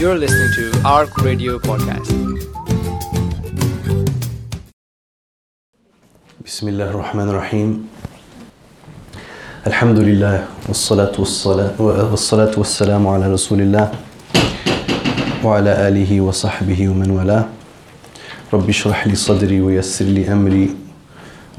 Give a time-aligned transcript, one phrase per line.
[0.00, 2.08] You're listening to ARC Radio Podcast.
[6.46, 7.68] بسم الله الرحمن الرحيم
[9.66, 10.36] الحمد لله
[10.68, 13.86] والصلاة والصلاة والصلاة والسلام على رسول الله
[15.44, 17.44] وعلى آله وصحبه ومن والاه
[18.52, 20.76] رب اشرح لي صدري ويسر لي أمري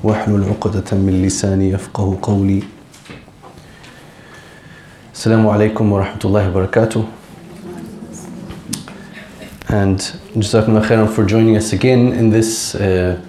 [0.04, 2.64] واحلل عقدة من لساني يفقه قولي
[5.14, 7.21] السلام عليكم ورحمة الله وبركاته
[9.72, 10.00] And
[10.36, 13.22] Jazakumullah khairan for joining us again in this uh,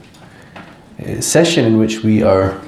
[1.20, 2.60] session in which we are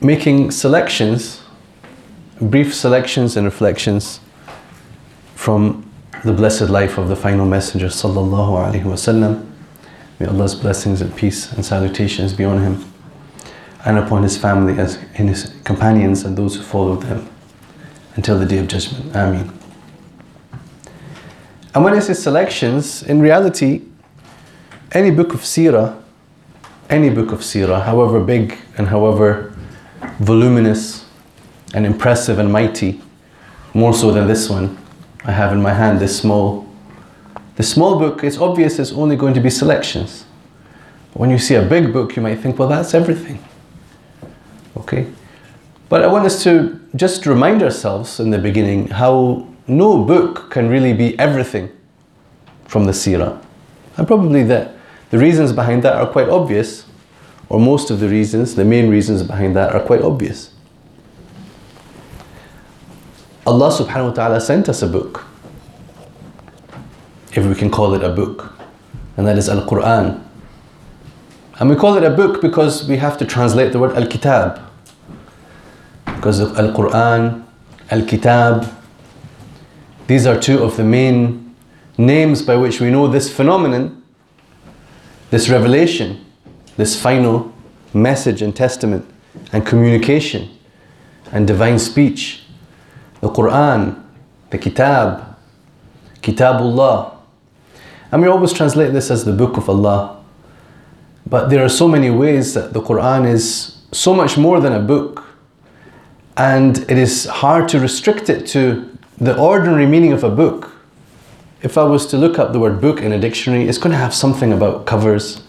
[0.00, 1.42] making selections,
[2.40, 4.20] brief selections and reflections
[5.34, 5.86] from
[6.24, 9.46] the blessed life of the final messenger sallallahu alaihi wasallam.
[10.18, 12.90] May Allah's blessings and peace and salutations be on him
[13.84, 17.28] and upon his family as and his companions and those who followed them
[18.16, 19.14] until the day of judgment.
[19.14, 19.61] Ameen.
[21.74, 23.82] And when I say selections, in reality,
[24.92, 26.02] any book of seerah
[26.92, 29.54] any book of seerah, however big and however
[30.18, 31.06] voluminous
[31.74, 33.00] and impressive and mighty,
[33.72, 34.76] more so than this one
[35.24, 36.68] I have in my hand, this small.
[37.56, 40.26] The small book, it's obvious it's only going to be selections.
[41.12, 43.42] But When you see a big book, you might think, well, that's everything.
[44.76, 45.06] Okay?
[45.88, 50.68] But I want us to just remind ourselves in the beginning how no book can
[50.68, 51.70] really be everything
[52.66, 53.40] from the seerah.
[53.96, 54.74] And probably that
[55.10, 56.86] the reasons behind that are quite obvious,
[57.48, 60.50] or most of the reasons, the main reasons behind that are quite obvious.
[63.46, 65.24] Allah subhanahu wa ta'ala sent us a book,
[67.34, 68.54] if we can call it a book,
[69.16, 70.22] and that is Al Quran.
[71.58, 74.60] And we call it a book because we have to translate the word Al Kitab.
[76.06, 77.44] Because of Al Quran,
[77.90, 78.72] Al Kitab,
[80.12, 81.56] these are two of the main
[81.96, 84.02] names by which we know this phenomenon,
[85.30, 86.22] this revelation,
[86.76, 87.50] this final
[87.94, 89.06] message and testament
[89.54, 90.50] and communication
[91.32, 92.44] and divine speech.
[93.22, 94.04] The Quran,
[94.50, 95.34] the Kitab,
[96.20, 97.16] Kitabullah.
[98.10, 100.22] And we always translate this as the Book of Allah.
[101.24, 104.80] But there are so many ways that the Quran is so much more than a
[104.80, 105.24] book.
[106.36, 110.71] And it is hard to restrict it to the ordinary meaning of a book.
[111.61, 113.97] If I was to look up the word book in a dictionary, it's going to
[113.97, 115.41] have something about covers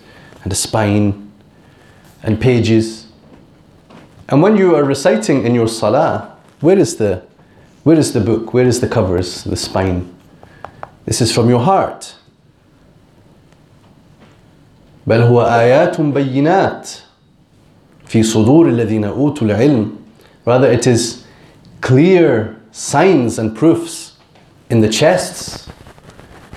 [0.42, 1.30] and a spine
[2.22, 3.06] and pages.
[4.28, 7.22] And when you are reciting in your salah, where is the
[7.84, 8.52] where is the book?
[8.52, 10.14] Where is the covers, the spine?
[11.06, 12.14] This is from your heart.
[15.06, 16.90] بل هو آيات بينات
[18.06, 19.96] في صدور الذين أوتوا العلم
[20.44, 21.24] Rather it is
[21.80, 24.17] clear signs and proofs
[24.69, 25.69] in the chests,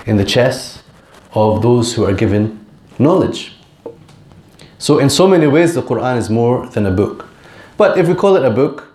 [0.05, 0.83] in the chests
[1.33, 2.65] of those who are given
[2.99, 3.53] knowledge.
[4.79, 7.27] So, in so many ways, the Quran is more than a book.
[7.77, 8.91] But if we call it a book,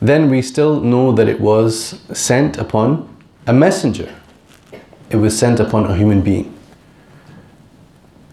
[0.00, 3.08] then we still know that it was sent upon
[3.46, 4.14] a messenger.
[5.10, 6.56] It was sent upon a human being.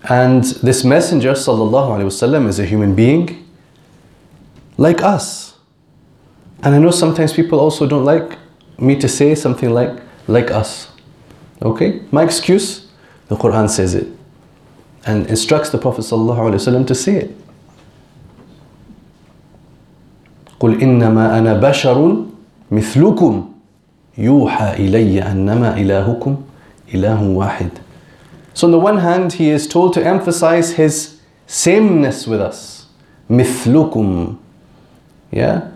[0.04, 3.46] And this messenger, sallallahu alaihi wasallam, is a human being
[4.78, 5.47] like us.
[6.63, 8.39] And I know sometimes people also don't like
[8.79, 10.89] me to say something like, like us.
[11.61, 12.03] Okay?
[12.11, 12.89] My excuse,
[13.29, 14.09] the Quran says it
[15.05, 17.37] and instructs the Prophet ﷺ to say it.
[20.61, 22.25] قل إنما أنا بشر
[22.71, 23.49] مثلكم
[24.19, 26.37] يوحى إلي أنما إلهكم
[26.95, 27.71] إله واحد.
[28.55, 31.19] So on the one hand, he is told to emphasize his
[31.49, 32.87] sameness with us.
[33.29, 34.37] مثلكم.
[35.33, 35.69] Yeah?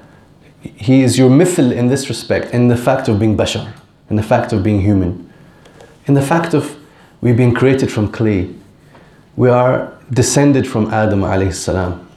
[0.62, 3.74] He is your mithl in this respect, in the fact of being bashar,
[4.10, 5.32] in the fact of being human,
[6.06, 6.78] in the fact of
[7.22, 8.54] we've been created from clay.
[9.36, 12.08] We are descended from Adam alayhi salam.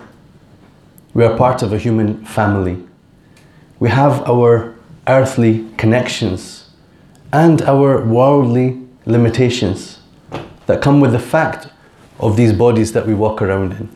[1.14, 2.82] We are part of a human family.
[3.78, 4.74] We have our
[5.06, 6.70] earthly connections
[7.32, 10.00] and our worldly limitations
[10.66, 11.68] that come with the fact
[12.20, 13.88] of these bodies that we walk around in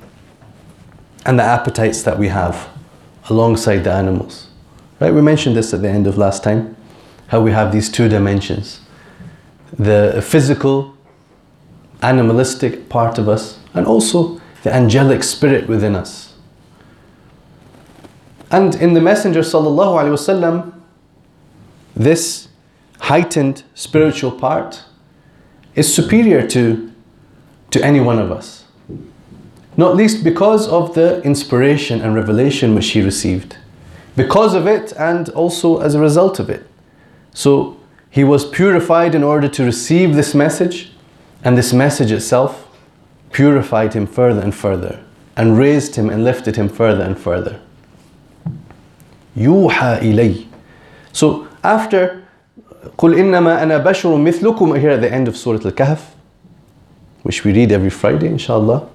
[1.24, 2.68] and the appetites that we have
[3.28, 4.48] alongside the animals.
[5.00, 5.12] Right?
[5.12, 6.76] We mentioned this at the end of last time,
[7.28, 8.80] how we have these two dimensions.
[9.78, 10.96] The physical,
[12.02, 16.34] animalistic part of us, and also the angelic spirit within us.
[18.50, 20.72] And in the Messenger wasallam,
[21.94, 22.48] this
[23.00, 24.84] heightened spiritual part
[25.74, 26.90] is superior to,
[27.70, 28.57] to any one of us
[29.77, 33.57] Not least because of the inspiration and revelation which he received.
[34.15, 36.67] Because of it and also as a result of it.
[37.33, 37.77] So
[38.09, 40.91] he was purified in order to receive this message,
[41.43, 42.67] and this message itself
[43.31, 45.03] purified him further and further,
[45.35, 47.59] and raised him and lifted him further and further.
[49.35, 50.45] يوحى إلي.
[51.11, 52.23] So after
[52.97, 55.99] قل إنما أنا بشر مثلكم here at the end of Surah Al-Kahf,
[57.23, 58.87] which we read every Friday, inshallah.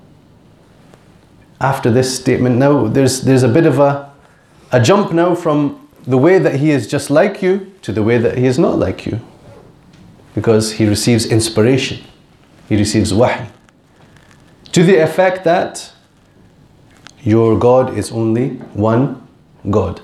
[1.60, 4.12] After this statement, now there's there's a bit of a
[4.72, 8.18] a jump now from the way that he is just like you to the way
[8.18, 9.20] that he is not like you.
[10.36, 12.04] Because he receives inspiration,
[12.68, 13.48] he receives wahi.
[14.72, 15.94] To the effect that
[17.22, 19.26] your God is only one
[19.70, 20.02] God.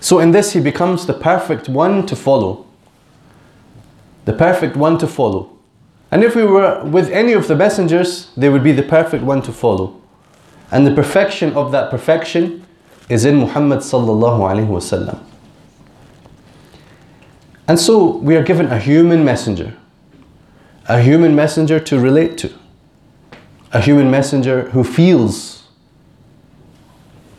[0.00, 2.66] So in this, he becomes the perfect one to follow.
[4.24, 5.51] The perfect one to follow.
[6.12, 9.40] And if we were with any of the messengers, they would be the perfect one
[9.42, 9.98] to follow.
[10.70, 12.66] And the perfection of that perfection
[13.08, 15.18] is in Muhammad sallallahu alaihi wasallam.
[17.66, 19.74] And so we are given a human messenger,
[20.86, 22.52] a human messenger to relate to,
[23.72, 25.64] a human messenger who feels.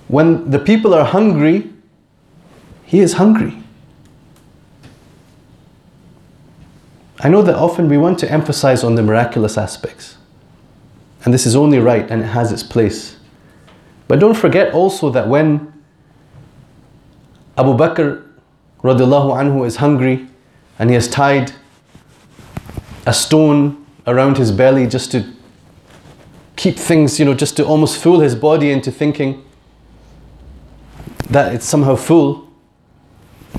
[0.07, 1.71] When the people are hungry,
[2.85, 3.62] he is hungry.
[7.23, 10.17] I know that often we want to emphasize on the miraculous aspects.
[11.23, 13.15] And this is only right and it has its place.
[14.09, 15.73] But don't forget also that when
[17.57, 18.27] Abu Bakr
[18.83, 20.27] radiallahu anhu is hungry
[20.77, 21.53] and he has tied
[23.05, 25.31] a stone around his belly just to
[26.57, 29.45] keep things, you know, just to almost fool his body into thinking
[31.29, 32.49] that it's somehow full,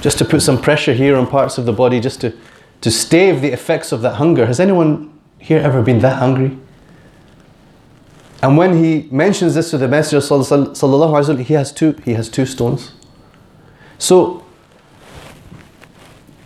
[0.01, 2.37] just to put some pressure here on parts of the body, just to,
[2.85, 4.45] to stave the effects of that hunger.
[4.45, 6.59] Has anyone here ever been that hungry?
[8.43, 10.21] And when he mentions this to the Messenger,
[11.43, 11.93] he has two.
[12.05, 12.93] He has two stones.
[13.97, 14.45] So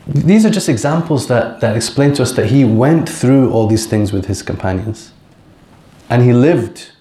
[0.06, 3.88] these are just examples that, that explain to us that he went through all these
[3.88, 5.11] things with his companions,
[6.08, 6.93] and he lived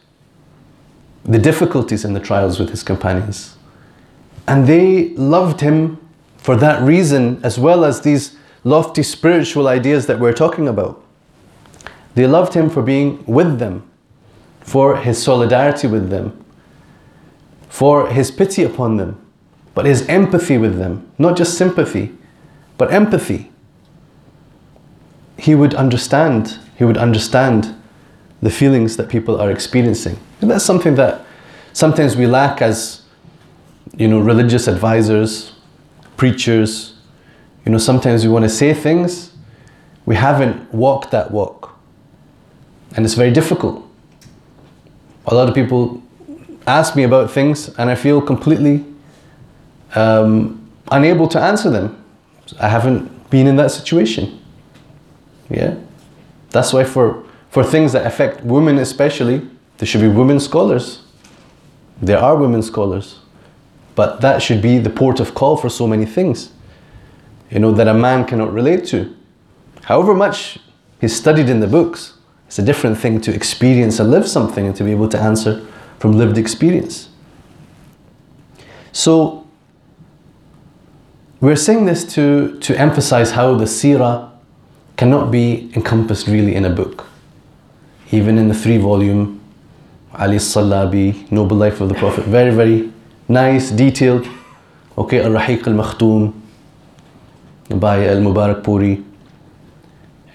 [1.25, 3.55] the difficulties and the trials with his companions,
[4.47, 5.99] and they loved him
[6.37, 8.35] for that reason, as well as these
[8.67, 11.03] lofty spiritual ideas that we're talking about.
[12.15, 13.87] They loved him for being with them
[14.67, 16.43] for his solidarity with them,
[17.69, 19.25] for his pity upon them,
[19.73, 22.11] but his empathy with them, not just sympathy,
[22.77, 23.49] but empathy.
[25.37, 27.73] He would understand, he would understand
[28.41, 30.19] the feelings that people are experiencing.
[30.41, 31.25] And that's something that
[31.71, 33.03] sometimes we lack as
[33.95, 35.53] you know religious advisors,
[36.17, 36.96] preachers.
[37.67, 39.33] You know, sometimes we want to say things,
[40.05, 41.77] we haven't walked that walk.
[42.95, 43.87] And it's very difficult
[45.27, 46.01] a lot of people
[46.65, 48.83] ask me about things and I feel completely
[49.95, 52.03] um, unable to answer them.
[52.59, 54.41] I haven't been in that situation.
[55.49, 55.75] Yeah?
[56.51, 59.47] That's why for, for things that affect women especially,
[59.77, 61.01] there should be women scholars.
[62.01, 63.19] There are women scholars.
[63.95, 66.51] But that should be the port of call for so many things,
[67.49, 69.15] you know, that a man cannot relate to.
[69.83, 70.59] However much
[70.99, 72.15] he's studied in the books,
[72.47, 75.65] it's a different thing to experience and live something and to be able to answer
[75.99, 77.09] from lived experience.
[78.91, 79.45] So,
[81.39, 84.31] we're saying this to, to emphasize how the seerah
[84.95, 87.05] cannot be encompassed really in a book.
[88.11, 89.39] Even in the three volume
[90.13, 92.91] Ali Salabi, Noble Life of the Prophet, very, very
[93.27, 94.27] nice, detailed.
[94.97, 96.33] Okay, Al Rahiq al Makhtoom
[97.69, 99.03] by Al Mubarak Puri.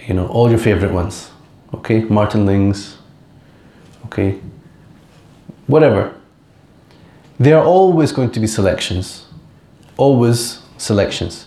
[0.06, 1.32] You know, all your favorite ones
[1.74, 2.98] okay, Martin Lings,
[4.06, 4.38] okay,
[5.66, 6.14] whatever.
[7.38, 9.26] There are always going to be selections,
[9.96, 11.46] always selections.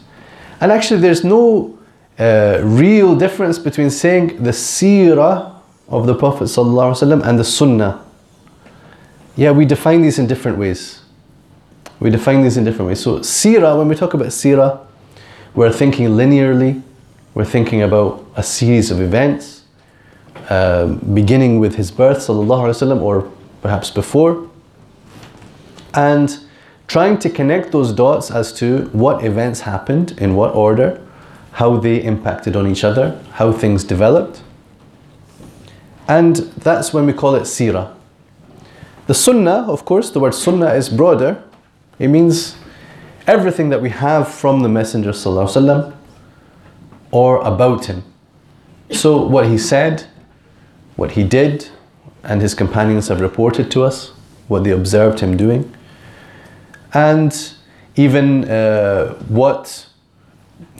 [0.59, 1.77] And actually, there's no
[2.17, 5.53] uh, real difference between saying the seerah
[5.87, 8.03] of the Prophet and the sunnah.
[9.35, 11.01] Yeah, we define these in different ways.
[11.99, 13.01] We define these in different ways.
[13.01, 14.84] So, seerah, when we talk about seerah,
[15.54, 16.82] we're thinking linearly,
[17.34, 19.60] we're thinking about a series of events
[20.50, 23.30] um, beginning with his birth, وسلم, or
[23.62, 24.48] perhaps before,
[25.94, 26.40] and
[26.88, 31.00] trying to connect those dots as to what events happened, in what order,
[31.52, 34.42] how they impacted on each other, how things developed.
[36.08, 37.94] And that's when we call it seerah.
[39.06, 41.42] The sunnah, of course, the word sunnah is broader.
[42.00, 42.56] It means
[43.26, 45.94] everything that we have from the Messenger وسلم,
[47.10, 48.02] or about him.
[48.90, 50.06] So, what he said,
[50.96, 51.68] what he did,
[52.22, 54.12] and his companions have reported to us
[54.48, 55.72] what they observed him doing,
[56.92, 57.54] and
[57.96, 59.86] even uh, what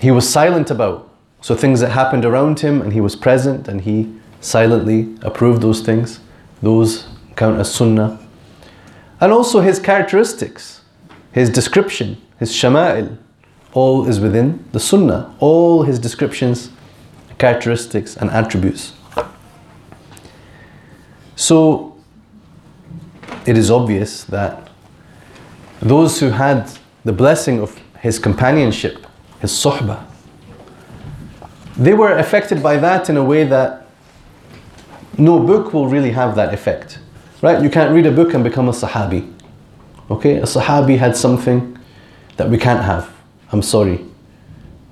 [0.01, 1.09] he was silent about.
[1.43, 5.81] So things that happened around him and he was present and he silently approved those
[5.81, 6.21] things.
[6.63, 8.19] Those count as sunnah.
[9.21, 10.83] And also his characteristics,
[11.33, 13.18] his description, his shama'il,
[13.74, 15.36] all is within the sunnah.
[15.40, 16.70] All his descriptions,
[17.38, 18.94] characteristics and attributes.
[21.36, 21.98] So
[23.46, 24.70] it is obvious that
[25.82, 26.72] those who had
[27.04, 29.06] the blessing of his companionship,
[29.40, 30.06] his suhbah,
[31.78, 33.86] they were affected by that in a way that
[35.18, 37.00] no book will really have that effect.
[37.42, 37.62] Right?
[37.62, 39.32] You can't read a book and become a sahabi.
[40.10, 40.38] Okay?
[40.38, 41.75] A sahabi had something
[42.38, 43.12] that we can't have.
[43.52, 44.04] I'm sorry.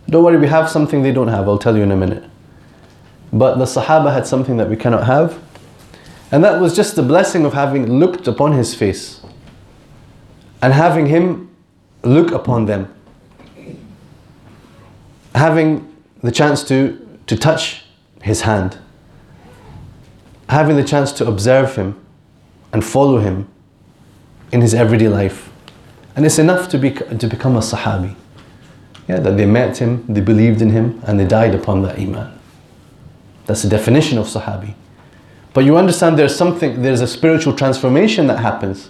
[0.09, 1.47] Don't worry, we have something they don't have.
[1.47, 2.23] I'll tell you in a minute.
[3.31, 5.41] But the Sahaba had something that we cannot have.
[6.31, 9.21] And that was just the blessing of having looked upon his face
[10.61, 11.49] and having him
[12.03, 12.93] look upon them.
[15.35, 17.85] Having the chance to, to touch
[18.21, 18.77] his hand.
[20.49, 21.99] Having the chance to observe him
[22.71, 23.47] and follow him
[24.51, 25.52] in his everyday life.
[26.15, 28.15] And it's enough to, be, to become a Sahabi.
[29.07, 32.39] Yeah, that they met him, they believed in him, and they died upon that Iman.
[33.45, 34.75] That's the definition of Sahabi.
[35.53, 38.89] But you understand there's something, there's a spiritual transformation that happens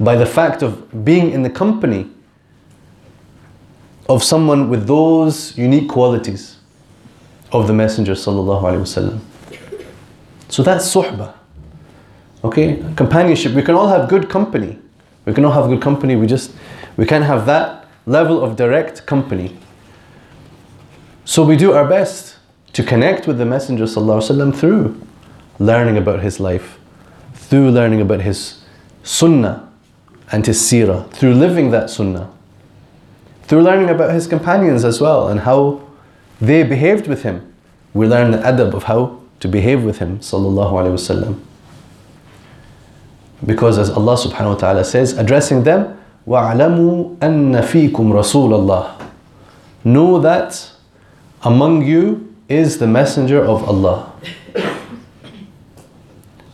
[0.00, 2.10] by the fact of being in the company
[4.08, 6.58] of someone with those unique qualities
[7.52, 9.20] of the Messenger sallallahu alaihi wasallam.
[10.48, 11.34] So that's suhbah.
[12.42, 13.52] Okay, companionship.
[13.54, 14.78] We can all have good company.
[15.26, 16.16] We can all have good company.
[16.16, 16.52] We just
[16.96, 19.56] we can't have that level of direct company.
[21.24, 22.36] So we do our best
[22.74, 25.00] to connect with the Messenger wasallam through
[25.58, 26.78] learning about his life,
[27.32, 28.62] through learning about his
[29.02, 29.70] sunnah
[30.30, 32.30] and his seerah, through living that sunnah,
[33.44, 35.80] through learning about his companions as well and how
[36.40, 37.54] they behaved with him.
[37.94, 41.40] We learn the adab of how to behave with him, sallallahu alaihi wasallam.
[43.45, 45.97] Because as Allah subhanahu wa ta'ala says, addressing them,
[46.27, 49.07] وَاعْلَمُوا أَنَّ فِيكُمْ رَسُولَ اللَّهِ
[49.85, 50.71] Know that
[51.43, 54.11] among you is the messenger of Allah.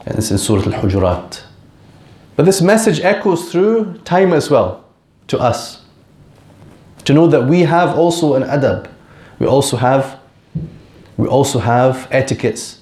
[0.05, 1.43] And this is Surah Al-Hujurat.
[2.35, 4.85] But this message echoes through time as well
[5.27, 5.83] to us.
[7.05, 8.89] To know that we have also an adab.
[9.39, 10.19] We also have
[11.17, 12.81] we also have etiquettes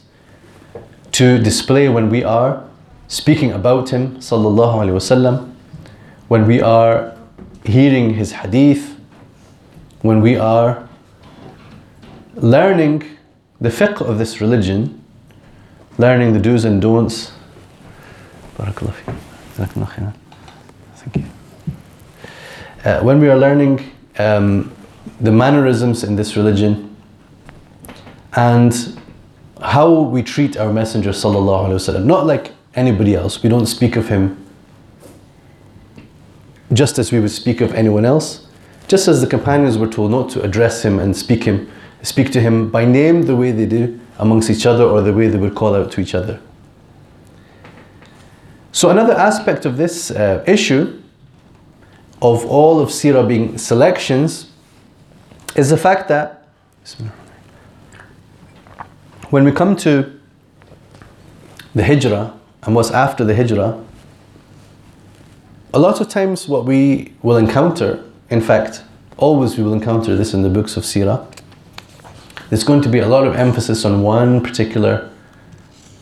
[1.12, 2.64] to display when we are
[3.09, 5.53] speaking about him sallallahu alaihi wasallam
[6.29, 7.17] when we are
[7.65, 8.97] hearing his hadith
[10.03, 10.89] when we are
[12.37, 13.03] learning
[13.61, 14.95] the fiqh of this religion
[15.99, 17.33] learning the do's and don'ts.
[20.95, 21.25] Thank you.
[22.85, 24.73] Uh, when we are learning um,
[25.21, 26.97] the mannerisms in this religion
[28.35, 29.01] and
[29.61, 33.43] how we treat our messenger sallallahu alaihi wasallam not like anybody else.
[33.43, 34.45] We don't speak of him
[36.73, 38.47] just as we would speak of anyone else.
[38.87, 41.71] Just as the companions were told not to address him and speak him
[42.03, 45.27] speak to him by name the way they do amongst each other or the way
[45.29, 46.41] they would call out to each other.
[48.73, 51.03] So another aspect of this uh, issue
[52.23, 54.51] of all of Sirah being selections
[55.57, 56.47] is the fact that
[59.31, 60.19] when we come to
[61.75, 62.38] the Hijrah
[62.69, 63.83] and what's after the Hijrah,
[65.73, 68.83] a lot of times what we will encounter, in fact,
[69.17, 71.27] always we will encounter this in the books of Sirah,
[72.51, 75.11] there's going to be a lot of emphasis on one particular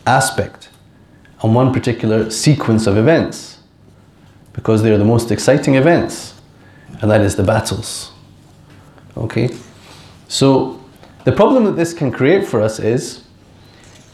[0.05, 0.67] aspect,
[1.39, 3.59] on one particular sequence of events,
[4.51, 6.33] because they are the most exciting events,
[7.01, 8.11] and that is the battles.
[9.15, 9.55] Okay?
[10.27, 10.83] So,
[11.23, 13.23] the problem that this can create for us is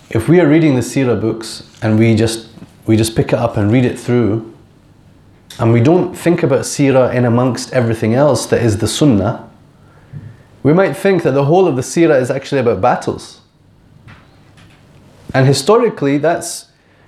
[0.10, 2.50] if we are reading the Sirah books and we just
[2.86, 4.54] we just pick it up and read it through
[5.60, 9.50] and we don't think about Sirah in amongst everything else that is the Sunnah,
[10.64, 13.42] we might think that the whole of the Sirah is actually about battles.
[15.34, 16.68] And historically, that's,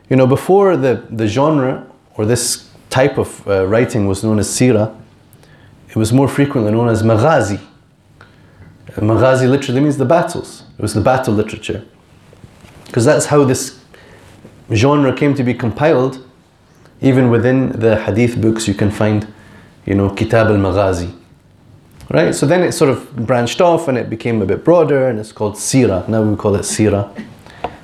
[0.09, 1.87] you know, before the, the genre
[2.17, 4.95] or this type of uh, writing was known as Sirah,
[5.89, 7.59] it was more frequently known as Maghazi.
[8.97, 10.63] Maghazi literally means the battles.
[10.77, 11.83] It was the battle literature.
[12.95, 13.77] Because that's how this
[14.71, 16.25] genre came to be compiled.
[17.01, 19.27] Even within the hadith books, you can find,
[19.85, 21.13] you know, Kitab al Maghazi.
[22.09, 22.33] Right?
[22.33, 25.33] So then it sort of branched off and it became a bit broader and it's
[25.33, 26.07] called Sirah.
[26.07, 27.11] Now we call it Sirah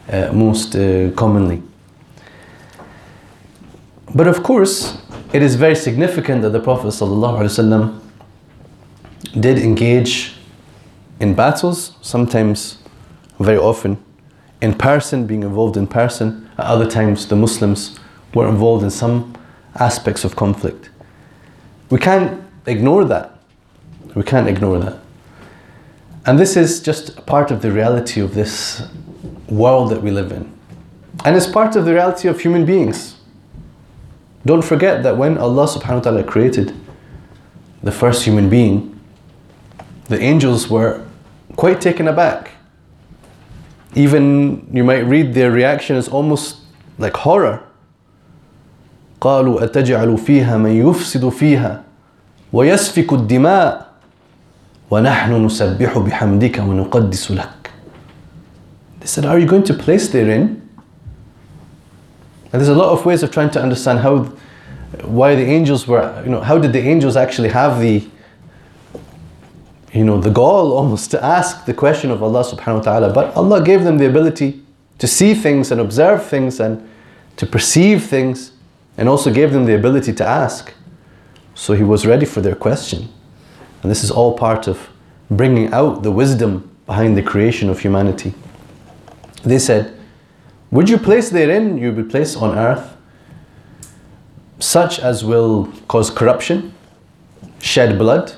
[0.08, 1.62] uh, most uh, commonly.
[4.16, 4.98] But of course,
[5.34, 8.00] it is very significant that the Prophet ﷺ
[9.38, 10.36] did engage
[11.20, 12.78] in battles, sometimes,
[13.40, 14.02] very often,
[14.62, 16.50] in person, being involved in person.
[16.58, 18.00] At other times, the Muslims
[18.34, 19.36] were involved in some
[19.76, 20.90] aspects of conflict.
[21.90, 23.40] We can't ignore that.
[24.16, 25.00] We can't ignore that.
[26.26, 28.84] And this is just part of the reality of this
[29.50, 30.52] world that we live in.
[31.26, 33.16] And it's part of the reality of human beings.
[34.46, 36.76] Don't forget that when Allah subhanahu wa ta'ala created
[37.84, 39.00] the first human being,
[40.06, 41.06] the angels were
[41.56, 42.52] quite taken aback
[43.95, 46.59] Even you might read their reaction as almost
[46.99, 47.63] like horror.
[49.21, 51.83] قالوا أتجعل فيها من يفسد فيها
[52.53, 53.87] ويسفك الدماء
[54.91, 57.71] ونحن نسبح بحمدك ونقدس لك
[59.01, 60.67] They said, Are you going to place therein?
[62.53, 64.25] And there's a lot of ways of trying to understand how,
[65.05, 68.05] why the angels were, you know, how did the angels actually have the,
[69.94, 73.14] you know, the gall almost to ask the question of Allah subhanahu wa ta'ala.
[73.14, 74.62] But Allah gave them the ability
[75.00, 76.88] to see things and observe things and
[77.36, 78.52] to perceive things
[78.98, 80.74] and also gave them the ability to ask.
[81.56, 83.10] So He was ready for their question.
[83.82, 84.90] And this is all part of
[85.30, 88.34] bringing out the wisdom behind the creation of humanity.
[89.44, 89.98] They said,
[90.72, 92.96] Would you place therein, you would place on earth,
[94.60, 96.74] such as will cause corruption,
[97.60, 98.34] shed blood?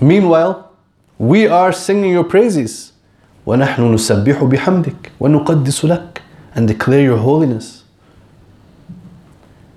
[0.00, 0.70] Meanwhile,
[1.18, 2.92] we are singing your praises.
[3.46, 6.18] وَنَحْنُ نُسَبِّحُ بِحَمْدِكَ وَنُقَدِّسُ لَكَ
[6.54, 7.84] And declare your holiness.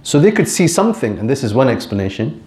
[0.04, 2.42] So they could see something, and this is one explanation.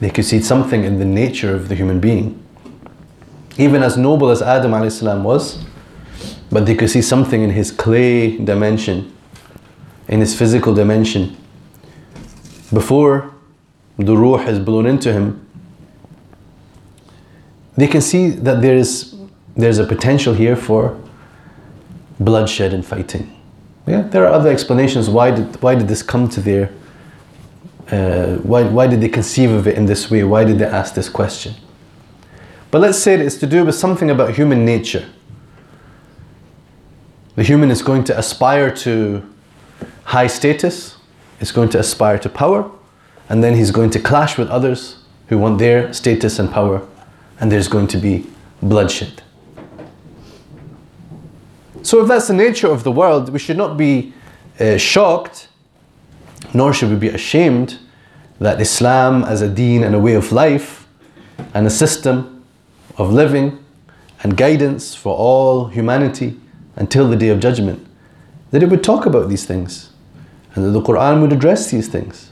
[0.00, 2.42] They could see something in the nature of the human being.
[3.58, 5.64] Even as noble as Adam السلام, was,
[6.50, 9.14] but they could see something in his clay dimension,
[10.08, 11.36] in his physical dimension.
[12.72, 13.33] Before
[13.97, 15.45] the ruh is blown into him,
[17.77, 19.15] they can see that there is
[19.55, 20.99] there's a potential here for
[22.19, 23.31] bloodshed and fighting.
[23.87, 26.71] Yeah, there are other explanations why did why did this come to their
[27.91, 30.23] uh, why why did they conceive of it in this way?
[30.23, 31.53] Why did they ask this question?
[32.71, 35.05] But let's say it's to do with something about human nature.
[37.35, 39.21] The human is going to aspire to
[40.03, 40.97] high status,
[41.39, 42.71] it's going to aspire to power,
[43.29, 46.87] and then he's going to clash with others who want their status and power,
[47.39, 48.25] and there's going to be
[48.61, 49.23] bloodshed.
[51.81, 54.13] So, if that's the nature of the world, we should not be
[54.59, 55.49] uh, shocked,
[56.53, 57.79] nor should we be ashamed
[58.39, 60.87] that Islam, as a deen and a way of life,
[61.53, 62.43] and a system
[62.97, 63.63] of living
[64.23, 66.39] and guidance for all humanity
[66.75, 67.85] until the day of judgment,
[68.51, 69.91] that it would talk about these things
[70.53, 72.31] and that the Quran would address these things.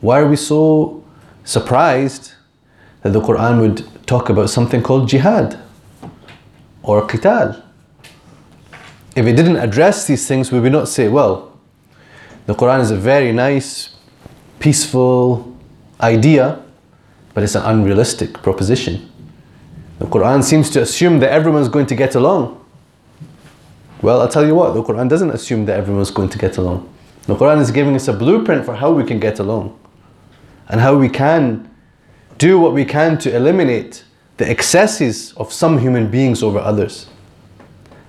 [0.00, 1.02] Why are we so
[1.44, 2.32] surprised
[3.02, 5.58] that the Quran would talk about something called jihad
[6.82, 7.62] or qital?
[9.14, 11.58] If it didn't address these things, we would not say, well,
[12.44, 13.96] the Quran is a very nice,
[14.60, 15.56] peaceful
[16.00, 16.62] idea,
[17.32, 19.10] but it's an unrealistic proposition.
[19.98, 22.62] The Quran seems to assume that everyone's going to get along.
[24.02, 26.92] Well, I'll tell you what, the Quran doesn't assume that everyone's going to get along.
[27.22, 29.76] The Quran is giving us a blueprint for how we can get along
[30.68, 31.70] and how we can
[32.38, 34.04] do what we can to eliminate
[34.36, 37.06] the excesses of some human beings over others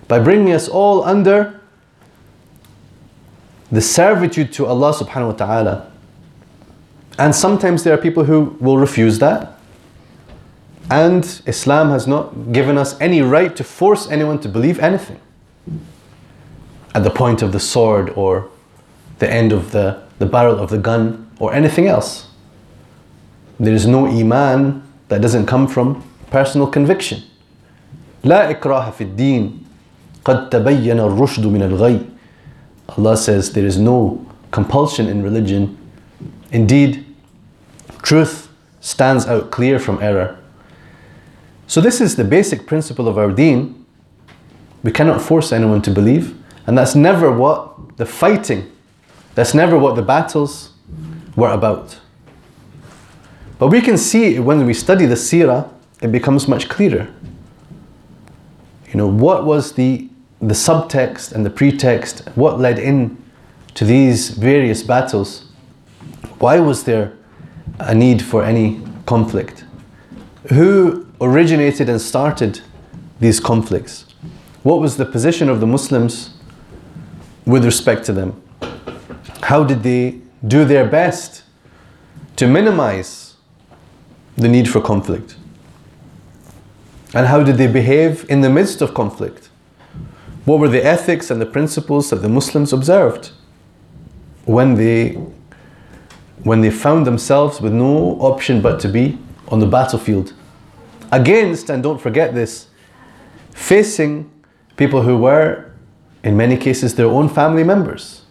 [0.07, 1.59] by bringing us all under
[3.71, 5.91] the servitude to Allah subhanahu wa ta'ala.
[7.19, 9.57] And sometimes there are people who will refuse that.
[10.89, 15.19] And Islam has not given us any right to force anyone to believe anything
[16.95, 18.49] at the point of the sword or
[19.19, 22.26] the end of the, the barrel of the gun or anything else.
[23.58, 27.22] There is no iman that doesn't come from personal conviction.
[28.24, 29.58] لا إكراه في الدين
[30.24, 32.00] قد تبين الرشد من الغي
[32.98, 35.76] Allah says there is no compulsion in religion.
[36.50, 37.06] Indeed,
[38.02, 38.48] truth
[38.80, 40.38] stands out clear from error.
[41.66, 43.86] So this is the basic principle of our deen.
[44.82, 46.36] We cannot force anyone to believe.
[46.66, 48.70] And that's never what the fighting,
[49.34, 50.72] that's never what the battles
[51.34, 51.98] were about.
[53.59, 55.69] But we can see when we study the seerah,
[56.01, 57.07] it becomes much clearer.
[58.89, 62.27] You know, what was the, the subtext and the pretext?
[62.35, 63.17] What led in
[63.73, 65.49] to these various battles?
[66.39, 67.13] Why was there
[67.79, 69.65] a need for any conflict?
[70.49, 72.61] Who originated and started
[73.19, 74.05] these conflicts?
[74.61, 76.35] What was the position of the Muslims
[77.45, 78.41] with respect to them?
[79.41, 81.43] How did they do their best
[82.35, 83.26] to minimize
[84.37, 85.35] the need for conflict.
[87.13, 89.49] And how did they behave in the midst of conflict?
[90.45, 93.31] What were the ethics and the principles that the Muslims observed
[94.45, 95.17] when they
[96.43, 99.17] when they found themselves with no option but to be
[99.49, 100.33] on the battlefield
[101.11, 102.67] against and don't forget this
[103.51, 104.29] facing
[104.77, 105.71] people who were
[106.23, 108.21] in many cases their own family members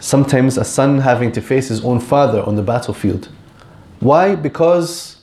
[0.00, 3.28] sometimes a son having to face his own father on the battlefield
[4.00, 5.16] why because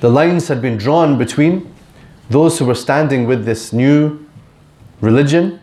[0.00, 1.72] the lines had been drawn between
[2.30, 4.24] those who were standing with this new
[5.00, 5.60] religion,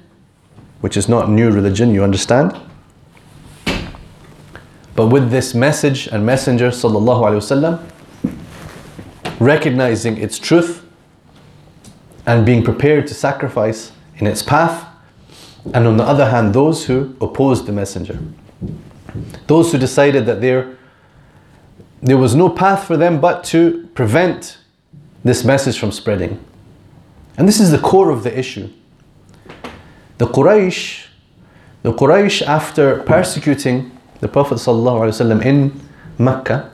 [0.82, 2.60] which is not new religion, you understand?
[4.96, 7.82] But with this message and messenger sallallahu alaihi wasallam,
[9.40, 10.84] recognizing its truth
[12.26, 14.86] and being prepared to sacrifice in its path,
[15.74, 18.20] and on the other hand, those who opposed the messenger,
[19.48, 20.77] those who decided that there,
[22.02, 24.58] there was no path for them but to prevent
[25.24, 26.44] this message from spreading.
[27.38, 28.70] And this is the core of the issue.
[30.18, 31.08] The Quraysh,
[31.84, 35.80] the Quraysh after persecuting the Prophet ﷺ in
[36.18, 36.72] Mecca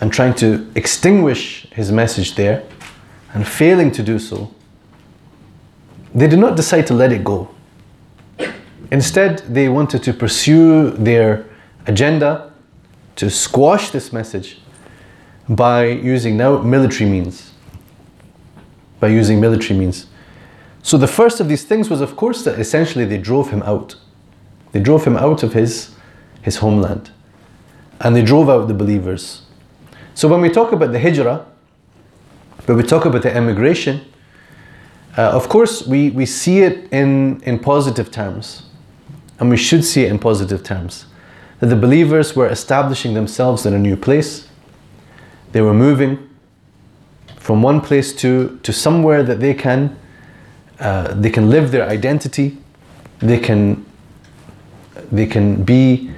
[0.00, 2.64] and trying to extinguish his message there
[3.34, 4.50] and failing to do so,
[6.14, 7.48] they did not decide to let it go.
[8.90, 11.46] Instead, they wanted to pursue their
[11.86, 12.51] agenda
[13.16, 14.58] to squash this message
[15.48, 17.52] by using now military means.
[19.00, 20.06] By using military means.
[20.82, 23.96] So the first of these things was, of course, that essentially they drove him out.
[24.72, 25.94] They drove him out of his,
[26.42, 27.10] his homeland.
[28.00, 29.42] And they drove out the believers.
[30.14, 31.46] So when we talk about the hijrah,
[32.66, 34.00] when we talk about the emigration,
[35.16, 38.64] uh, of course, we, we see it in, in positive terms.
[39.38, 41.06] And we should see it in positive terms.
[41.62, 44.48] That the believers were establishing themselves in a new place.
[45.52, 46.28] They were moving
[47.36, 49.96] from one place to, to somewhere that they can
[50.80, 52.58] uh, they can live their identity,
[53.20, 53.86] they can,
[55.12, 56.10] they can be,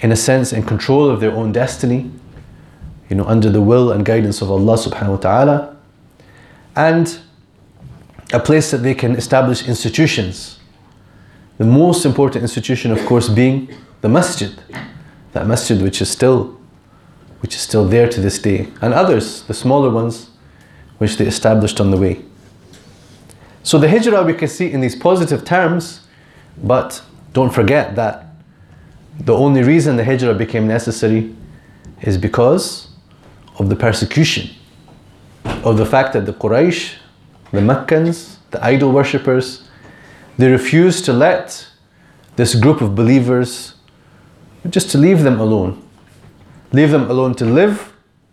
[0.00, 2.10] in a sense, in control of their own destiny,
[3.10, 5.76] you know, under the will and guidance of Allah subhanahu wa ta'ala,
[6.76, 7.18] and
[8.32, 10.60] a place that they can establish institutions.
[11.58, 13.68] The most important institution, of course, being
[14.06, 14.52] the masjid,
[15.32, 16.56] that masjid which is still,
[17.40, 20.30] which is still there to this day, and others, the smaller ones,
[20.98, 22.24] which they established on the way.
[23.64, 26.06] So the hijrah we can see in these positive terms,
[26.62, 28.26] but don't forget that
[29.18, 31.34] the only reason the hijrah became necessary
[32.02, 32.90] is because
[33.58, 34.54] of the persecution,
[35.64, 36.94] of the fact that the Quraysh,
[37.50, 39.68] the Meccans, the idol worshippers,
[40.38, 41.66] they refused to let
[42.36, 43.72] this group of believers
[44.70, 45.82] just to leave them alone.
[46.72, 47.92] Leave them alone to live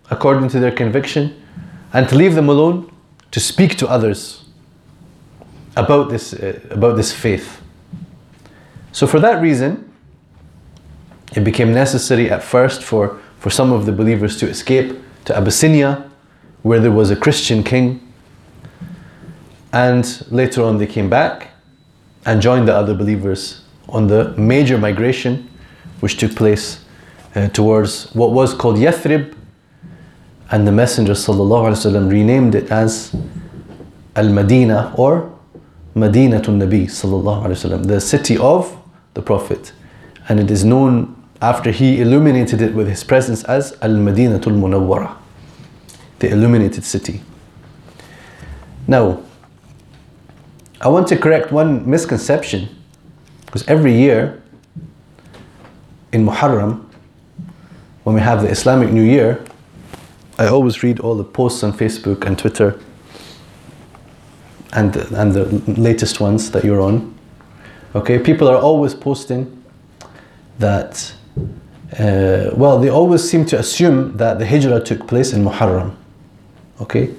[0.09, 1.41] according to their conviction
[1.93, 2.91] and to leave them alone
[3.31, 4.43] to speak to others
[5.75, 7.61] about this, uh, about this faith.
[8.91, 9.91] So, for that reason,
[11.35, 16.09] it became necessary at first for, for some of the believers to escape to Abyssinia,
[16.61, 17.99] where there was a Christian king.
[19.71, 21.49] And later on, they came back
[22.25, 25.49] and joined the other believers on the major migration
[26.02, 26.84] which took place
[27.34, 29.34] uh, towards what was called Yathrib.
[30.50, 33.14] And the Messenger وسلم, renamed it as
[34.16, 35.38] Al Madinah or
[35.94, 38.76] Madinatul Nabi sallallahu alaihi wasallam, the city of
[39.14, 39.72] the Prophet,
[40.28, 45.16] and it is known after he illuminated it with his presence as Al Madinatul Munawwara,
[46.20, 47.20] the illuminated city.
[48.86, 49.22] Now,
[50.80, 52.68] I want to correct one misconception
[53.46, 54.41] because every year
[56.13, 56.85] in Muharram,
[58.03, 59.43] when we have the Islamic New Year,
[60.37, 62.79] I always read all the posts on Facebook and Twitter
[64.73, 65.45] and and the
[65.81, 67.13] latest ones that you're on.
[67.95, 69.63] Okay, people are always posting
[70.59, 71.13] that.
[71.99, 75.95] Uh, well, they always seem to assume that the hijrah took place in Muharram.
[76.81, 77.09] Okay,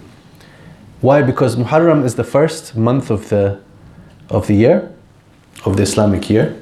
[1.00, 1.22] why?
[1.22, 3.60] Because Muharram is the first month of the
[4.28, 4.92] of the year,
[5.64, 6.56] of the Islamic year.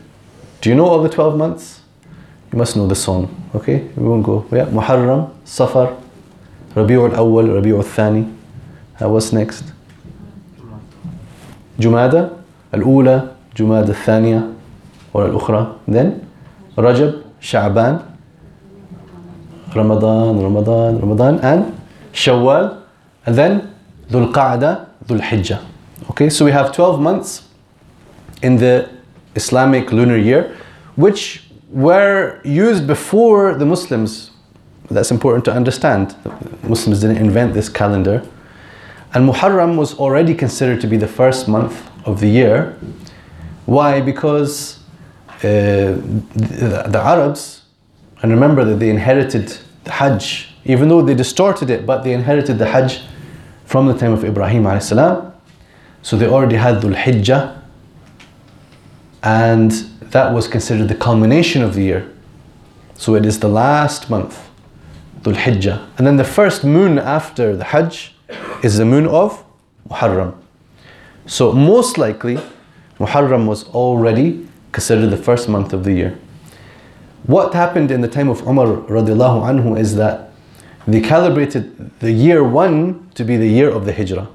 [0.61, 1.82] Do you know all the twelve months?
[2.53, 3.89] you must know the song okay?
[3.97, 4.47] We won't go.
[4.53, 5.97] Yeah Muharram Safar
[6.75, 8.29] Rabi'ul Awwal Rabi'ul Thani.
[9.01, 9.65] Uh, what's next?
[11.79, 14.57] Jumada Al-Ula Jumada Al-Thaniya
[15.13, 15.79] or Al-Ukhra.
[15.89, 16.29] Then
[16.77, 18.05] Rajab Sha'ban
[19.75, 21.81] Ramadan Ramadan Ramadan and
[22.13, 22.83] Shawwal.
[23.27, 23.75] And then
[24.09, 25.65] Dhul Qa'dah Dhul Hijjah
[26.11, 27.49] okay so we have 12 months
[28.43, 28.91] in the
[29.35, 30.57] Islamic lunar year
[30.97, 34.31] which were used before the Muslims
[34.91, 36.15] that's important to understand.
[36.63, 38.23] Muslims didn't invent this calendar.
[39.15, 42.79] And Muharram was already considered to be the first month of the year.
[43.65, 44.01] Why?
[44.01, 44.81] Because
[45.39, 47.63] uh, the, the Arabs,
[48.23, 52.59] and remember that they inherited the Hajj, even though they distorted it, but they inherited
[52.59, 53.01] the Hajj
[53.65, 54.65] from the time of Ibrahim.
[56.03, 57.63] So they already had Dhul Hijjah,
[59.23, 59.73] and
[60.13, 62.13] that was considered the culmination of the year.
[62.95, 64.49] So it is the last month,
[65.23, 65.89] Dhul Hijjah.
[65.99, 68.15] And then the first moon after the Hajj
[68.63, 69.43] is the moon of
[69.89, 70.37] Muharram.
[71.27, 72.39] So most likely,
[72.99, 76.19] Muharram was already considered the first month of the year.
[77.25, 80.31] What happened in the time of Umar radiallahu anhu is that
[80.87, 84.29] they calibrated the year one to be the year of the Hijrah.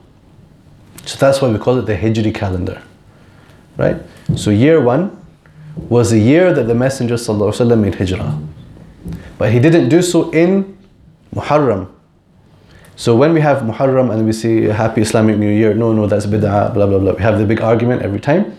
[1.06, 2.82] So that's why we call it the Hijri calendar.
[3.78, 3.98] Right?
[4.36, 5.12] So year one
[5.90, 8.38] was the year that the Messenger ﷺ made Hijrah.
[9.38, 10.78] But he didn't do so in
[11.34, 11.90] Muharram.
[12.96, 16.26] So when we have Muharram and we say Happy Islamic New Year, no, no, that's
[16.26, 17.14] bid'ah, blah, blah, blah.
[17.14, 18.58] We have the big argument every time.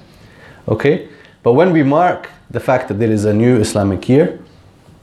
[0.68, 1.08] Okay?
[1.42, 4.38] But when we mark the fact that there is a new Islamic year,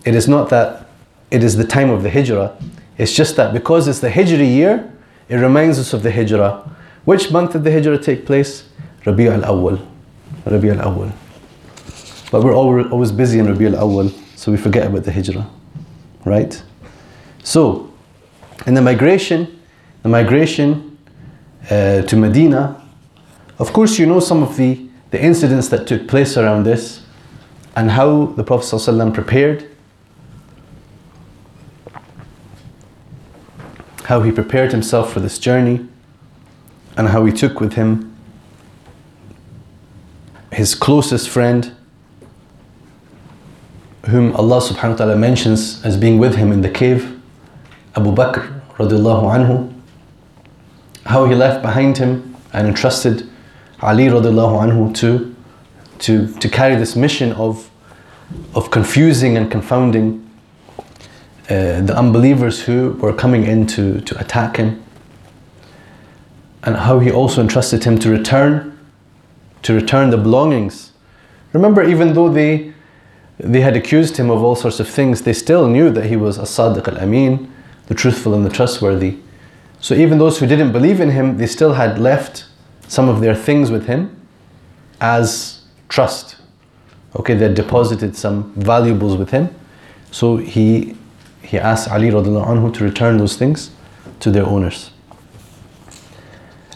[0.06, 0.88] it is not that
[1.32, 2.58] it is the time of the Hijrah.
[2.98, 4.90] It's just that because it's the Hijri year,
[5.28, 6.64] it reminds us of the Hijrah.
[7.04, 8.64] Which month did the Hijrah take place?
[9.06, 9.86] Rabi' al-Awwal.
[10.46, 11.12] Rabi' al-Awwal.
[12.36, 15.50] But we're always busy in Rabi' al-Awwal, so we forget about the Hijrah.
[16.26, 16.62] Right?
[17.44, 17.94] So,
[18.68, 19.62] in the migration,
[20.04, 20.98] the migration
[21.72, 22.84] uh, to Medina,
[23.58, 27.04] of course you know some of the, the incidents that took place around this
[27.74, 29.70] and how the Prophet ﷺ prepared,
[34.04, 35.88] how he prepared himself for this journey,
[36.98, 38.14] and how he took with him
[40.52, 41.74] his closest friend,
[44.08, 47.20] whom Allah subhanahu wa ta'ala mentions as being with him in the cave,
[47.96, 49.74] Abu Bakr radiallahu anhu,
[51.06, 53.30] how he left behind him and entrusted
[53.82, 55.36] Ali radiallahu anhu to,
[56.00, 57.70] to, to carry this mission of,
[58.54, 60.22] of confusing and confounding
[61.50, 64.84] uh, the unbelievers who were coming in to, to attack him.
[66.64, 68.72] And how he also entrusted him to return
[69.66, 70.92] to return the belongings.
[71.52, 72.75] Remember even though they
[73.38, 75.22] they had accused him of all sorts of things.
[75.22, 77.52] They still knew that he was a sadiq al-amin
[77.88, 79.18] the truthful and the trustworthy.
[79.80, 82.46] So even those who didn't believe in him they still had left
[82.88, 84.16] some of their things with him
[85.00, 86.38] as trust.
[87.16, 89.54] Okay they had deposited some valuables with him.
[90.12, 90.96] So he
[91.42, 93.72] he asked ali anhu to return those things
[94.20, 94.92] to their owners.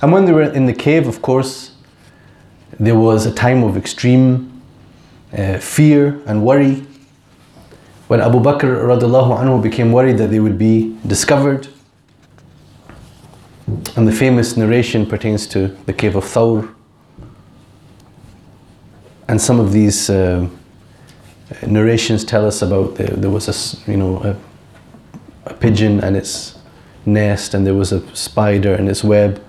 [0.02, 1.72] And when they were in the cave, of course,
[2.80, 4.59] there was a time of extreme
[5.38, 6.86] uh, fear and worry.
[8.08, 11.68] When Abu Bakr radiallahu anhu became worried that they would be discovered,
[13.96, 16.74] and the famous narration pertains to the cave of Thawr.
[19.28, 20.48] And some of these uh,
[21.68, 24.36] narrations tell us about the, there was a, you know, a,
[25.46, 26.58] a pigeon and its
[27.06, 29.40] nest, and there was a spider and its web.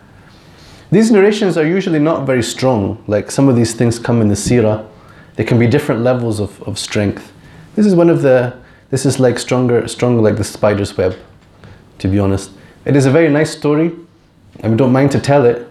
[0.90, 3.03] These narrations are usually not very strong.
[3.07, 4.87] Like some of these things come in the seerah.
[5.40, 7.33] They can be different levels of, of strength.
[7.74, 8.59] This is one of the,
[8.90, 11.16] this is like stronger, stronger like the spider's web,
[12.00, 12.50] to be honest.
[12.85, 13.90] It is a very nice story,
[14.59, 15.66] and we don't mind to tell it,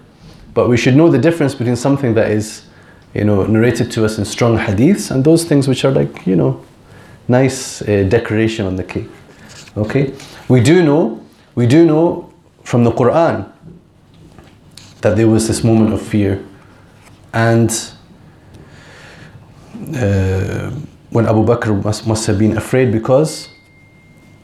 [0.56, 2.66] but we should know the difference between something that is,
[3.14, 6.36] you know, narrated to us in strong hadiths and those things which are like, you
[6.36, 6.66] know,
[7.28, 9.08] nice uh, decoration on the cake.
[9.78, 10.16] Okay?
[10.48, 13.48] We do know, we do know from the Quran
[15.02, 16.44] that there was this moment of fear.
[17.36, 17.70] And
[21.11, 23.49] when Abu Bakr must, must have been afraid because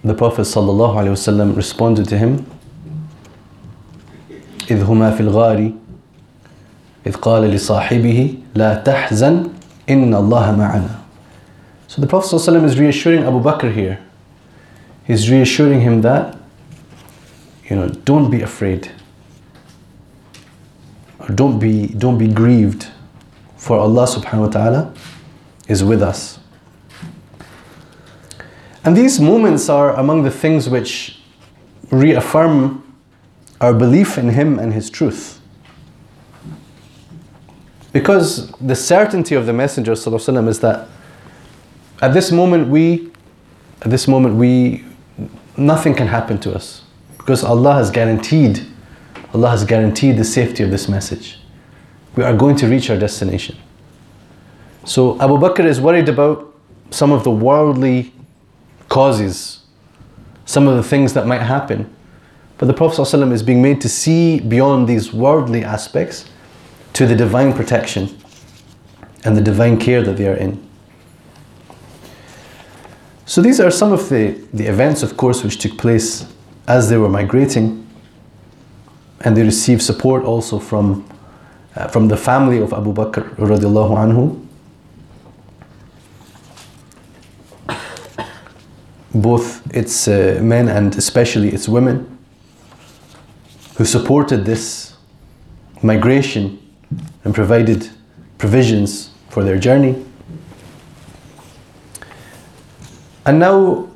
[0.04, 2.46] the Prophet ﷺ responded to him
[4.70, 5.72] إذ هما في الغار
[7.06, 9.48] إذ قال لصاحبه لا تحزن
[9.88, 11.00] إن الله معنا
[11.88, 13.98] So the Prophet ﷺ is reassuring Abu Bakr here.
[15.04, 16.36] He's reassuring him that,
[17.68, 18.92] you know, don't be afraid
[21.34, 22.88] don't be don't be grieved
[23.56, 24.94] for Allah subhanahu wa ta'ala
[25.68, 26.38] is with us
[28.84, 31.18] and these moments are among the things which
[31.90, 32.82] reaffirm
[33.60, 35.40] our belief in him and his truth
[37.92, 40.88] because the certainty of the messenger وسلم, is that
[42.00, 43.10] at this moment we
[43.82, 44.84] at this moment we
[45.56, 46.82] nothing can happen to us
[47.18, 48.66] because Allah has guaranteed
[49.34, 51.38] Allah has guaranteed the safety of this message.
[52.16, 53.56] We are going to reach our destination.
[54.85, 56.53] So Abu Bakr is worried about
[56.91, 58.13] some of the worldly
[58.87, 59.65] causes
[60.45, 61.93] some of the things that might happen.
[62.57, 66.29] But the Prophet ﷺ is being made to see beyond these worldly aspects
[66.93, 68.15] to the divine protection
[69.25, 70.63] and the divine care that they are in.
[73.25, 76.31] So these are some of the, the events, of course, which took place
[76.67, 77.85] as they were migrating.
[79.21, 81.09] And they received support also from,
[81.75, 83.35] uh, from the family of Abu Bakr.
[89.15, 92.19] Both its uh, men and especially its women
[93.77, 94.95] who supported this
[95.81, 96.59] migration
[97.23, 97.89] and provided
[98.37, 100.05] provisions for their journey.
[103.25, 103.89] And now,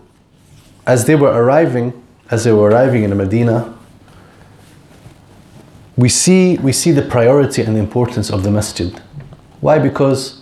[0.87, 1.93] as they were arriving,
[2.31, 3.77] as they were arriving in Medina,
[5.95, 9.01] we see, we see the priority and the importance of the masjid.
[9.59, 9.79] Why?
[9.79, 10.41] Because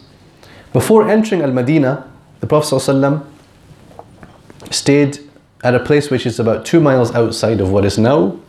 [0.72, 2.10] before entering Al Medina,
[2.40, 2.68] the Prophet
[4.72, 5.20] stayed
[5.64, 8.40] at a place which is about two miles outside of what is now,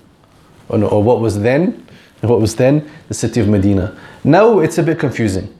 [0.68, 1.86] or, or what was then,
[2.20, 3.96] what was then the city of Medina.
[4.24, 5.54] Now it's a bit confusing.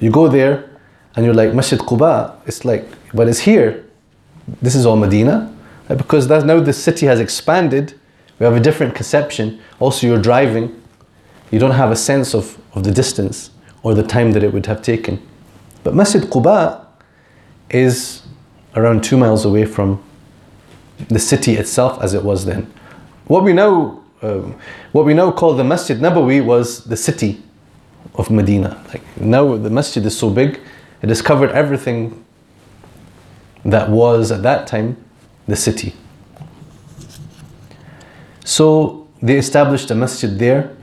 [0.00, 0.70] You go there
[1.16, 3.84] and you're like, Masjid Quba, it's like, but it's here.
[4.62, 5.54] This is all Medina.
[5.88, 7.98] Because that's, now the city has expanded,
[8.38, 9.58] we have a different conception.
[9.80, 10.80] Also, you're driving,
[11.50, 13.50] you don't have a sense of, of the distance
[13.82, 15.26] or the time that it would have taken.
[15.82, 16.84] But Masjid Quba
[17.70, 18.22] is
[18.76, 20.02] around two miles away from
[21.08, 22.72] the city itself as it was then.
[23.26, 24.58] What we now, um,
[24.92, 27.42] what we now call the Masjid Nabawi was the city
[28.14, 28.82] of Medina.
[28.88, 30.60] Like now the masjid is so big,
[31.02, 32.24] it has covered everything
[33.64, 34.96] that was at that time
[35.46, 35.94] the city.
[38.44, 40.76] So they established a masjid there,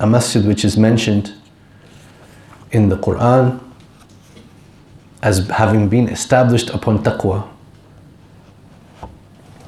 [0.00, 1.34] a masjid which is mentioned
[2.70, 3.60] in the Quran
[5.22, 7.48] as having been established upon taqwa.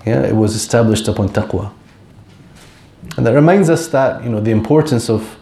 [0.05, 1.73] Yeah, it was established upon taqwa.
[3.17, 5.37] And that reminds us that, you know, the importance of,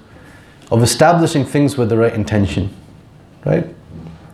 [0.70, 2.74] of establishing things with the right intention,
[3.46, 3.66] right?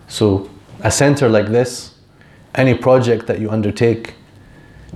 [0.08, 1.94] So, a center like this,
[2.54, 4.14] any project that you undertake,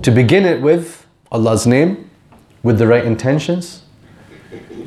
[0.01, 2.09] to begin it with Allah's name,
[2.61, 3.83] with the right intentions,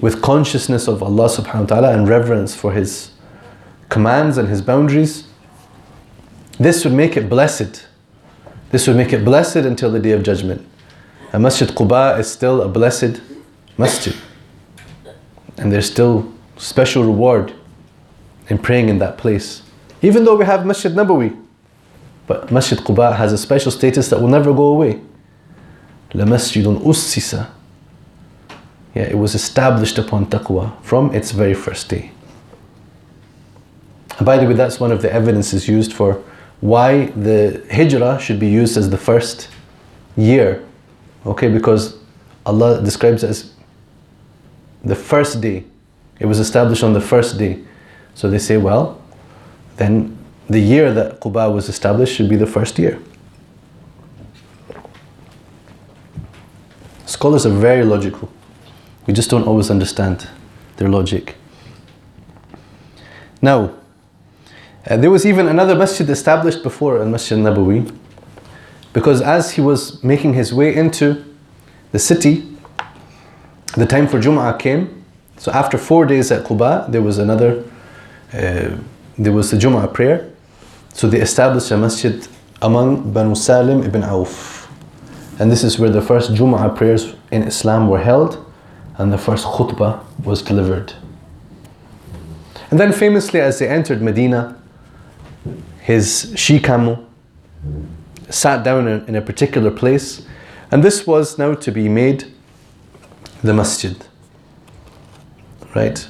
[0.01, 3.13] with consciousness of Allah subhanahu wa ta'ala and reverence for His
[3.89, 5.29] commands and His boundaries,
[6.60, 7.88] this would make it blessed.
[8.70, 10.66] This would make it blessed until the day of judgment.
[11.34, 13.22] And Masjid Quba is still a blessed
[13.78, 14.16] masjid.
[15.58, 17.54] And there's still special reward
[18.50, 19.64] in praying in that place.
[20.02, 21.38] Even though we have Masjid Nabawi,
[22.28, 25.02] but Masjid Quba has a special status that will never go away.
[26.12, 27.50] لَمَسْجِدٌ أُسِّسَ
[28.96, 32.12] Yeah, it was established upon taqwa from its very first day.
[34.18, 36.22] And by the way, that's one of the evidences used for
[36.61, 39.49] why the hijrah should be used as the first
[40.17, 40.65] year.
[41.25, 41.99] Okay, because
[42.45, 43.53] Allah describes it as
[44.85, 45.65] the first day.
[46.19, 47.63] It was established on the first day.
[48.15, 49.03] So they say, well,
[49.77, 50.17] then
[50.49, 52.99] the year that Quba was established should be the first year.
[57.05, 58.31] Scholars are very logical.
[59.07, 60.29] We just don't always understand
[60.77, 61.35] their logic.
[63.43, 63.75] Now,
[64.89, 67.93] uh, there was even another masjid established before Al Masjid Nabawi,
[68.93, 71.25] because as he was making his way into
[71.93, 72.57] the city,
[73.75, 75.05] the time for Jum'ah came.
[75.37, 77.63] So after four days at Quba, there was another,
[78.33, 78.77] uh,
[79.19, 80.31] there was the Jum'ah prayer.
[80.95, 82.27] So they established a masjid
[82.63, 84.71] among Banu Salim ibn Auf.
[85.39, 88.43] And this is where the first Jum'ah prayers in Islam were held
[88.97, 90.95] and the first khutbah was delivered.
[92.71, 94.59] And then famously as they entered Medina,
[95.81, 97.07] his she camel
[98.29, 100.27] sat down in, a particular place
[100.71, 102.25] and this was now to be made
[103.43, 103.97] the masjid.
[105.75, 106.09] Right?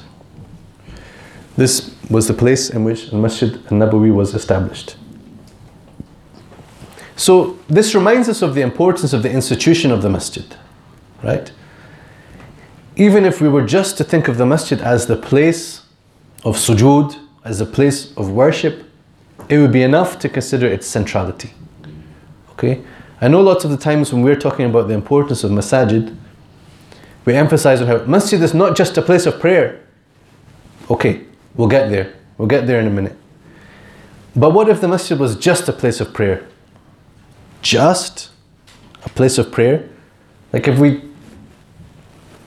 [1.55, 4.95] This was the place in which the Masjid al-Nabawi was established.
[7.15, 10.45] So this reminds us of the importance of the institution of the masjid,
[11.23, 11.51] right?
[12.95, 15.81] Even if we were just to think of the masjid as the place
[16.45, 18.86] of sujood, as a place of worship,
[19.49, 21.51] it would be enough to consider its centrality.
[22.51, 22.81] Okay?
[23.19, 26.15] I know lots of the times when we're talking about the importance of masajid,
[27.25, 29.81] we emphasize on how masjid is not just a place of prayer.
[30.89, 31.25] Okay,
[31.55, 32.13] we'll get there.
[32.37, 33.17] We'll get there in a minute.
[34.35, 36.47] But what if the masjid was just a place of prayer?
[37.61, 38.29] Just
[39.03, 39.89] a place of prayer?
[40.53, 41.01] Like if we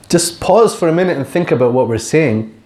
[0.09, 2.57] just pause for a minute and think about what we're saying,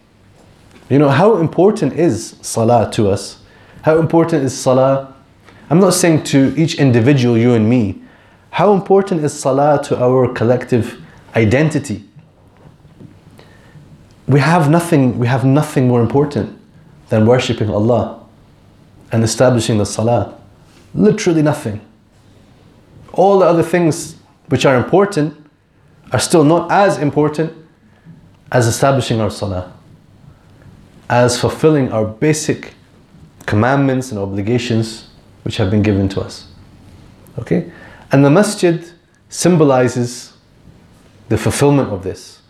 [0.89, 3.39] you know, how important is salah to us?
[3.85, 5.13] How important is salah?
[5.69, 8.01] I'm not saying to each individual, you and me,
[8.49, 10.99] How important is salah to our collective
[11.35, 12.03] identity?
[14.27, 16.59] We have nothing, we have nothing more important
[17.09, 18.25] than worshipping Allah
[19.11, 20.35] and establishing the salah.
[20.95, 21.79] Literally nothing.
[23.13, 24.15] All the other things
[24.47, 25.37] which are important
[26.11, 27.53] are still not as important
[28.51, 29.71] as establishing our salah,
[31.07, 32.74] as fulfilling our basic
[33.45, 35.09] commandments and obligations
[35.43, 36.47] which have been given to us.
[37.39, 37.71] Okay?
[38.11, 38.83] And the masjid
[39.29, 40.33] symbolizes
[41.29, 42.41] the fulfillment of this.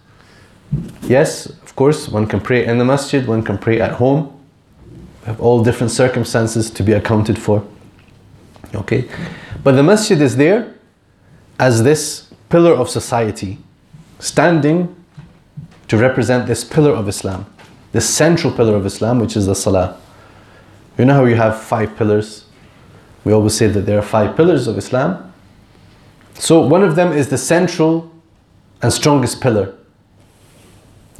[1.03, 4.31] Yes, of course, one can pray in the masjid, one can pray at home.
[5.21, 7.65] We have all different circumstances to be accounted for.
[8.73, 9.09] Okay?
[9.63, 10.73] But the masjid is there
[11.59, 13.57] as this pillar of society,
[14.19, 14.95] standing
[15.87, 17.45] to represent this pillar of Islam,
[17.91, 19.99] this central pillar of Islam, which is the salah.
[20.97, 22.45] You know how you have five pillars?
[23.23, 25.33] We always say that there are five pillars of Islam.
[26.35, 28.11] So one of them is the central
[28.81, 29.73] and strongest pillar.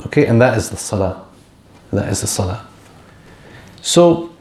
[0.08, 1.26] Okay, and that is the salah.
[1.92, 2.66] That is the salah.
[3.82, 4.34] So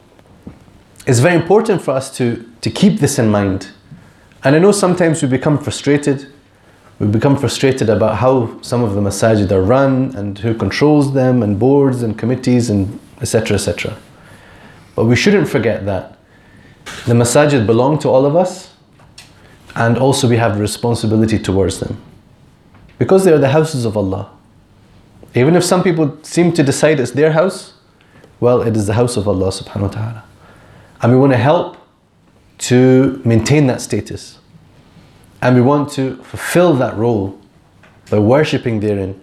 [1.07, 3.69] it's very important for us to, to keep this in mind.
[4.43, 6.31] And I know sometimes we become frustrated.
[6.99, 11.43] We become frustrated about how some of the masajid are run and who controls them
[11.43, 13.55] and boards and committees and etc.
[13.55, 13.97] etc.
[14.95, 16.17] But we shouldn't forget that
[17.05, 18.73] the masajid belong to all of us
[19.75, 22.01] and also we have responsibility towards them.
[22.97, 24.31] Because they are the houses of Allah.
[25.33, 27.73] Even if some people seem to decide it's their house,
[28.39, 30.23] well, it is the house of Allah subhanahu wa ta'ala.
[31.01, 31.77] And we want to help
[32.59, 34.39] to maintain that status.
[35.41, 37.39] And we want to fulfill that role
[38.09, 39.19] by worshipping therein.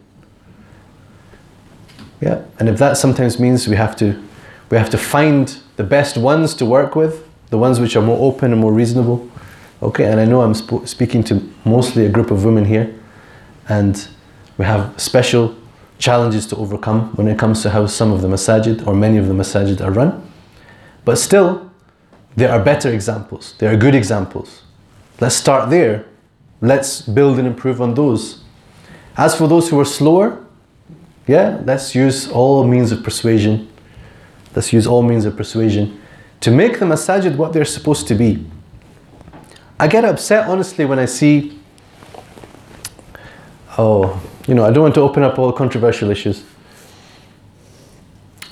[2.21, 4.23] Yeah, and if that sometimes means we have to
[4.71, 8.19] we have to find the best ones to work with, the ones which are more
[8.21, 9.29] open and more reasonable.
[9.83, 12.95] Okay, and I know I'm sp- speaking to mostly a group of women here,
[13.69, 14.09] and
[14.59, 15.57] we have special
[15.99, 19.29] challenges to overcome when it comes to how some of the masajid or many of
[19.29, 20.23] the masajid are run.
[21.05, 21.71] But still,
[22.37, 24.63] there are better examples, there are good examples.
[25.21, 26.07] Let's start there.
[26.61, 28.43] Let's build and improve on those.
[29.17, 30.45] As for those who are slower,
[31.27, 33.72] yeah, let's use all means of persuasion.
[34.55, 36.01] Let's use all means of persuasion
[36.41, 38.45] to make the masajid what they're supposed to be.
[39.79, 41.59] I get upset honestly when I see,
[43.79, 46.45] oh, you know, I don't want to open up all controversial issues.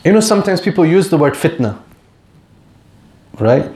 [0.05, 1.79] You know, sometimes people use the word fitna,
[3.39, 3.71] right?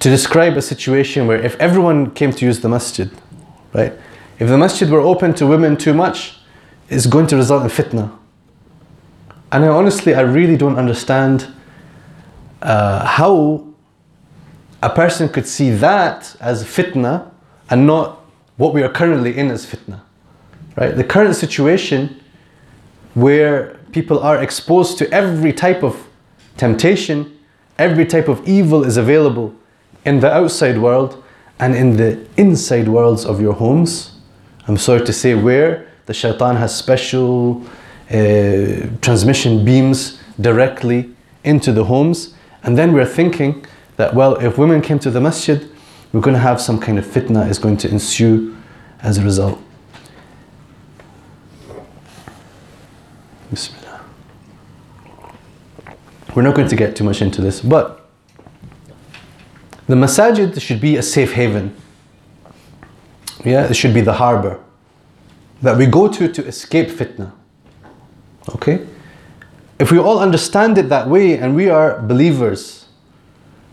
[0.00, 3.10] To describe a situation where if everyone came to use the masjid,
[3.74, 3.92] right?
[4.38, 6.38] If the masjid were open to women too much,
[6.88, 8.16] it's going to result in fitna.
[9.50, 11.46] And I honestly, I really don't understand
[12.60, 13.66] uh, how
[14.82, 17.30] a person could see that as fitna
[17.70, 18.24] and not
[18.56, 20.00] what we are currently in as fitna.
[20.76, 20.94] Right?
[20.94, 22.20] The current situation
[23.14, 26.06] where people are exposed to every type of
[26.56, 27.38] temptation,
[27.78, 29.54] every type of evil is available
[30.04, 31.22] in the outside world
[31.58, 34.20] and in the inside worlds of your homes.
[34.66, 37.64] I'm sorry to say, where the shaitan has special
[38.10, 41.10] uh, transmission beams directly
[41.44, 42.34] into the homes.
[42.62, 43.64] And then we're thinking
[43.96, 45.70] that, well, if women came to the masjid,
[46.12, 48.56] we're going to have some kind of fitna is going to ensue
[49.02, 49.60] as a result.
[53.50, 54.04] Bismillah.
[56.34, 58.08] We're not going to get too much into this, but
[59.86, 61.74] the masajid should be a safe haven.
[63.44, 64.60] Yeah, it should be the harbor
[65.62, 67.32] that we go to to escape fitna.
[68.54, 68.86] Okay?
[69.78, 72.86] If we all understand it that way and we are believers,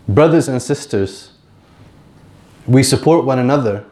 [0.08, 1.30] brothers and sisters,
[2.66, 3.84] we support one another.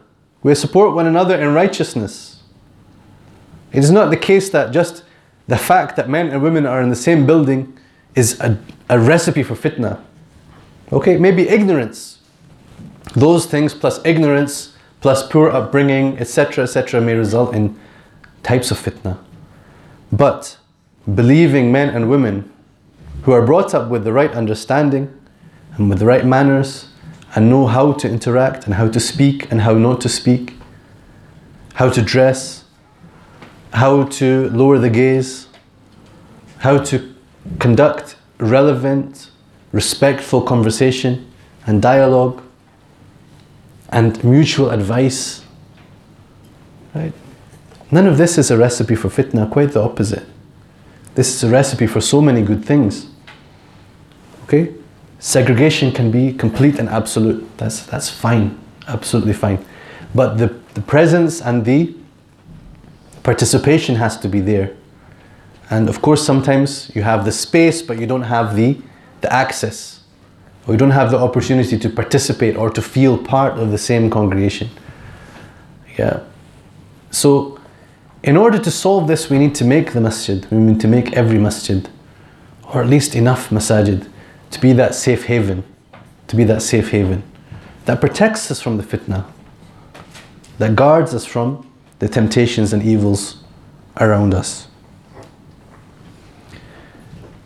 [0.43, 2.43] We support one another in righteousness.
[3.73, 5.03] It is not the case that just
[5.47, 7.77] the fact that men and women are in the same building
[8.15, 8.57] is a,
[8.89, 10.01] a recipe for fitna.
[10.91, 12.19] Okay, maybe ignorance.
[13.13, 17.79] Those things plus ignorance plus poor upbringing, etc., etc., may result in
[18.41, 19.17] types of fitna.
[20.11, 20.57] But
[21.13, 22.51] believing men and women
[23.23, 25.11] who are brought up with the right understanding
[25.75, 26.87] and with the right manners
[27.35, 30.53] and know how to interact and how to speak and how not to speak,
[31.73, 32.63] how to dress,
[33.73, 35.47] how to lower the gaze,
[36.59, 37.13] how to
[37.59, 39.31] conduct relevant,
[39.71, 41.29] respectful conversation
[41.67, 42.41] and dialogue
[43.89, 45.43] and mutual advice.
[46.93, 47.13] Right?
[47.91, 50.25] None of this is a recipe for fitna, quite the opposite.
[51.15, 53.07] This is a recipe for so many good things.
[54.43, 54.73] Okay?
[55.19, 57.57] Segregation can be complete and absolute.
[57.57, 59.65] That's, that's fine, absolutely fine.
[60.13, 61.95] But the, the presence and the
[63.23, 64.75] participation has to be there.
[65.69, 68.77] And of course, sometimes you have the space, but you don't have the,
[69.21, 70.01] the access,
[70.67, 74.09] or you don't have the opportunity to participate or to feel part of the same
[74.09, 74.69] congregation.
[75.97, 76.19] Yeah.
[77.09, 77.54] So,
[78.24, 81.12] in order to solve this, we need to make the masjid, we need to make
[81.14, 81.88] every masjid,
[82.72, 84.08] or at least enough masajid,
[84.50, 85.64] to be that safe haven,
[86.26, 87.22] to be that safe haven
[87.86, 89.24] that protects us from the fitna,
[90.58, 91.66] that guards us from
[91.98, 93.42] the temptations and evils
[93.98, 94.68] around us.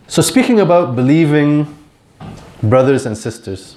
[0.07, 1.66] So, speaking about believing
[2.62, 3.77] brothers and sisters,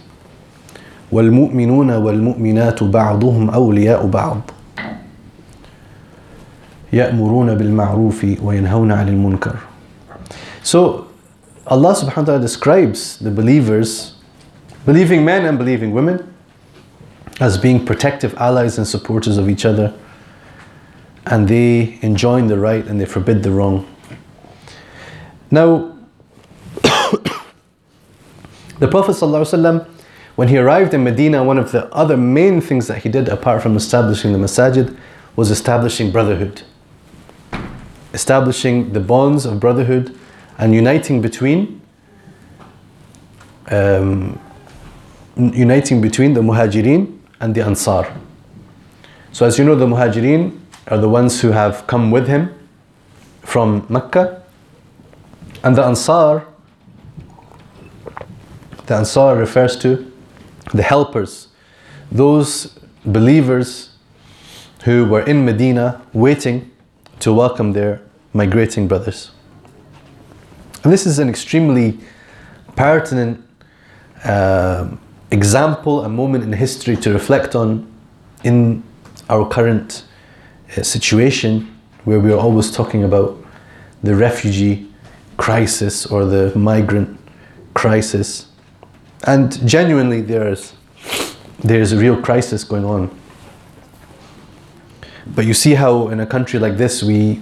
[1.12, 4.42] والمؤمنون والمؤمنات بعضهم أولياء بعض
[6.94, 9.56] يأمرون بالمعروف وينهون عن المنكر
[10.64, 11.08] So
[11.66, 14.16] Allah subhanahu wa ta'ala describes the believers,
[14.86, 16.34] believing men and believing women,
[17.40, 19.94] as being protective allies and supporters of each other.
[21.26, 23.86] And they enjoin the right and they forbid the wrong.
[25.52, 25.98] Now,
[28.80, 29.88] the Prophet ﷺ,
[30.36, 33.62] when he arrived in Medina, one of the other main things that he did, apart
[33.62, 34.98] from establishing the masajid,
[35.36, 36.64] was establishing brotherhood.
[38.13, 40.19] Establishing the bonds of brotherhood
[40.59, 41.81] and uniting between
[43.71, 44.39] um,
[45.37, 48.13] uniting between the muhajirin and the ansar.
[49.33, 50.59] So as you know, the muhajirin
[50.89, 52.53] are the ones who have come with him
[53.41, 54.43] from Mecca,
[55.65, 56.47] and the ansar,
[58.87, 60.13] the ansar refers to
[60.75, 61.49] the helpers,
[62.11, 63.91] those believers
[64.85, 66.71] who were in Medina waiting
[67.23, 68.01] to welcome their
[68.33, 69.31] migrating brothers.
[70.83, 72.01] And this is an extremely
[72.75, 73.41] pertinent
[74.25, 74.89] uh,
[75.31, 77.87] example, a moment in history to reflect on
[78.43, 78.83] in
[79.31, 80.05] our current
[80.77, 83.37] uh, situation where we are always talking about
[84.03, 84.91] the refugee
[85.37, 87.21] crisis or the migrant
[87.73, 88.49] crisis.
[89.29, 90.73] And genuinely, there's,
[91.61, 93.17] there's a real crisis going on.
[95.35, 97.41] But you see how in a country like this, we,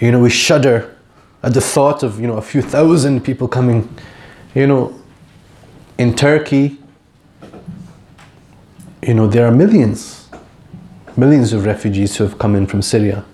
[0.00, 0.96] you know, we shudder
[1.42, 3.88] at the thought of you know a few thousand people coming
[4.54, 4.94] you know
[5.98, 6.78] in turkey.
[9.02, 10.28] You know there are millions
[11.16, 13.24] millions of refugees who have come in from syria.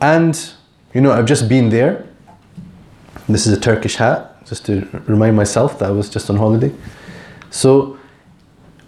[0.00, 0.52] And
[0.94, 2.06] you know i've just been there.
[3.28, 6.72] This is a turkish hat just to remind myself that i was just on holiday.
[7.50, 7.98] So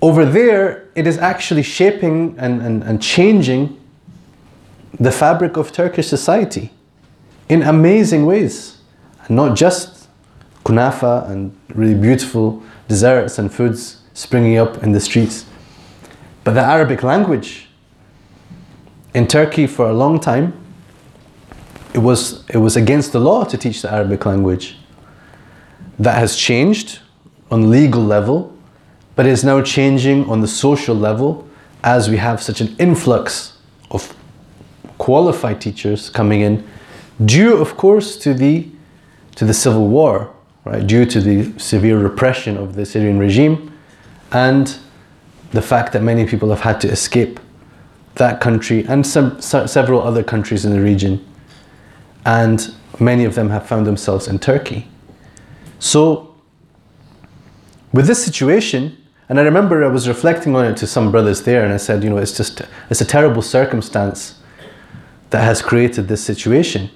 [0.03, 3.81] over there it is actually shaping and, and, and changing
[4.99, 6.71] the fabric of turkish society
[7.49, 8.79] in amazing ways.
[9.25, 10.09] And not just
[10.65, 15.47] kunafa and really beautiful desserts and foods springing up in the streets,
[16.45, 17.69] but the Arabic language.
[19.15, 20.53] In Turkey, for a long time,
[21.95, 24.79] it was, it was against the law to teach the Arabic language.
[25.99, 27.01] That has changed
[27.51, 28.57] on legal level,
[29.15, 31.47] but is now changing on the social level
[31.85, 33.59] as we have such an influx
[33.91, 34.15] of
[34.99, 36.67] qualified teachers coming in
[37.25, 38.69] due of course to the
[39.35, 40.33] to the civil war
[40.65, 43.73] right due to the severe repression of the syrian regime
[44.33, 44.79] and
[45.53, 47.39] the fact that many people have had to escape
[48.15, 51.25] that country and some several other countries in the region.
[52.25, 54.89] And many of them have found themselves in turkey.
[55.79, 56.35] So
[57.93, 58.97] with this situation
[59.33, 62.05] and i remember i was reflecting on it to some brothers there and i said
[62.05, 62.61] you know it's just
[62.91, 64.39] it's a terrible circumstance
[65.31, 66.91] that has created this situation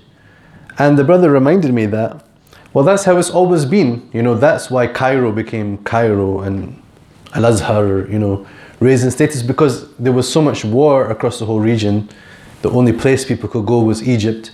[0.79, 2.25] and the brother reminded me that,
[2.73, 4.09] well, that's how it's always been.
[4.13, 6.83] You know, that's why Cairo became Cairo and
[7.35, 8.47] Al Azhar, you know,
[8.81, 12.09] raising status because there was so much war across the whole region.
[12.61, 14.53] The only place people could go was Egypt.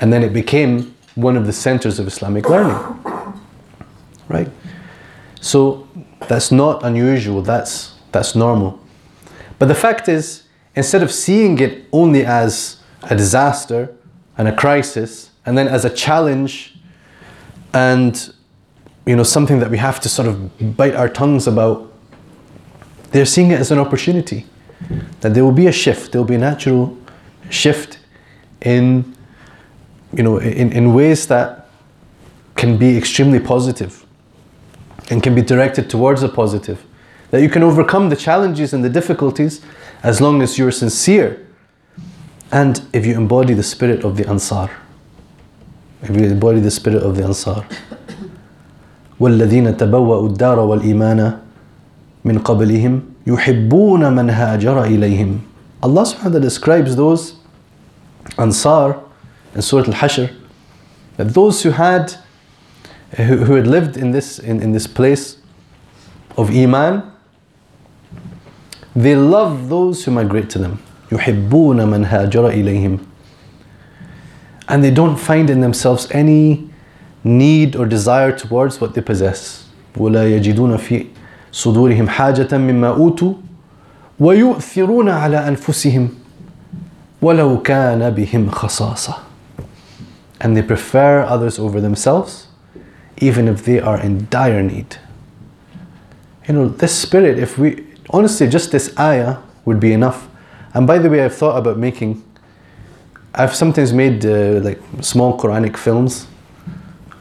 [0.00, 2.76] And then it became one of the centers of Islamic learning.
[4.28, 4.48] Right?
[5.40, 5.86] So
[6.28, 8.80] that's not unusual, that's, that's normal.
[9.58, 10.44] But the fact is,
[10.74, 13.94] instead of seeing it only as a disaster
[14.38, 16.74] and a crisis, and then as a challenge
[17.72, 18.32] and
[19.06, 21.92] you know something that we have to sort of bite our tongues about
[23.10, 24.46] they're seeing it as an opportunity.
[25.20, 26.12] That there will be a shift.
[26.12, 26.96] There will be a natural
[27.50, 27.98] shift
[28.62, 29.16] in
[30.12, 31.68] you know in, in ways that
[32.56, 34.06] can be extremely positive
[35.09, 36.83] and can be directed towards a positive
[37.31, 39.61] that you can overcome the challenges and the difficulties
[40.03, 41.45] as long as you're sincere
[42.51, 44.69] and if you embody the spirit of the ansar
[46.09, 47.65] if we embody the spirit of the Ansar.
[49.19, 51.39] والذين تبوأوا الدار والإيمان
[52.25, 55.39] من قبلهم يحبون من هاجر إليهم
[55.83, 57.35] Allah subhanahu wa ta'ala describes those
[58.37, 58.99] Ansar
[59.53, 60.33] in Surah Al-Hashr
[61.17, 62.15] that those who had
[63.17, 65.37] who, who had lived in this in, in this place
[66.37, 67.03] of Iman
[68.95, 70.79] they love those who migrate to them
[71.11, 72.99] يحبون من هاجر إليهم
[74.67, 76.69] and they don't find in themselves any
[77.23, 79.65] need or desire towards what they possess
[79.97, 81.05] ولا يجدون في
[81.51, 83.33] صدورهم حاجة مما أوتوا
[84.19, 86.09] ويؤثرون على أنفسهم
[87.21, 89.15] ولو كان بهم خصاصة
[90.41, 92.47] and they prefer others over themselves
[93.20, 94.96] even if they are in dire need.
[96.48, 100.28] You know this spirit if we honestly just this ayah would be enough.
[100.74, 102.24] And by the way I've thought about making
[103.34, 106.26] I've sometimes made uh, like small Quranic films.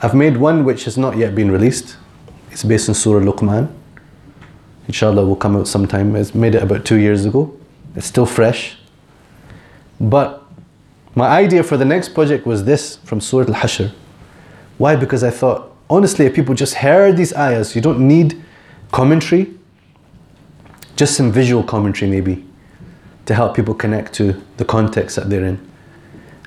[0.01, 1.97] I've made one which has not yet been released.
[2.51, 3.71] It's based on Surah Luqman.
[4.87, 6.15] Inshallah will come out sometime.
[6.15, 7.55] I made it about two years ago.
[7.95, 8.77] It's still fresh.
[9.99, 10.43] But
[11.13, 13.91] my idea for the next project was this from Surah Al-Hashr.
[14.79, 14.95] Why?
[14.95, 18.42] Because I thought, honestly, if people just heard these ayahs, you don't need
[18.92, 19.52] commentary,
[20.96, 22.44] just some visual commentary maybe,
[23.26, 25.58] to help people connect to the context that they're in.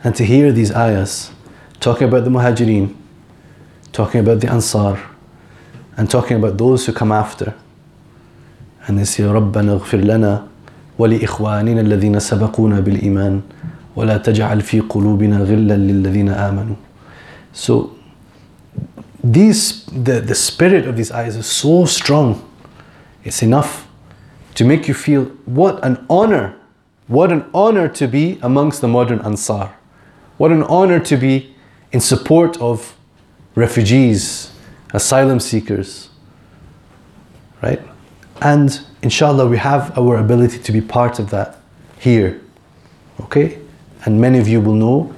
[0.04, 1.32] And to hear these ayahs
[1.80, 2.96] talking about the Muhajirin,
[3.92, 5.00] talking about the Ansar,
[5.98, 7.54] and talking about those who come after.
[8.86, 10.48] And they say, رَبَّنَا اغْفِرْ لَنَا
[11.00, 13.42] ولإخواننا الذين سبقونا بالإيمان
[13.96, 16.76] ولا تجعل في قلوبنا غلا للذين آمنوا
[17.54, 17.90] So
[19.23, 22.49] these, the, the spirit of these ayahs is so strong.
[23.25, 23.89] It's enough
[24.55, 26.57] to make you feel what an honor,
[27.07, 29.77] what an honor to be amongst the modern Ansar.
[30.39, 31.55] What an honor to be
[31.93, 32.97] in support of
[33.55, 34.51] refugees,
[34.93, 36.09] asylum seekers,
[37.63, 37.81] right?
[38.41, 41.59] And inshallah, we have our ability to be part of that
[41.99, 42.41] here.
[43.21, 43.59] Okay?
[44.05, 45.15] And many of you will know,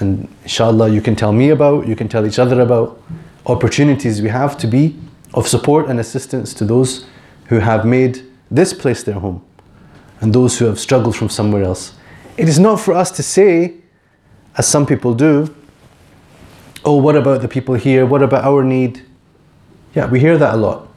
[0.00, 3.00] and inshallah, you can tell me about, you can tell each other about
[3.48, 4.96] opportunities we have to be
[5.34, 7.06] of support and assistance to those
[7.46, 9.44] who have made this place their home
[10.20, 11.94] and those who have struggled from somewhere else.
[12.36, 13.74] It is not for us to say,
[14.56, 15.54] as some people do,
[16.84, 18.06] oh, what about the people here?
[18.06, 19.04] What about our need?
[19.94, 20.88] Yeah, we hear that a lot.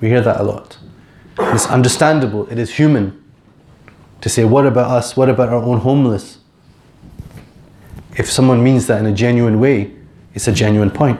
[0.00, 0.78] We hear that a lot.
[1.38, 3.16] It's understandable, it is human
[4.20, 5.16] to say, What about us?
[5.16, 6.38] What about our own homeless?
[8.16, 9.94] If someone means that in a genuine way,
[10.34, 11.18] it's a genuine point.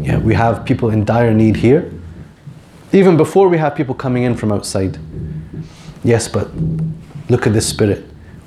[0.00, 1.90] Yeah, we have people in dire need here,
[2.92, 4.98] even before we have people coming in from outside.
[6.04, 6.48] Yes, but
[7.28, 8.04] look at this spirit.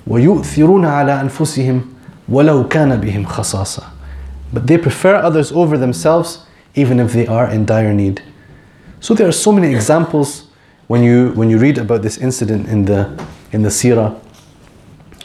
[0.08, 1.94] وَيُؤْثِرُونَ عَلَىٰ أَنفُسِهِمْ
[2.30, 3.86] وَلَوْ كَانَ بِهِمْ خَصَاصَةً
[4.54, 8.22] But they prefer others over themselves, even if they are in dire need.
[9.02, 10.48] So there are so many examples
[10.88, 13.08] when you when you read about this incident in the
[13.52, 14.20] in the seerah.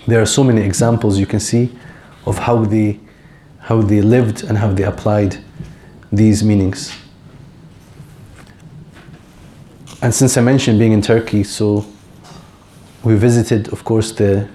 [0.07, 1.73] There are so many examples you can see
[2.27, 3.01] of how they
[3.61, 5.39] how they lived and how they applied
[6.12, 6.96] these meanings.
[10.02, 11.86] And since I mentioned being in Turkey, so
[13.04, 14.48] we visited, of course, the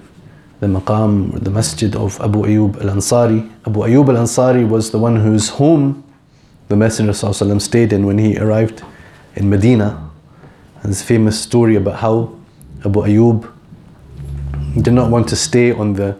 [0.59, 3.49] the maqam, the masjid of Abu Ayyub al-Ansari.
[3.67, 6.03] Abu Ayyub al-Ansari was the one whose home
[6.69, 8.81] the Messenger ﷺ stayed in when he arrived
[9.35, 10.09] in Medina.
[10.81, 12.35] And this famous story about how
[12.85, 13.51] Abu Ayyub
[14.81, 16.17] did not want to stay on the,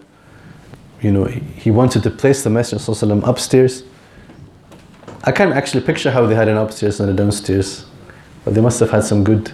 [1.00, 3.84] you know, he wanted to place the Messenger ﷺ upstairs.
[5.26, 7.84] I can't actually picture how they had an upstairs and a downstairs,
[8.44, 9.50] but they must have had some good,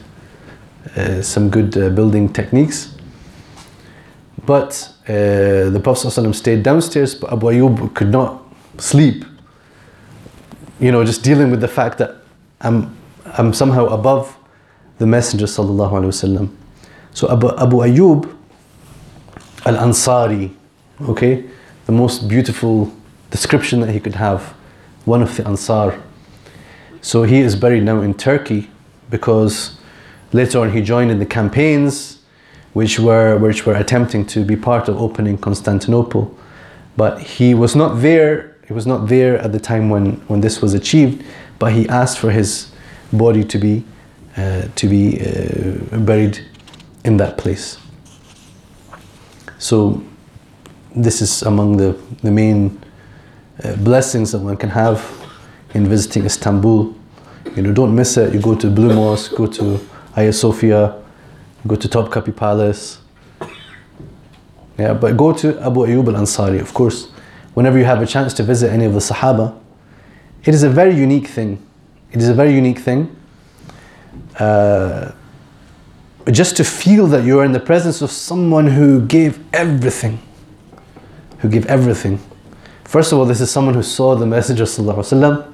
[0.96, 2.94] uh, some good uh, building techniques.
[4.44, 8.42] But uh, the Prophet stayed downstairs, but Abu Ayyub could not
[8.76, 9.24] sleep.
[10.78, 12.16] You know, just dealing with the fact that
[12.60, 12.94] I'm
[13.38, 14.36] I'm somehow above
[14.98, 16.54] the Messenger sallallahu alaihi wasallam.
[17.14, 18.36] So Abu, Abu Ayyub
[19.64, 20.54] al-Ansari,
[21.08, 21.44] okay,
[21.86, 22.92] the most beautiful
[23.30, 24.54] description that he could have,
[25.04, 26.00] one of the Ansar.
[27.00, 28.70] So he is buried now in Turkey
[29.10, 29.78] because
[30.32, 32.18] later on he joined in the campaigns
[32.72, 36.34] which were which were attempting to be part of opening Constantinople,
[36.96, 38.56] but he was not there.
[38.66, 41.22] He was not there at the time when when this was achieved.
[41.58, 42.72] But he asked for his
[43.12, 43.84] body to be
[44.36, 46.40] uh, to be uh, buried
[47.04, 47.78] in that place.
[49.58, 50.02] So
[50.96, 52.80] this is among the the main
[53.64, 55.00] uh, blessings that one can have
[55.74, 56.94] in visiting Istanbul.
[57.56, 58.32] You know, don't miss it.
[58.32, 59.80] You go to Blue Mosque, go to
[60.14, 61.02] Hagia Sophia,
[61.66, 62.98] go to Topkapi Palace.
[64.78, 67.10] Yeah, but go to Abu Ayyub al-Ansari, of course.
[67.54, 69.58] Whenever you have a chance to visit any of the Sahaba,
[70.44, 71.64] it is a very unique thing.
[72.10, 73.14] It is a very unique thing.
[74.38, 75.12] Uh,
[76.30, 80.18] just to feel that you are in the presence of someone who gave everything.
[81.38, 82.18] Who gave everything.
[82.92, 84.64] First of all, this is someone who saw the Messenger.
[84.64, 85.50] ﷺ.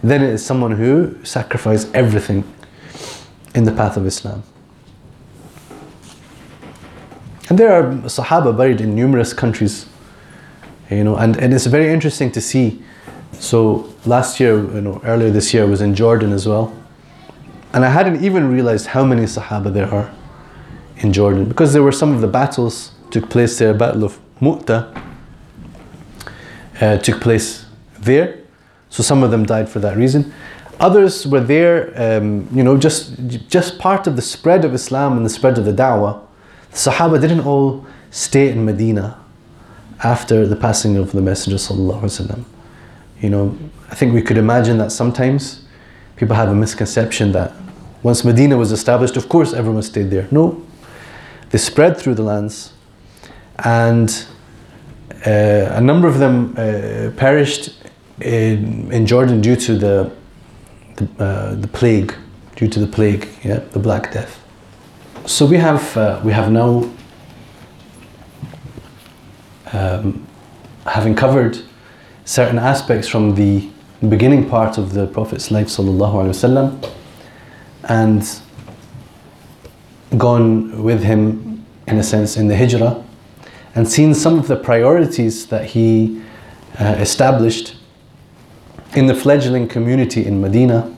[0.00, 2.44] Then it is someone who sacrificed everything
[3.52, 4.44] in the path of Islam.
[7.48, 9.86] And there are Sahaba buried in numerous countries,
[10.88, 12.80] you know, and, and it's very interesting to see.
[13.32, 16.72] So last year, you know, earlier this year, I was in Jordan as well,
[17.72, 20.14] and I hadn't even realized how many Sahaba there are
[20.98, 23.74] in Jordan because there were some of the battles took place there.
[23.74, 24.94] Battle of Mu'ta
[26.80, 27.66] uh, took place
[27.98, 28.38] there,
[28.88, 30.32] so some of them died for that reason.
[30.80, 33.14] Others were there, um, you know, just
[33.48, 36.22] just part of the spread of Islam and the spread of the Dawah
[36.70, 39.18] the Sahaba didn't all stay in Medina
[40.02, 42.44] after the passing of the Messenger sallallahu
[43.20, 43.58] You know,
[43.90, 45.64] I think we could imagine that sometimes
[46.16, 47.52] people have a misconception that
[48.02, 50.28] once Medina was established, of course everyone stayed there.
[50.30, 50.64] No,
[51.50, 52.72] they spread through the lands,
[53.64, 54.26] and
[55.24, 57.74] a number of them uh, perished
[58.20, 60.10] in, in Jordan due to the
[60.98, 62.14] the, uh, the plague,
[62.56, 64.42] due to the plague, yeah, the Black Death.
[65.26, 66.90] So we have uh, we have now,
[69.72, 70.26] um,
[70.86, 71.58] having covered
[72.24, 73.68] certain aspects from the
[74.08, 76.92] beginning part of the Prophet's life, sallallahu alaihi wasallam,
[77.84, 78.40] and
[80.18, 83.04] gone with him, in a sense, in the hijrah,
[83.74, 86.22] and seen some of the priorities that he
[86.78, 87.76] uh, established
[88.94, 90.94] in the fledgling community in Medina.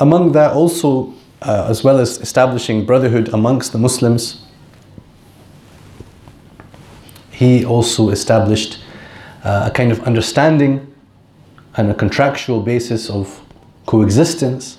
[0.00, 4.44] Among that, also uh, as well as establishing brotherhood amongst the Muslims,
[7.30, 8.78] he also established
[9.44, 10.92] uh, a kind of understanding
[11.76, 13.42] and a contractual basis of
[13.86, 14.78] coexistence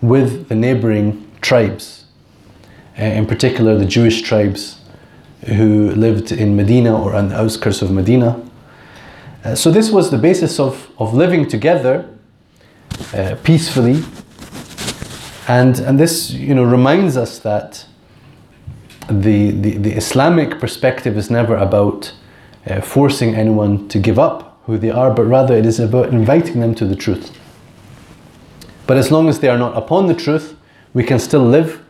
[0.00, 2.06] with the neighboring tribes,
[2.98, 4.79] uh, in particular the Jewish tribes
[5.46, 8.40] who lived in Medina or on the outskirts of Medina.
[9.44, 12.08] Uh, so, this was the basis of, of living together
[13.14, 14.02] uh, peacefully
[15.50, 17.84] and, and this you know, reminds us that
[19.08, 22.12] the, the, the Islamic perspective is never about
[22.68, 26.60] uh, forcing anyone to give up who they are, but rather it is about inviting
[26.60, 27.36] them to the truth.
[28.86, 30.56] But as long as they are not upon the truth,
[30.94, 31.84] we can still live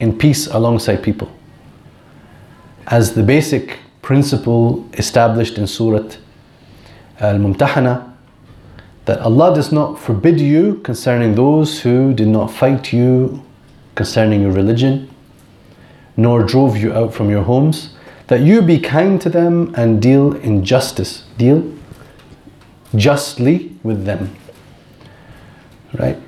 [0.00, 1.30] in peace alongside people.
[2.86, 6.10] As the basic principle established in Surah
[7.20, 8.12] Al Mumtahana,
[9.06, 13.42] that Allah does not forbid you concerning those who did not fight you
[13.94, 15.08] concerning your religion,
[16.16, 17.94] nor drove you out from your homes,
[18.26, 21.62] that you be kind to them and deal in justice, deal
[22.94, 24.34] justly with them.
[25.94, 26.18] Right?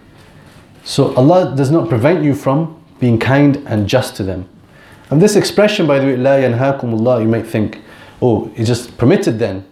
[0.85, 4.49] So Allah does not prevent you from being kind and just to them.
[5.11, 7.81] And this expression, by the way, La yanhaakum you might think,
[8.21, 9.65] oh, it's just permitted then.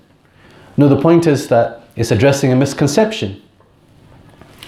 [0.76, 3.42] No, the point is that it's addressing a misconception.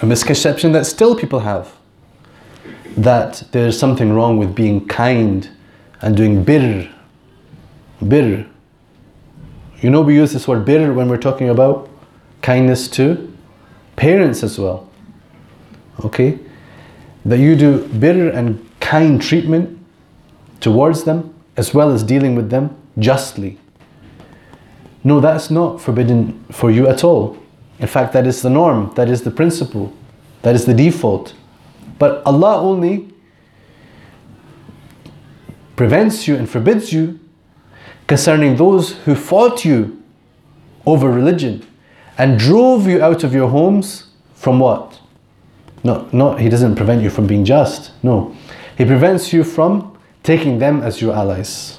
[0.03, 1.75] A misconception that still people have.
[2.97, 5.49] That there's something wrong with being kind
[6.01, 6.89] and doing birr.
[8.03, 8.47] Birr.
[9.81, 11.89] You know, we use this word birr when we're talking about
[12.43, 13.33] kindness to
[13.97, 14.89] parents as well.
[16.05, 16.39] Okay?
[17.25, 19.76] That you do birr and kind treatment
[20.61, 23.59] towards them as well as dealing with them justly.
[25.05, 27.39] No, that's not forbidden for you at all.
[27.79, 29.93] In fact, that is the norm, that is the principle,
[30.43, 31.35] that is the default.
[31.99, 33.13] But Allah only
[35.77, 37.21] prevents you and forbids you
[38.07, 40.03] concerning those who fought you
[40.87, 41.67] over religion
[42.19, 45.01] and drove you out of your homes from what?
[45.85, 47.93] No, no, He doesn't prevent you from being just.
[48.03, 48.35] No.
[48.79, 49.96] He prevents you from
[50.27, 51.79] taking them as your allies.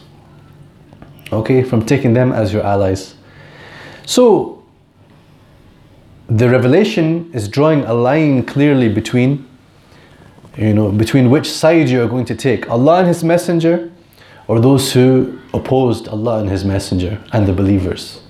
[1.33, 3.15] Okay, from taking them as your allies.
[4.05, 4.63] So,
[6.29, 9.45] the revelation is drawing a line clearly between,
[10.55, 13.91] you know, between which side you are going to take Allah and His Messenger,
[14.47, 18.21] or those who opposed Allah and His Messenger and the believers.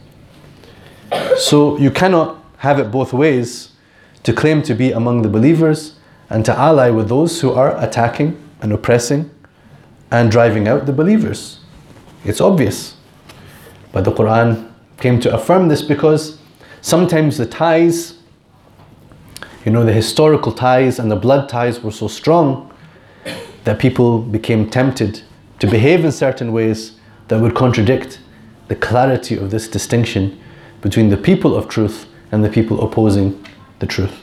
[1.37, 3.73] So, you cannot have it both ways
[4.23, 8.35] to claim to be among the believers and to ally with those who are attacking
[8.63, 9.29] and oppressing
[10.11, 11.59] and driving out the believers.
[12.23, 12.95] It's obvious.
[13.91, 16.39] But the Quran came to affirm this because
[16.81, 18.15] sometimes the ties,
[19.65, 22.73] you know, the historical ties and the blood ties were so strong
[23.63, 25.21] that people became tempted
[25.59, 26.97] to behave in certain ways
[27.27, 28.19] that would contradict
[28.67, 30.39] the clarity of this distinction
[30.81, 33.43] between the people of truth and the people opposing
[33.79, 34.21] the truth.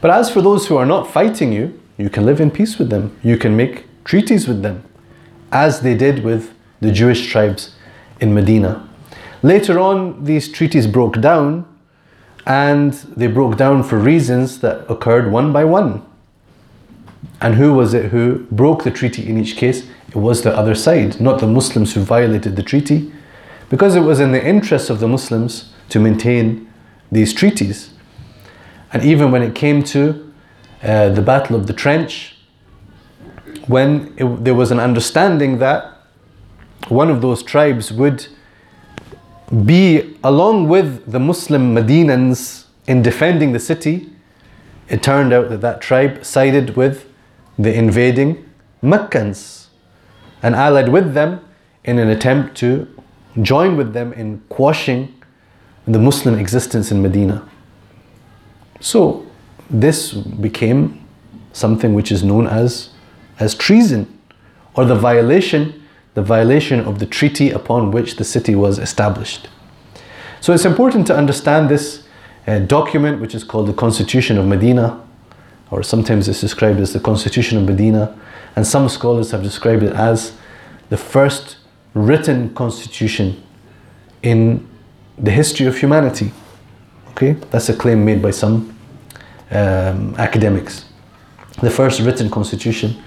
[0.00, 2.88] But as for those who are not fighting you, you can live in peace with
[2.88, 3.16] them.
[3.22, 4.84] You can make treaties with them,
[5.52, 7.74] as they did with the Jewish tribes
[8.20, 8.88] in Medina.
[9.42, 11.66] Later on, these treaties broke down,
[12.46, 16.04] and they broke down for reasons that occurred one by one.
[17.40, 19.88] And who was it who broke the treaty in each case?
[20.08, 23.12] It was the other side, not the Muslims who violated the treaty,
[23.68, 26.70] because it was in the interest of the Muslims to maintain
[27.12, 27.90] these treaties.
[28.92, 30.32] And even when it came to
[30.82, 32.36] uh, the Battle of the Trench,
[33.70, 35.96] when it, there was an understanding that
[36.88, 38.26] one of those tribes would
[39.64, 44.10] be along with the Muslim Medinans in defending the city,
[44.88, 47.08] it turned out that that tribe sided with
[47.58, 48.44] the invading
[48.82, 49.68] Meccans
[50.42, 51.40] and allied with them
[51.84, 52.88] in an attempt to
[53.42, 55.14] join with them in quashing
[55.86, 57.48] the Muslim existence in Medina.
[58.80, 59.26] So
[59.68, 61.06] this became
[61.52, 62.89] something which is known as,
[63.40, 64.06] as treason
[64.74, 65.82] or the violation,
[66.14, 69.48] the violation of the treaty upon which the city was established.
[70.40, 72.04] So it's important to understand this
[72.46, 75.02] uh, document which is called the Constitution of Medina
[75.70, 78.18] or sometimes it's described as the Constitution of Medina
[78.56, 80.36] and some scholars have described it as
[80.88, 81.56] the first
[81.94, 83.42] written constitution
[84.22, 84.68] in
[85.18, 86.32] the history of humanity.
[87.10, 88.76] Okay, that's a claim made by some
[89.50, 90.86] um, academics.
[91.60, 93.02] The first written constitution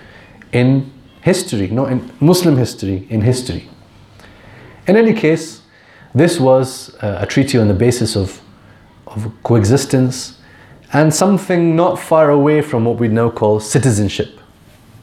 [0.53, 0.91] in
[1.21, 3.69] history, not in Muslim history, in history.
[4.87, 5.61] In any case,
[6.13, 8.41] this was uh, a treaty on the basis of,
[9.07, 10.39] of coexistence
[10.93, 14.39] and something not far away from what we now call citizenship.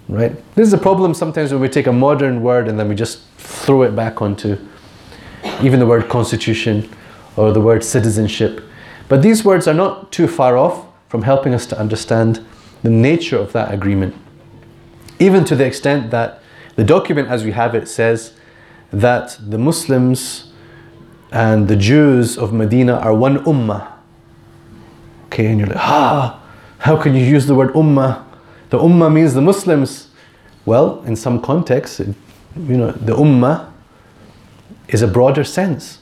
[0.08, 0.32] Right?
[0.54, 3.22] This is a problem sometimes when we take a modern word and then we just
[3.38, 4.56] throw it back onto
[5.62, 6.88] even the word constitution
[7.36, 8.62] or the word citizenship.
[9.08, 12.44] But these words are not too far off from helping us to understand
[12.82, 14.14] the nature of that agreement.
[15.20, 16.42] Even to the extent that
[16.76, 18.32] the document as we have it says
[18.90, 20.50] that the Muslims
[21.30, 23.92] and the Jews of Medina are one ummah.
[25.26, 26.42] Okay, and you're like, ah,
[26.78, 28.24] how can you use the word ummah?
[28.70, 30.08] The ummah means the Muslims.
[30.64, 32.16] Well, in some contexts, you
[32.56, 33.70] know, the ummah
[34.88, 35.98] is a broader sense.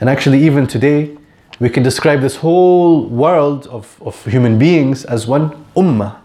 [0.00, 1.16] And actually, even today,
[1.58, 6.18] we can describe this whole world of, of human beings as one ummah.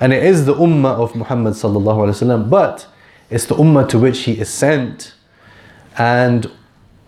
[0.00, 2.86] And it is the ummah of Muhammad sallallahu alaihi wasallam, but
[3.30, 5.14] it's the ummah to which he is sent.
[5.96, 6.50] And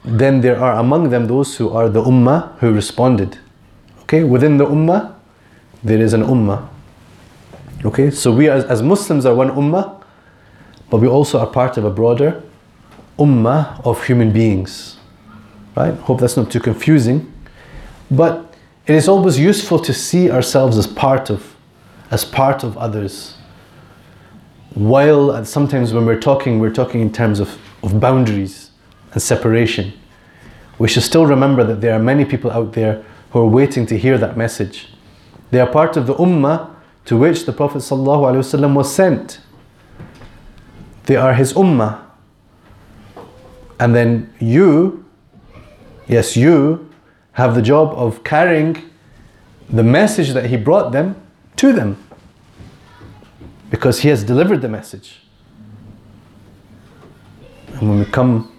[0.04, 3.38] then there are among them those who are the ummah who responded.
[4.02, 5.14] Okay, within the ummah,
[5.84, 6.68] there is an ummah.
[7.84, 10.02] Okay, so we as, as Muslims are one ummah,
[10.90, 12.42] but we also are part of a broader
[13.18, 14.96] ummah of human beings.
[15.76, 15.94] Right?
[15.94, 17.32] Hope that's not too confusing.
[18.10, 18.54] But
[18.86, 21.54] it is always useful to see ourselves as part of
[22.10, 23.34] as part of others.
[24.74, 28.70] While sometimes when we're talking, we're talking in terms of, of boundaries
[29.12, 29.92] and separation.
[30.78, 33.98] We should still remember that there are many people out there who are waiting to
[33.98, 34.88] hear that message.
[35.50, 36.70] They are part of the ummah
[37.06, 39.40] to which the Prophet ﷺ was sent.
[41.04, 42.00] They are his ummah.
[43.78, 45.04] And then you,
[46.06, 46.90] yes, you
[47.32, 48.90] have the job of carrying
[49.68, 51.16] the message that he brought them
[51.60, 52.02] to them.
[53.68, 55.20] Because he has delivered the message.
[57.74, 58.58] And when we come,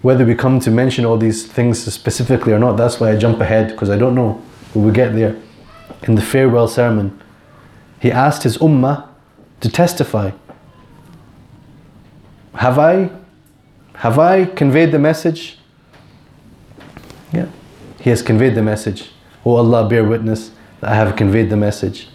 [0.00, 3.40] whether we come to mention all these things specifically or not, that's why I jump
[3.40, 4.42] ahead, because I don't know.
[4.72, 5.36] But we get there.
[6.04, 7.20] In the farewell sermon,
[8.00, 9.08] he asked his ummah
[9.60, 10.30] to testify.
[12.54, 13.10] Have I
[13.96, 15.58] have I conveyed the message?
[17.32, 17.48] Yeah.
[18.00, 19.10] He has conveyed the message.
[19.44, 20.52] Oh Allah, bear witness
[20.86, 22.08] I have conveyed the message.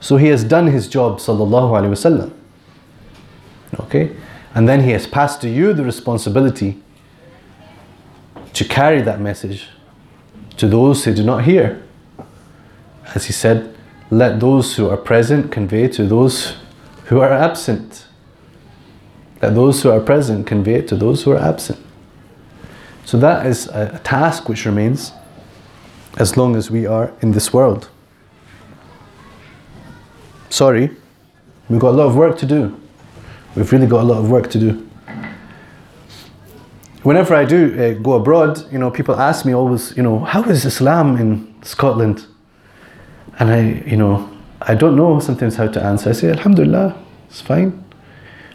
[0.00, 2.32] So he has done his job, sallallahu alaihi wasallam.
[3.80, 4.16] Okay?
[4.54, 6.80] And then he has passed to you the responsibility
[8.54, 9.68] to carry that message
[10.56, 11.82] to those who do not hear.
[13.14, 13.76] As he said,
[14.10, 16.56] let those who are present convey to those
[17.04, 18.06] who are absent.
[19.42, 21.78] Let those who are present convey to those who are absent.
[23.04, 25.12] So that is a task which remains
[26.16, 27.90] as long as we are in this world.
[30.50, 30.90] Sorry,
[31.68, 32.80] we've got a lot of work to do.
[33.54, 34.88] We've really got a lot of work to do.
[37.02, 40.42] Whenever I do uh, go abroad, you know, people ask me always, you know, how
[40.44, 42.26] is Islam in Scotland?
[43.38, 44.28] And I, you know,
[44.62, 46.10] I don't know sometimes how to answer.
[46.10, 46.96] I say, Alhamdulillah,
[47.28, 47.84] it's fine.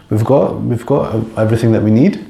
[0.10, 2.26] We've got, we've got everything that we need.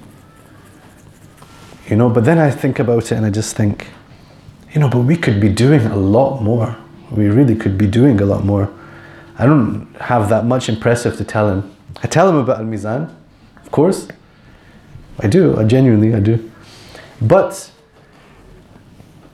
[1.90, 3.88] You know, but then I think about it and I just think,
[4.74, 6.76] you know, but we could be doing a lot more.
[7.12, 8.72] We really could be doing a lot more.
[9.38, 11.76] I don't have that much impressive to tell him.
[12.04, 13.14] I tell him about Al Mizan,
[13.64, 14.08] of course.
[15.20, 16.52] I do, I genuinely, I do.
[17.22, 17.72] But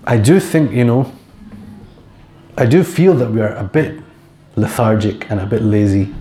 [0.05, 1.11] I do think, you know,
[2.57, 4.01] I do feel that we are a bit
[4.55, 6.13] lethargic and a bit lazy.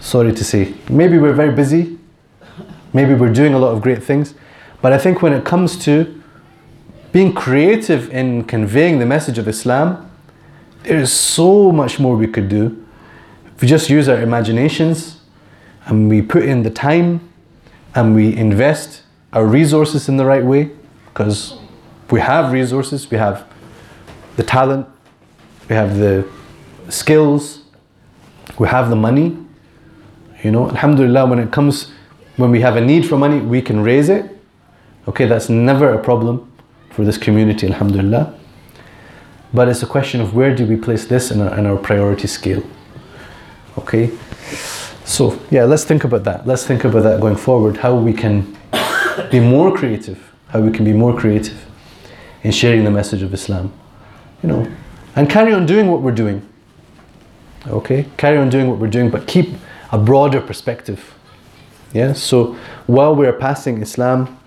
[0.00, 0.74] Sorry to say.
[0.88, 1.98] Maybe we're very busy.
[2.92, 4.34] Maybe we're doing a lot of great things.
[4.80, 6.22] But I think when it comes to
[7.12, 10.07] being creative in conveying the message of Islam,
[10.88, 12.82] there is so much more we could do.
[13.54, 15.20] If we just use our imaginations
[15.84, 17.20] and we put in the time
[17.94, 19.02] and we invest
[19.34, 20.70] our resources in the right way,
[21.06, 21.58] because
[22.10, 23.46] we have resources, we have
[24.36, 24.86] the talent,
[25.68, 26.26] we have the
[26.88, 27.64] skills,
[28.58, 29.36] we have the money.
[30.42, 31.92] You know, Alhamdulillah, when it comes,
[32.36, 34.24] when we have a need for money, we can raise it.
[35.06, 36.50] Okay, that's never a problem
[36.90, 38.37] for this community, Alhamdulillah.
[39.52, 42.26] But it's a question of where do we place this in our, in our priority
[42.26, 42.62] scale.
[43.78, 44.10] Okay,
[45.04, 46.46] so yeah, let's think about that.
[46.46, 48.56] Let's think about that going forward, how we can
[49.30, 51.64] be more creative, how we can be more creative
[52.42, 53.72] in sharing the message of Islam.
[54.42, 54.72] You know,
[55.16, 56.46] and carry on doing what we're doing.
[57.66, 59.54] Okay, carry on doing what we're doing, but keep
[59.92, 61.14] a broader perspective.
[61.92, 64.38] Yeah, so while we're passing Islam,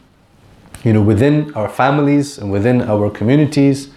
[0.83, 3.89] you know, within our families and within our communities,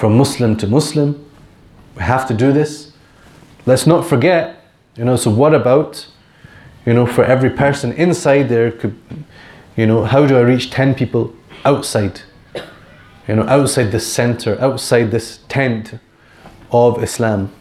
[0.00, 1.22] from Muslim to Muslim,
[1.94, 2.92] we have to do this.
[3.66, 4.64] Let's not forget,
[4.96, 6.06] you know, so what about,
[6.86, 8.96] you know, for every person inside there could,
[9.76, 11.34] you know, how do I reach 10 people
[11.66, 12.22] outside?
[13.28, 15.98] You know, outside this center, outside this tent
[16.72, 17.52] of Islam.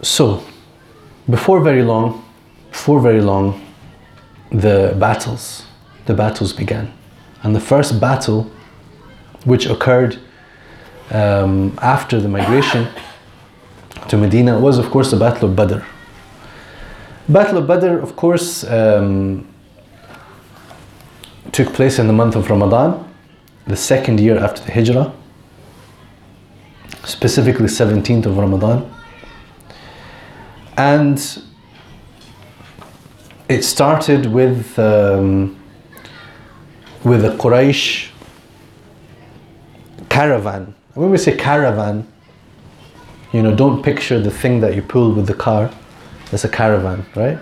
[0.00, 0.44] So,
[1.28, 2.24] before very long,
[2.70, 3.60] before very long,
[4.52, 5.66] the battles,
[6.06, 6.92] the battles began.
[7.44, 8.50] And the first battle,
[9.44, 10.18] which occurred
[11.10, 12.88] um, after the migration
[14.08, 15.80] to Medina, was of course the Battle of Badr.
[17.28, 19.46] Battle of Badr, of course, um,
[21.52, 23.14] took place in the month of Ramadan,
[23.66, 25.12] the second year after the Hijrah,
[27.04, 28.90] specifically 17th of Ramadan.
[30.76, 31.18] And
[33.48, 35.56] it started with um,
[37.04, 38.08] with the Quraysh
[40.08, 40.74] caravan.
[40.94, 42.06] When we say caravan,
[43.32, 45.70] you know, don't picture the thing that you pull with the car.
[46.30, 47.38] That's a caravan, right?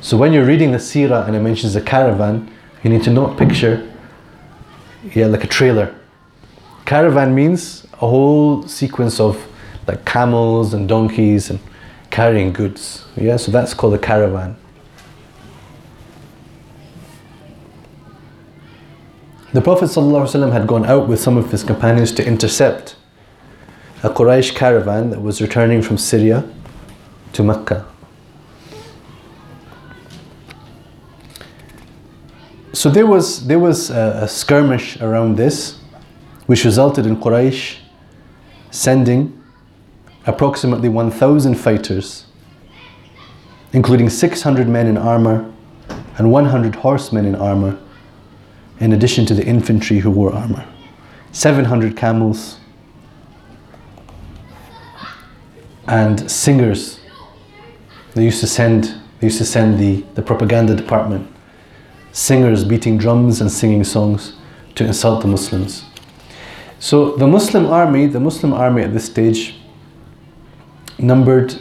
[0.00, 2.50] So when you're reading the seerah and it mentions a caravan,
[2.82, 3.90] you need to not picture,
[5.14, 5.94] yeah, like a trailer.
[6.84, 9.44] Caravan means a whole sequence of
[9.86, 11.58] like camels and donkeys and
[12.10, 13.04] carrying goods.
[13.16, 14.56] Yeah, so that's called a caravan.
[19.56, 22.94] The Prophet ﷺ had gone out with some of his companions to intercept
[24.02, 26.44] a Quraysh caravan that was returning from Syria
[27.32, 27.86] to Mecca.
[32.74, 35.78] So there was, there was a, a skirmish around this,
[36.44, 37.78] which resulted in Quraysh
[38.70, 39.42] sending
[40.26, 42.26] approximately 1,000 fighters,
[43.72, 45.50] including 600 men in armor
[46.18, 47.78] and 100 horsemen in armor
[48.80, 50.66] in addition to the infantry who wore armor.
[51.32, 52.58] 700 camels
[55.86, 57.00] and singers.
[58.14, 61.30] They used to send, they used to send the, the propaganda department
[62.12, 64.36] singers beating drums and singing songs
[64.74, 65.84] to insult the Muslims.
[66.78, 69.56] So the Muslim army, the Muslim army at this stage
[70.98, 71.54] numbered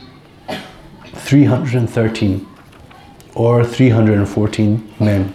[1.04, 2.48] 313
[3.36, 5.34] or 314 men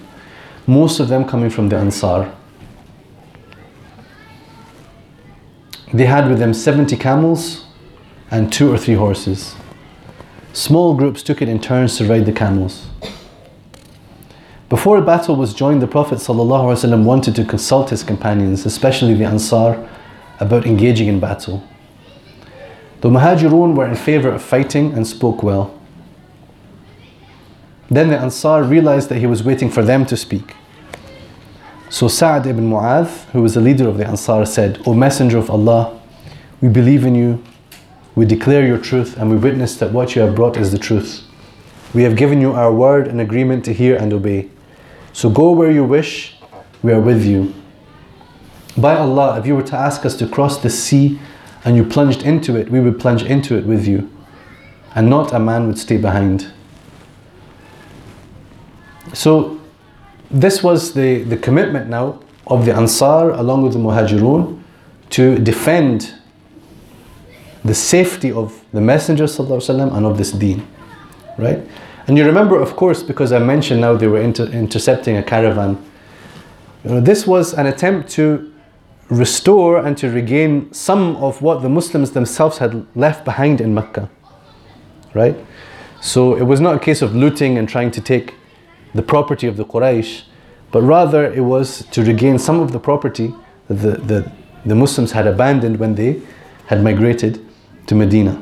[0.70, 2.32] most of them coming from the Ansar.
[5.92, 7.64] They had with them 70 camels
[8.30, 9.56] and two or three horses.
[10.52, 12.86] Small groups took it in turns to ride the camels.
[14.68, 19.24] Before a battle was joined, the Prophet ﷺ wanted to consult his companions, especially the
[19.24, 19.88] Ansar,
[20.38, 21.66] about engaging in battle.
[23.00, 25.80] The Muhajirun were in favor of fighting and spoke well.
[27.91, 30.55] Then the Ansar realized that he was waiting for them to speak.
[31.88, 35.51] So Sa'd ibn Mu'adh, who was the leader of the Ansar, said, O Messenger of
[35.51, 36.01] Allah,
[36.61, 37.43] we believe in you,
[38.14, 41.24] we declare your truth, and we witness that what you have brought is the truth.
[41.93, 44.51] We have given you our word and agreement to hear and obey.
[45.12, 46.36] So go where you wish,
[46.82, 47.53] we are with you.
[48.76, 51.18] By Allah, if you were to ask us to cross the sea
[51.64, 54.09] and you plunged into it, we would plunge into it with you,
[54.95, 56.53] and not a man would stay behind.
[59.12, 59.61] So
[60.30, 64.62] this was the, the commitment now of the Ansar along with the Muhajirun
[65.11, 66.14] to defend
[67.64, 70.66] the safety of the Messenger ﷺ and of this deen.
[71.38, 71.61] Right?
[72.06, 75.84] And you remember, of course, because I mentioned now they were inter- intercepting a caravan.
[76.84, 78.52] You know, this was an attempt to
[79.08, 84.08] restore and to regain some of what the Muslims themselves had left behind in Mecca.
[85.12, 85.36] Right?
[86.00, 88.34] So it was not a case of looting and trying to take
[88.95, 90.22] the property of the Quraysh,
[90.72, 93.34] but rather it was to regain some of the property
[93.68, 94.32] that the, the,
[94.66, 96.20] the Muslims had abandoned when they
[96.66, 97.45] had migrated
[97.86, 98.41] to Medina.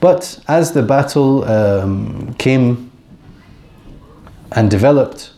[0.00, 2.90] But as the battle um, came
[4.50, 5.32] and developed,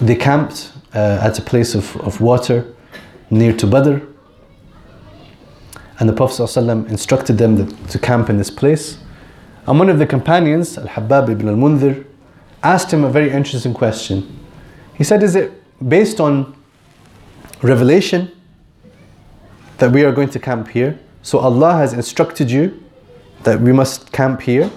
[0.00, 2.66] they camped uh, at a place of, of water
[3.30, 3.98] near to Badr.
[5.98, 8.98] And the Prophet ﷺ instructed them that, to camp in this place.
[9.66, 12.04] And one of the companions, Al Habab ibn al Mundhir,
[12.62, 14.38] asked him a very interesting question.
[14.94, 15.52] He said, Is it
[15.86, 16.56] based on
[17.62, 18.30] revelation
[19.78, 20.98] that we are going to camp here?
[21.22, 22.82] So Allah has instructed you
[23.42, 24.70] that we must camp here?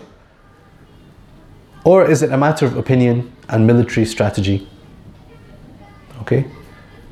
[1.84, 4.68] Or is it a matter of opinion and military strategy?
[6.22, 6.46] Okay?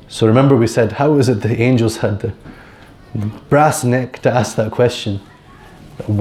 [0.08, 2.32] So remember, we said, how is it the angels had the
[3.48, 5.20] brass neck to ask that question?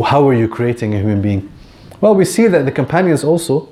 [0.06, 1.52] How are you creating a human being?
[2.00, 3.70] Well, we see that the companions also,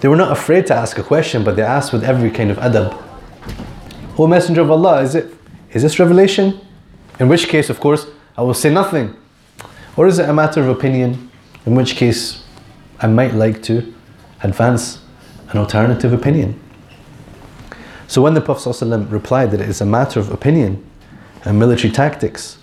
[0.00, 2.58] they were not afraid to ask a question, but they asked with every kind of
[2.58, 3.02] adab.
[4.18, 5.34] O Messenger of Allah, is it
[5.72, 6.60] is this revelation?
[7.20, 9.14] In which case, of course, I will say nothing.
[9.96, 11.30] Or is it a matter of opinion?
[11.66, 12.44] In which case,
[13.00, 13.92] I might like to
[14.42, 15.00] advance
[15.50, 16.58] an alternative opinion.
[18.06, 20.88] So when the Prophet ﷺ replied that it is a matter of opinion
[21.44, 22.58] and military tactics,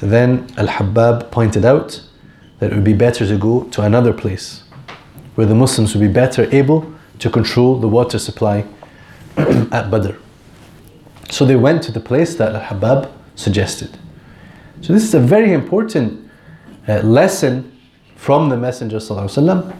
[0.00, 2.02] then Al Habab pointed out
[2.58, 4.64] that it would be better to go to another place
[5.38, 8.64] where the Muslims would be better able to control the water supply
[9.36, 10.16] at Badr.
[11.30, 13.96] So they went to the place that Al Habab suggested.
[14.80, 16.28] So this is a very important
[16.88, 17.70] uh, lesson
[18.16, 19.76] from the Messenger ﷺ,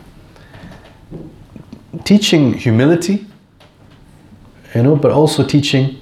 [2.04, 3.26] teaching humility,
[4.76, 6.00] you know, but also teaching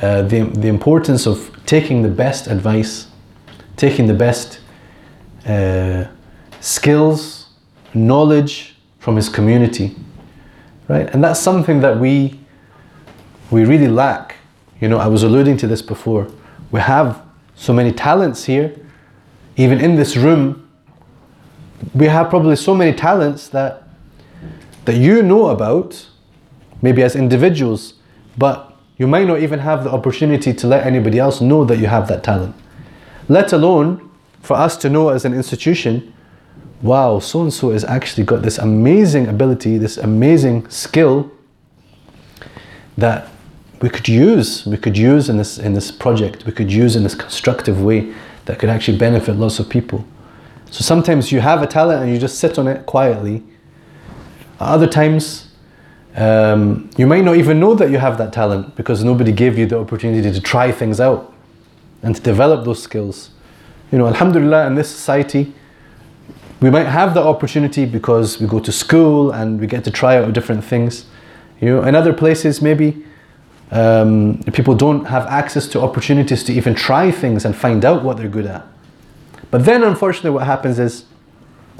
[0.00, 3.08] uh, the, the importance of taking the best advice,
[3.76, 4.60] taking the best
[5.44, 6.04] uh,
[6.60, 7.48] skills,
[7.92, 8.74] knowledge
[9.06, 9.94] from his community,
[10.88, 11.08] right?
[11.14, 12.40] And that's something that we
[13.52, 14.34] we really lack.
[14.80, 16.26] You know, I was alluding to this before.
[16.72, 17.22] We have
[17.54, 18.74] so many talents here,
[19.56, 20.68] even in this room.
[21.94, 23.84] We have probably so many talents that
[24.86, 26.08] that you know about,
[26.82, 27.94] maybe as individuals,
[28.36, 31.86] but you might not even have the opportunity to let anybody else know that you
[31.86, 32.56] have that talent.
[33.28, 34.10] Let alone
[34.42, 36.12] for us to know as an institution,
[36.82, 41.30] wow, so and so has actually got this amazing ability, this amazing skill
[42.96, 43.28] that
[43.80, 47.02] we could use, we could use in this in this project, we could use in
[47.02, 48.14] this constructive way
[48.46, 50.04] that could actually benefit lots of people.
[50.70, 53.42] So sometimes you have a talent and you just sit on it quietly.
[54.58, 55.50] Other times,
[56.16, 59.66] um, you might not even know that you have that talent because nobody gave you
[59.66, 61.34] the opportunity to try things out
[62.02, 63.30] and to develop those skills.
[63.92, 65.52] You know, Alhamdulillah, in this society,
[66.66, 70.16] we might have the opportunity because we go to school and we get to try
[70.16, 71.06] out different things.
[71.60, 73.04] You know, in other places, maybe
[73.70, 78.16] um, people don't have access to opportunities to even try things and find out what
[78.16, 78.66] they're good at.
[79.52, 81.04] But then, unfortunately, what happens is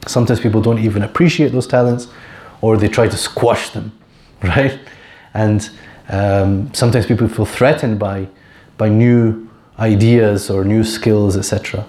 [0.06, 2.06] sometimes people don't even appreciate those talents
[2.60, 3.90] or they try to squash them,
[4.44, 4.78] right?
[5.34, 5.68] And
[6.10, 8.28] um, sometimes people feel threatened by,
[8.78, 9.50] by new
[9.80, 11.84] ideas or new skills, etc.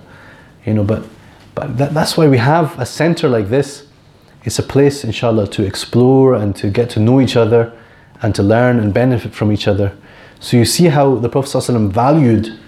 [0.65, 1.03] You know, but,
[1.57, 3.88] but that, that's why we have a center like this.
[4.43, 7.75] It's a place, inshallah, to explore and to get to know each other
[8.21, 9.97] and to learn and benefit from each other.
[10.39, 12.59] So you see how the Prophet ﷺ valued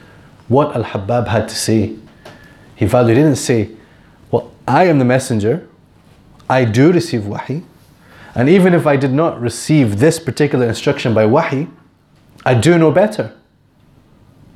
[0.47, 1.97] what Al Habab had to say.
[2.75, 3.69] He valued, he didn't say,
[4.31, 5.69] Well, I am the messenger,
[6.49, 7.61] I do receive wahi,
[8.33, 11.67] and even if I did not receive this particular instruction by wahi,
[12.43, 13.35] I do know better.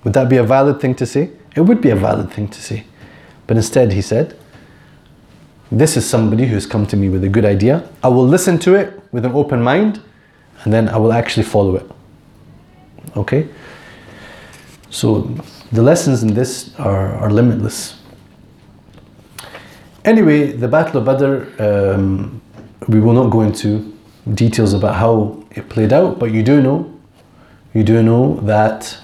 [0.03, 1.29] Would that be a valid thing to say?
[1.55, 2.85] It would be a valid thing to say.
[3.47, 4.37] But instead, he said,
[5.71, 7.87] This is somebody who's come to me with a good idea.
[8.03, 10.01] I will listen to it with an open mind
[10.63, 11.89] and then I will actually follow it.
[13.17, 13.47] Okay?
[14.89, 15.21] So
[15.71, 17.99] the lessons in this are, are limitless.
[20.05, 22.41] Anyway, the Battle of Badr, um,
[22.87, 23.97] we will not go into
[24.33, 26.93] details about how it played out, but you do know,
[27.73, 28.97] you do know that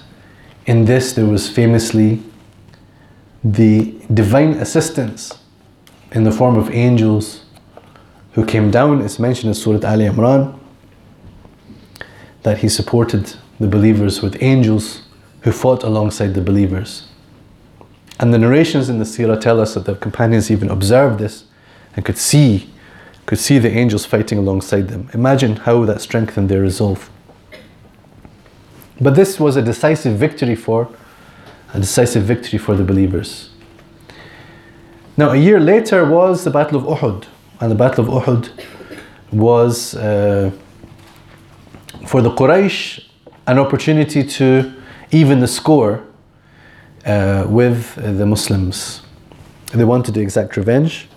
[0.66, 2.22] in this there was famously
[3.42, 5.38] the divine assistance
[6.12, 7.44] in the form of angels
[8.32, 9.00] who came down.
[9.02, 10.58] It's mentioned in Surah Al Imran
[12.42, 15.02] that he supported the believers with angels
[15.42, 17.08] who fought alongside the believers.
[18.18, 21.44] And the narrations in the seerah tell us that the companions even observed this
[21.96, 22.70] and could see,
[23.26, 25.08] could see the angels fighting alongside them.
[25.14, 27.10] Imagine how that strengthened their resolve.
[29.00, 30.94] But this was a decisive victory for
[31.72, 33.49] a decisive victory for the believers.
[35.16, 37.26] Now, a year later was the Battle of Uhud,
[37.60, 38.50] and the Battle of Uhud
[39.32, 40.50] was uh,
[42.06, 43.04] for the Quraysh
[43.46, 44.72] an opportunity to
[45.10, 46.04] even the score
[47.04, 49.02] uh, with the Muslims.
[49.72, 51.08] They wanted to exact revenge.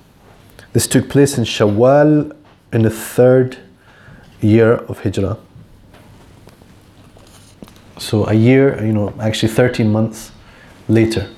[0.73, 2.35] This took place in Shawwal
[2.71, 3.57] in the third
[4.41, 5.37] year of Hijrah.
[7.97, 10.31] So a year, you know, actually 13 months
[10.87, 11.29] later.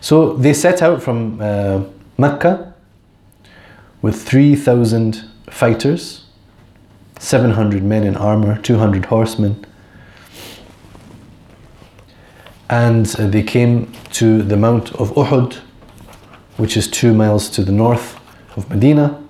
[0.00, 1.82] So they set out from uh,
[2.16, 2.74] Mecca
[4.02, 6.24] with 3,000 fighters,
[7.18, 9.64] 700 men in armor, 200 horsemen.
[12.70, 15.54] And uh, they came to the Mount of Uhud,
[16.56, 18.18] which is two miles to the north
[18.56, 19.22] of Medina.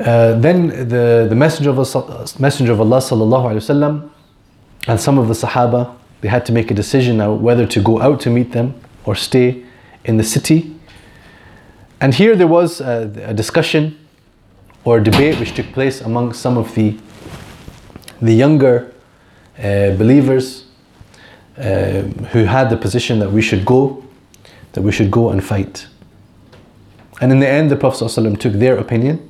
[0.00, 4.10] Uh, then the, the Messenger of Allah, Messenger of Allah wasallam
[4.88, 8.00] and some of the Sahaba they had to make a decision now whether to go
[8.00, 8.74] out to meet them
[9.04, 9.64] or stay
[10.04, 10.74] in the city.
[12.00, 13.98] And here there was a, a discussion
[14.84, 16.96] or a debate which took place among some of the
[18.20, 18.92] the younger
[19.58, 20.66] uh, believers
[21.58, 24.04] uh, who had the position that we should go,
[24.72, 25.88] that we should go and fight.
[27.20, 29.28] And in the end, the Prophet ﷺ took their opinion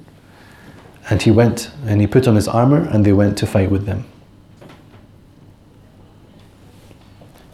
[1.09, 3.87] and he went and he put on his armor and they went to fight with
[3.87, 4.05] them.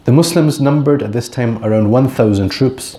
[0.08, 2.96] The Muslims numbered at this time around 1,000 troops,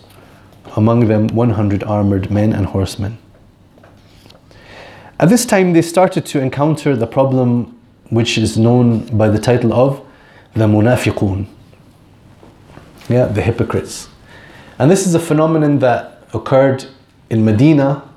[0.75, 3.17] among them 100 armored men and horsemen.
[5.19, 7.75] At this time, they started to encounter the problem
[8.11, 10.05] which is known by the title of
[10.53, 11.47] the munafiqun.
[13.09, 14.07] Yeah, the hypocrites.
[14.77, 16.85] And this is a phenomenon that occurred
[17.31, 18.07] in Medina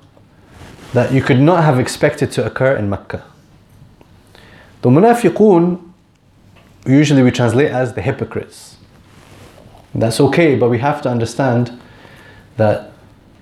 [0.92, 3.24] that you could not have expected to occur in Mecca.
[4.82, 5.80] The munafiqun,
[6.84, 8.71] usually we translate as the hypocrites.
[9.94, 11.78] That's okay, but we have to understand
[12.56, 12.92] that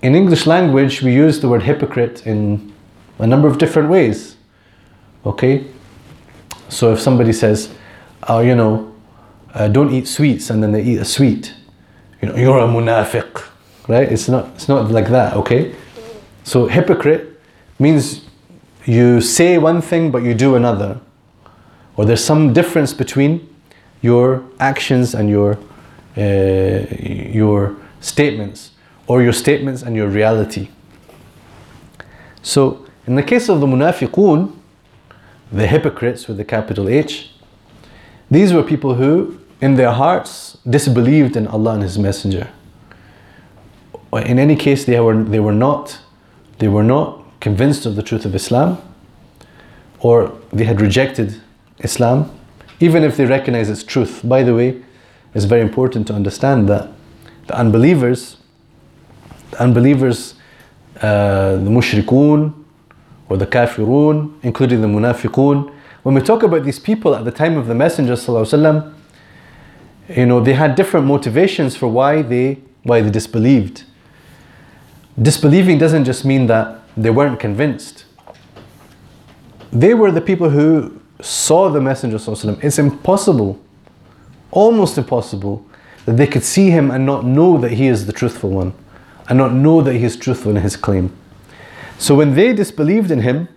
[0.02, 2.72] in English language we use the word hypocrite in
[3.18, 4.36] a number of different ways.
[5.24, 5.66] Okay?
[6.68, 7.72] So if somebody says,
[8.28, 8.92] oh, you know,
[9.54, 11.54] uh, don't eat sweets and then they eat a sweet,
[12.22, 13.44] you know, you're a munafiq,
[13.88, 14.10] right?
[14.10, 15.74] It's not, it's not like that, okay?
[16.44, 17.40] So hypocrite
[17.78, 18.24] means
[18.86, 21.00] you say one thing but you do another.
[21.96, 23.46] Or there's some difference between
[24.00, 25.58] your actions and your
[26.16, 28.72] uh, your statements
[29.06, 30.68] or your statements and your reality.
[32.42, 34.56] So, in the case of the munafiqun,
[35.52, 37.30] the hypocrites with the capital H,
[38.30, 42.48] these were people who, in their hearts, disbelieved in Allah and His Messenger.
[44.12, 46.00] In any case, they were, they were not
[46.60, 48.78] they were not convinced of the truth of Islam,
[49.98, 51.40] or they had rejected
[51.78, 52.30] Islam,
[52.80, 54.20] even if they recognize its truth.
[54.22, 54.82] By the way,
[55.33, 56.89] it's very important to understand that
[57.47, 58.37] the unbelievers,
[59.51, 60.35] the unbelievers,
[61.01, 62.53] uh, the mushrikun
[63.29, 65.71] or the kafirun, including the munafiqun,
[66.03, 68.93] when we talk about these people at the time of the Messenger وسلم,
[70.09, 73.83] you know, they had different motivations for why they why they disbelieved.
[75.19, 78.05] Disbelieving doesn't just mean that they weren't convinced.
[79.71, 82.17] They were the people who saw the Messenger.
[82.17, 82.63] وسلم.
[82.63, 83.59] It's impossible
[84.50, 85.64] almost impossible
[86.06, 88.74] that they could see him and not know that he is the truthful one
[89.28, 91.16] and not know that he is truthful in his claim.
[91.98, 93.48] So when they disbelieved in him,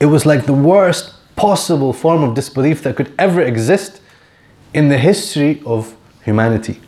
[0.00, 4.00] it was like the worst possible form of disbelief that could ever exist
[4.74, 6.80] in the history of humanity.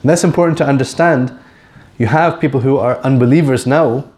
[0.00, 1.38] And that's important to understand.
[1.98, 4.10] You have people who are unbelievers now,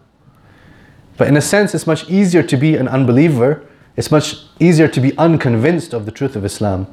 [1.17, 4.99] but in a sense, it's much easier to be an unbeliever, it's much easier to
[4.99, 6.87] be unconvinced of the truth of Islam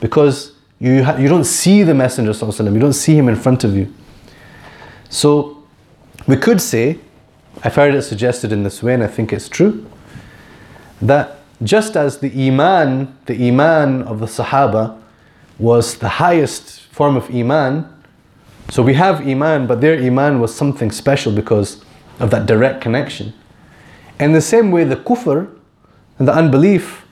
[0.00, 2.32] because you, ha- you don't see the Messenger,
[2.72, 3.92] you don't see him in front of you.
[5.08, 5.62] So
[6.26, 6.98] we could say,
[7.62, 9.88] I've heard it suggested in this way, and I think it's true,
[11.00, 15.00] that just as the Iman, the Iman of the Sahaba
[15.58, 17.88] was the highest form of Iman,
[18.70, 21.84] so we have Iman, but their Iman was something special because
[22.18, 23.32] of that direct connection.
[24.18, 25.54] In the same way, the kufr
[26.18, 27.06] and the unbelief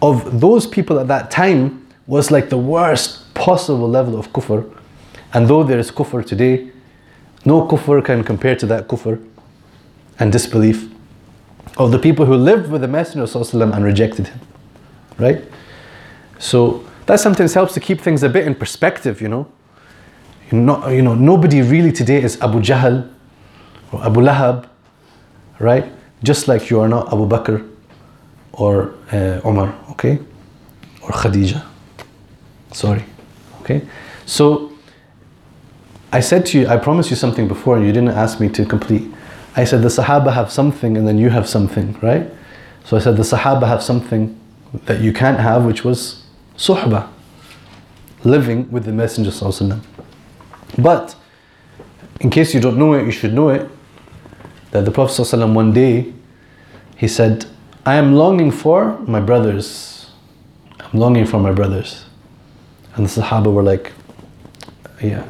[0.00, 1.81] of those people at that time
[2.12, 4.70] was like the worst possible level of kufr.
[5.32, 6.70] And though there is kufr today,
[7.46, 9.18] no kufr can compare to that kufr
[10.18, 10.92] and disbelief
[11.78, 13.26] of the people who lived with the Messenger
[13.72, 14.40] and rejected him.
[15.18, 15.42] Right?
[16.38, 19.46] So that sometimes helps to keep things a bit in perspective, you know.
[20.52, 23.08] not, you know, nobody really today is Abu Jahl
[23.90, 24.68] or Abu Lahab,
[25.60, 25.90] right?
[26.22, 27.66] Just like you are not Abu Bakr
[28.52, 30.18] or uh, Umar, okay?
[31.00, 31.71] Or Khadija.
[32.72, 33.04] Sorry,
[33.60, 33.82] okay?
[34.26, 34.72] So
[36.12, 38.64] I said to you, I promised you something before and you didn't ask me to
[38.64, 39.10] complete.
[39.56, 42.30] I said the Sahaba have something and then you have something, right?
[42.84, 44.38] So I said the Sahaba have something
[44.86, 46.24] that you can't have, which was
[46.56, 47.08] suhbah,
[48.24, 49.80] living with the Messenger.
[50.78, 51.14] But
[52.20, 53.68] in case you don't know it, you should know it
[54.70, 56.12] that the Prophet one day
[56.96, 57.46] he said,
[57.84, 60.10] I am longing for my brothers.
[60.80, 62.01] I'm longing for my brothers.
[62.94, 63.92] And the Sahaba were like,
[65.02, 65.26] Yeah,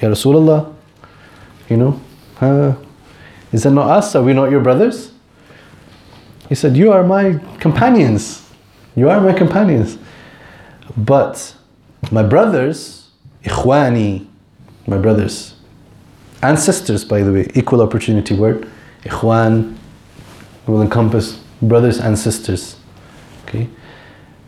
[0.00, 0.74] Ya Rasulullah,
[1.68, 2.00] you know,
[3.52, 4.14] is that not us?
[4.14, 5.12] Are we not your brothers?
[6.48, 8.48] He said, You are my companions.
[8.94, 9.98] You are my companions.
[10.96, 11.54] But
[12.10, 13.08] my brothers,
[13.44, 14.26] ikhwani,
[14.86, 15.54] my brothers,
[16.42, 18.68] and sisters, by the way, equal opportunity word,
[19.02, 19.76] ikhwan
[20.66, 22.76] will encompass brothers and sisters.
[23.44, 23.68] Okay?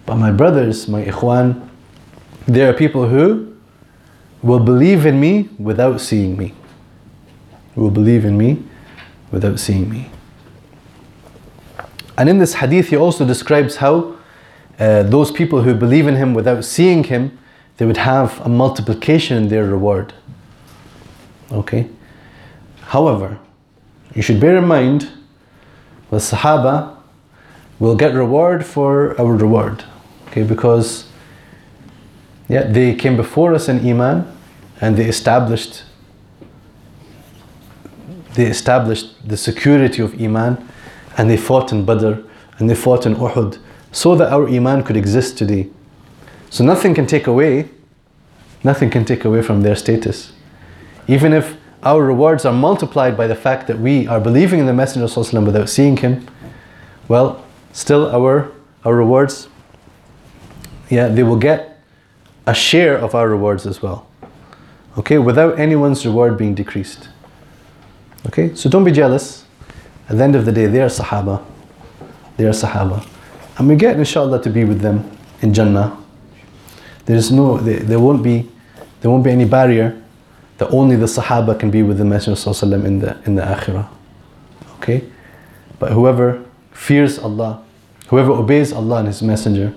[0.07, 1.68] But my brothers, my ikhwan,
[2.49, 3.55] they are people who
[4.43, 6.55] will believe in me without seeing me.
[7.75, 8.63] Will believe in me
[9.31, 10.11] without seeing me.
[12.17, 14.17] And in this hadith, he also describes how
[14.79, 17.39] uh, those people who believe in him without seeing him,
[17.77, 20.15] they would have a multiplication in their reward.
[21.53, 21.89] Okay?
[22.81, 23.39] However,
[24.15, 25.11] you should bear in mind
[26.11, 26.97] the Sahaba
[27.79, 29.85] will get reward for our reward.
[30.29, 31.08] Okay, because
[32.49, 34.27] yeah, they came before us in Iman
[34.81, 35.85] and they established
[38.35, 40.69] they established the security of Iman
[41.17, 42.21] and they fought in Badr
[42.59, 43.59] and they fought in Uhud
[43.91, 45.69] so that our Iman could exist today.
[46.49, 47.69] So nothing can take away,
[48.63, 50.33] nothing can take away from their status.
[51.09, 54.73] Even if our rewards are multiplied by the fact that we are believing in the
[54.73, 56.27] Messenger ﷺ without seeing him,
[57.09, 58.53] well, still our,
[58.85, 59.49] our rewards,
[60.91, 61.78] yeah, they will get
[62.49, 64.07] a share of our rewards as well.
[64.97, 67.11] Okay, without anyone's reward being decreased.
[68.27, 69.45] Okay, so don't be jealous.
[70.09, 71.45] At the end of the day, they are Sahaba.
[72.39, 73.07] They are Sahaba.
[73.59, 75.09] And we get, inshallah, to be with them
[75.43, 75.97] in Jannah.
[77.05, 78.49] There is no, there, there won't be,
[79.01, 80.03] there won't be any barrier
[80.57, 83.89] that only the Sahaba can be with the Messenger ﷺ in the in the Akhirah.
[84.79, 85.05] Okay?
[85.79, 86.43] But whoever
[86.73, 87.63] fears Allah,
[88.09, 89.75] whoever obeys Allah and His Messenger,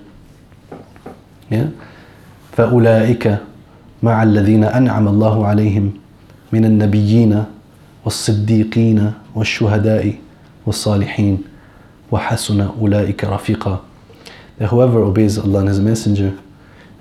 [1.50, 1.70] yeah,
[2.52, 3.38] فأولئك
[4.02, 5.92] مع الذين أنعم الله عليهم
[6.52, 7.44] من النبيين
[8.04, 10.14] والصديقين والشهداء
[10.66, 11.38] والصالحين
[12.12, 13.80] وحسن أولئك رفيقا
[14.58, 16.34] that whoever obeys Allah and His Messenger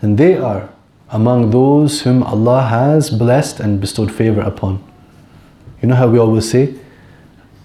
[0.02, 0.70] and they are
[1.12, 4.82] among those whom Allah has blessed and bestowed favor upon
[5.82, 6.74] you know how we always say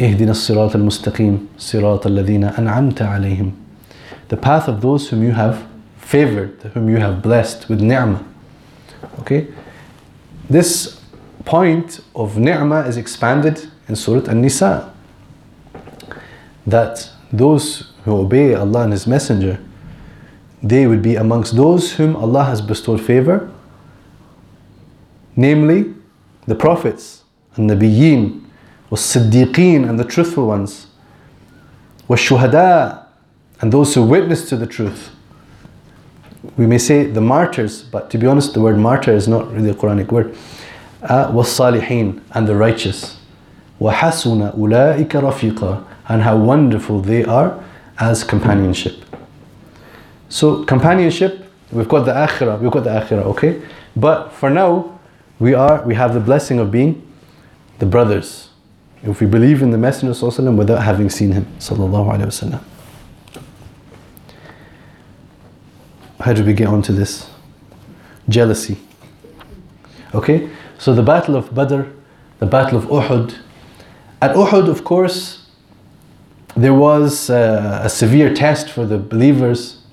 [0.01, 3.53] اهدنا الصراط المستقيم صراط الذين أنعمت عليهم
[4.29, 5.63] the path of those whom you have
[6.07, 8.25] favored whom you have blessed with ni'mah.
[9.19, 9.49] Okay?
[10.49, 11.01] This
[11.45, 14.95] point of ni'mah is expanded in Surah An-Nisa.
[16.65, 19.59] That those who obey Allah and His Messenger,
[20.63, 23.51] they would be amongst those whom Allah has bestowed favor,
[25.35, 25.93] namely
[26.47, 27.25] the prophets,
[27.57, 28.45] and Nabiyyin,
[28.91, 30.87] was Siddiqeen and the truthful ones,
[32.09, 33.07] Shuhada
[33.61, 35.16] and those who witness to the truth
[36.58, 39.70] We may say the martyrs, but to be honest, the word martyr is not really
[39.70, 40.36] a Quranic word.
[41.04, 43.18] Uh, was Salihin and the righteous.
[43.80, 47.64] وَحَسُنَ أُولَٰئِكَ رَفِيقًا And how wonderful they are
[48.00, 49.04] as companionship.
[50.30, 53.62] So companionship, we've got the akhirah, we've got the akhirah, okay?
[53.96, 55.00] But for now,
[55.40, 57.02] we are we have the blessing of being
[57.80, 58.50] the brothers.
[59.04, 61.46] If we believe in the Messenger وسلم, without having seen him.
[61.58, 62.64] Sallallahu Alaihi Wasallam.
[66.27, 67.31] How did we get onto this?
[68.29, 68.79] Jealousy.
[70.13, 70.51] Okay?
[70.77, 71.83] So the battle of Badr,
[72.41, 73.37] the battle of Uhud.
[74.21, 75.47] At Uhud, of course,
[76.57, 79.85] there was uh, a severe test for the believers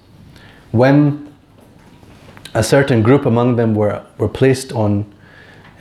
[0.72, 1.31] when
[2.55, 5.05] a certain group among them were, were placed on,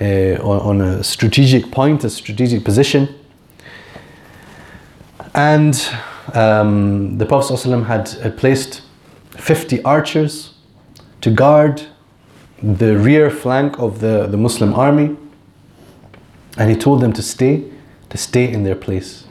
[0.03, 3.09] uh, on a strategic point, a strategic position.
[5.35, 5.75] And
[6.35, 8.83] um, the Prophet ﷺ had, had placed
[9.37, 10.55] 50 archers
[11.21, 11.83] to guard
[12.63, 15.17] the rear flank of the, the Muslim army.
[16.57, 17.65] And he told them to stay,
[18.11, 19.27] to stay in their place.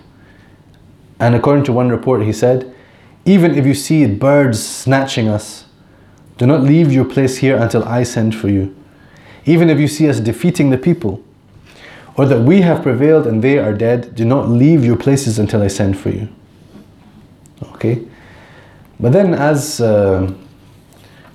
[1.20, 2.74] And according to one report, he said,
[3.26, 5.66] Even if you see birds snatching us,
[6.38, 8.76] do not leave your place here until I send for you.
[9.46, 11.24] even if you see us defeating the people,
[12.16, 15.62] or that we have prevailed and they are dead, do not leave your places until
[15.62, 16.28] I send for you.
[17.74, 18.06] Okay?
[19.02, 20.32] But then, as uh,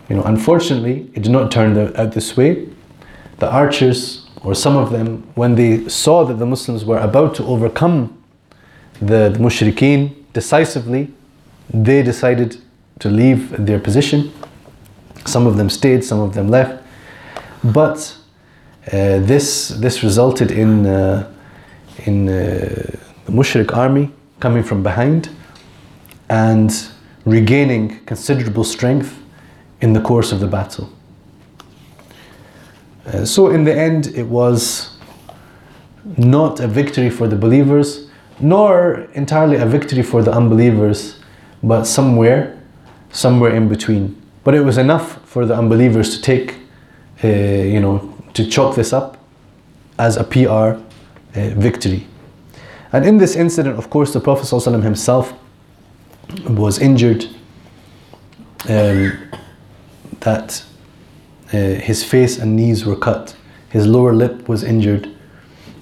[0.09, 2.69] you know, unfortunately, it did not turn out this way.
[3.39, 7.45] The archers, or some of them, when they saw that the Muslims were about to
[7.45, 8.17] overcome
[9.01, 11.13] the, the mushrikeen decisively,
[11.75, 12.57] they decided
[13.01, 14.33] to leave their position.
[15.25, 16.85] Some of them stayed, some of them left.
[17.65, 18.17] But
[18.87, 21.33] uh, this, this resulted in, uh,
[22.05, 22.33] in uh,
[23.25, 25.31] the Mushrik army coming from behind
[26.29, 26.71] and
[27.27, 29.21] regaining considerable strength
[29.83, 30.91] in the course of the battle.
[33.05, 34.97] Uh, so, in the end, it was
[36.17, 38.09] not a victory for the believers,
[38.41, 41.19] nor entirely a victory for the unbelievers,
[41.63, 42.59] but somewhere,
[43.11, 44.21] somewhere in between.
[44.45, 46.55] But it was enough for the unbelievers to take,
[47.23, 49.19] uh, you know, to chalk this up
[49.99, 50.79] as a PR uh,
[51.35, 52.07] victory.
[52.93, 55.35] And in this incident, of course, the Prophet ﷺ himself
[56.50, 57.26] was injured,
[58.70, 59.30] um,
[60.20, 60.64] that
[61.54, 63.36] uh, his face and knees were cut,
[63.70, 65.10] his lower lip was injured,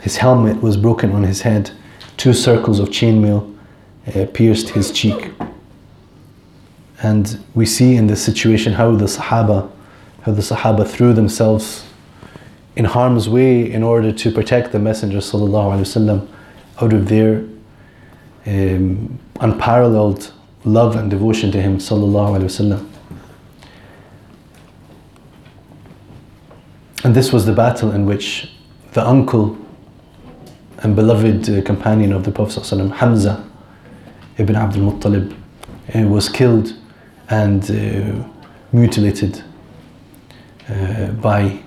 [0.01, 1.71] his helmet was broken on his head,
[2.17, 3.55] two circles of chainmail
[4.15, 5.31] uh, pierced his cheek.
[7.01, 9.71] And we see in this situation how the Sahaba,
[10.21, 11.85] how the Sahaba threw themselves
[12.75, 16.27] in harm's way in order to protect the Messenger وسلم,
[16.81, 17.43] out of their
[18.45, 20.32] um, unparalleled
[20.64, 22.88] love and devotion to him sallallahu alaihi wasallam
[27.04, 28.50] and this was the battle in which
[28.92, 29.56] the uncle
[30.78, 33.44] and beloved uh, companion of the prophet sallallahu hamza
[34.38, 35.34] ibn abdul muttalib
[35.94, 36.74] uh, was killed
[37.28, 38.28] and uh,
[38.72, 39.42] mutilated
[40.68, 41.60] uh, by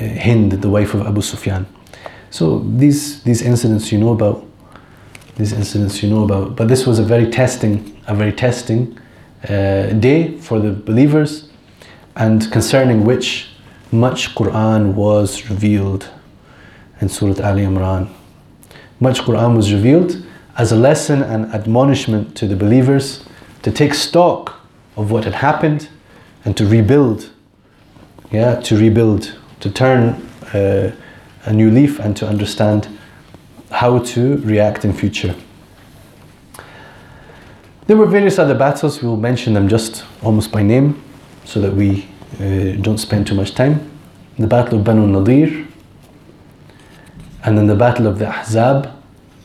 [0.00, 1.66] uh, Hind, the wife of Abu Sufyan.
[2.30, 4.44] So these, these incidents you know about,
[5.38, 6.56] these incidents you know about.
[6.56, 8.98] But this was a very testing, a very testing
[9.48, 11.48] uh, day for the believers,
[12.16, 13.48] and concerning which
[13.92, 16.10] much Quran was revealed
[17.00, 18.10] in Surah Al Imran.
[19.00, 20.24] Much Quran was revealed
[20.56, 23.24] as a lesson and admonishment to the believers
[23.62, 24.60] to take stock
[24.96, 25.88] of what had happened
[26.44, 27.30] and to rebuild.
[28.32, 30.90] Yeah, to rebuild to turn uh,
[31.44, 32.97] a new leaf and to understand
[33.70, 35.34] how to react in future.
[37.86, 41.02] There were various other battles, we will mention them just almost by name
[41.44, 42.06] so that we
[42.38, 43.90] uh, don't spend too much time.
[44.38, 45.66] The Battle of Banu Nadir,
[47.44, 48.92] and then the Battle of the Ahzab,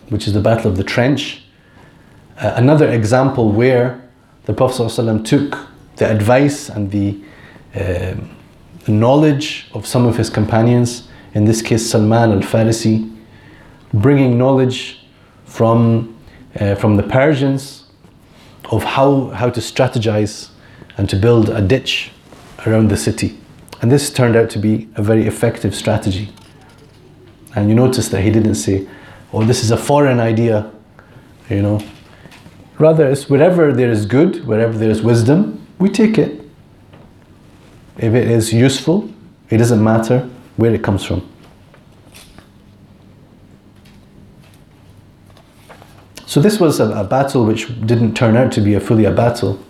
[0.09, 1.43] which is the Battle of the Trench.
[2.37, 4.01] Uh, another example where
[4.45, 5.57] the Prophet ﷺ took
[5.95, 7.21] the advice and the
[7.75, 8.15] uh,
[8.87, 13.12] knowledge of some of his companions, in this case Salman al Farisi,
[13.93, 14.99] bringing knowledge
[15.45, 16.17] from,
[16.59, 17.85] uh, from the Persians
[18.65, 20.49] of how, how to strategize
[20.97, 22.11] and to build a ditch
[22.65, 23.37] around the city.
[23.81, 26.33] And this turned out to be a very effective strategy.
[27.55, 28.87] And you notice that he didn't say,
[29.31, 30.71] oh, this is a foreign idea,
[31.49, 31.81] you know.
[32.79, 36.41] Rather, it's wherever there is good, wherever there is wisdom, we take it.
[37.97, 39.09] If it is useful,
[39.49, 41.29] it doesn't matter where it comes from.
[46.33, 49.11] So this was a, a, battle which didn't turn out to be a fully a
[49.11, 49.63] battle,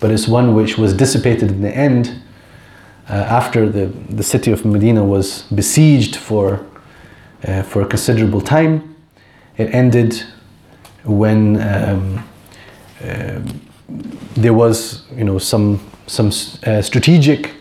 [0.00, 2.22] but it's one which was dissipated in the end
[3.10, 6.64] uh, after the, the city of Medina was besieged for,
[7.46, 8.96] uh, for a considerable time.
[9.58, 10.22] It ended
[11.04, 12.24] when um,
[13.04, 13.42] uh,
[14.34, 16.28] there was you know, some, some
[16.64, 17.52] uh, strategic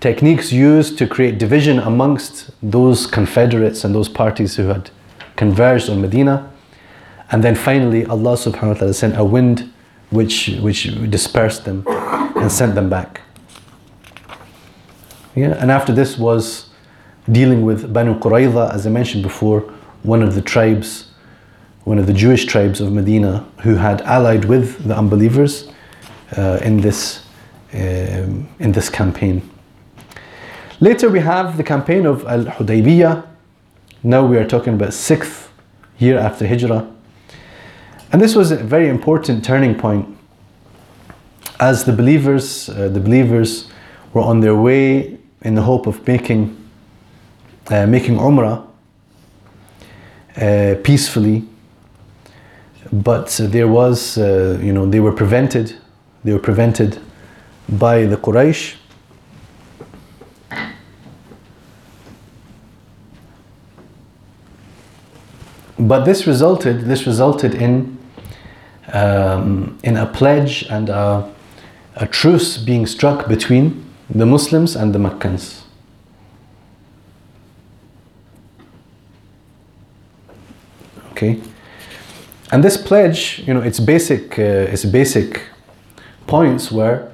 [0.00, 4.90] techniques used to create division amongst those confederates and those parties who had
[5.36, 6.50] converged on Medina.
[7.30, 9.72] And then finally, Allah subhanahu wa ta'ala sent a wind
[10.10, 13.22] which, which dispersed them and sent them back.
[15.34, 16.70] Yeah, and after this was
[17.30, 19.60] dealing with Banu Qurayza, as I mentioned before,
[20.02, 21.10] one of the tribes,
[21.84, 25.72] one of the Jewish tribes of Medina who had allied with the unbelievers
[26.36, 27.24] uh, in, this,
[27.72, 29.42] um, in this campaign.
[30.80, 33.26] Later we have the campaign of Al-Hudaybiyah.
[34.02, 35.50] Now we are talking about sixth
[35.98, 36.93] year after Hijrah.
[38.14, 40.06] And this was a very important turning point
[41.58, 43.68] as the believers, uh, the believers
[44.12, 46.56] were on their way in the hope of making,
[47.72, 48.68] uh, making Umrah
[50.36, 51.42] uh, peacefully.
[52.92, 55.74] But uh, there was, uh, you know, they were prevented,
[56.22, 57.00] they were prevented
[57.68, 58.76] by the Quraysh.
[65.80, 68.03] But this resulted, this resulted in
[68.92, 71.30] um, in a pledge and a,
[71.96, 75.64] a truce being struck between the Muslims and the Meccans.
[81.12, 81.40] Okay,
[82.50, 85.42] and this pledge, you know, its basic uh, its basic
[86.26, 87.10] points were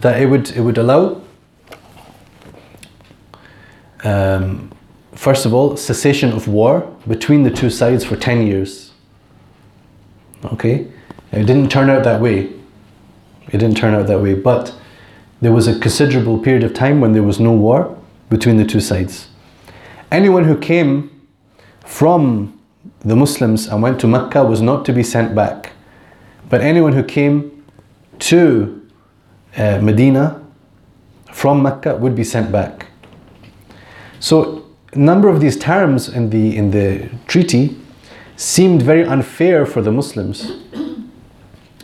[0.00, 1.20] that it would it would allow
[4.04, 4.70] um,
[5.14, 8.85] first of all cessation of war between the two sides for 10 years
[10.52, 10.86] okay?
[11.32, 12.52] It didn't turn out that way.
[13.48, 14.74] It didn't turn out that way but
[15.40, 17.96] there was a considerable period of time when there was no war
[18.30, 19.28] between the two sides.
[20.10, 21.10] Anyone who came
[21.84, 22.58] from
[23.00, 25.72] the muslims and went to mecca was not to be sent back.
[26.48, 27.64] But anyone who came
[28.20, 28.88] to
[29.56, 30.42] uh, medina
[31.32, 32.86] from mecca would be sent back.
[34.20, 37.76] So a number of these terms in the in the treaty
[38.36, 40.52] seemed very unfair for the Muslims.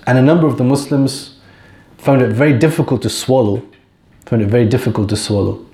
[0.07, 1.39] And a number of the Muslims
[1.99, 3.62] found it very difficult to swallow,
[4.27, 5.65] found it very difficult to swallow.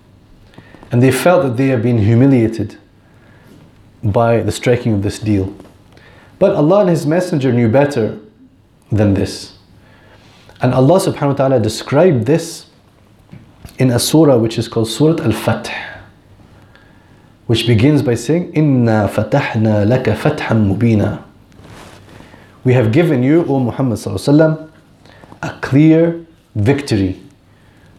[0.90, 2.78] And they felt that they had been humiliated
[4.02, 5.54] by the striking of this deal.
[6.38, 8.18] But Allah and His Messenger knew better
[8.92, 9.58] than this.
[10.60, 12.66] And Allah subhanahu wa ta'ala described this
[13.78, 15.70] in a surah which is called Surah Al Fath,
[17.48, 21.24] which begins by saying, Inna fatahna laka fathan mubina.
[22.62, 23.98] We have given you, O Muhammad
[25.40, 27.18] a clear victory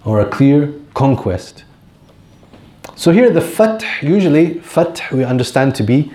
[0.05, 1.63] or a clear conquest.
[2.95, 6.11] So here the fath, usually fath we understand to be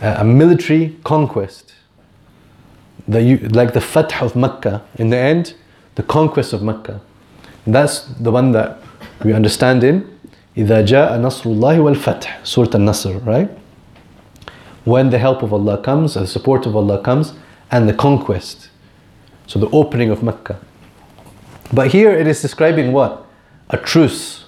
[0.00, 1.74] a, a military conquest.
[3.06, 4.82] The, like the fath of Mecca.
[4.96, 5.54] In the end,
[5.94, 7.00] the conquest of Mecca.
[7.64, 8.78] That's the one that
[9.22, 10.11] we understand in
[10.57, 13.49] إذا جاء نصر الله والفتح Surah Al-Nasr, right?
[14.85, 17.33] When the help of Allah comes, the support of Allah comes,
[17.69, 18.69] and the conquest.
[19.45, 20.59] So the opening of Mecca.
[21.71, 23.25] But here it is describing what?
[23.69, 24.45] A truce,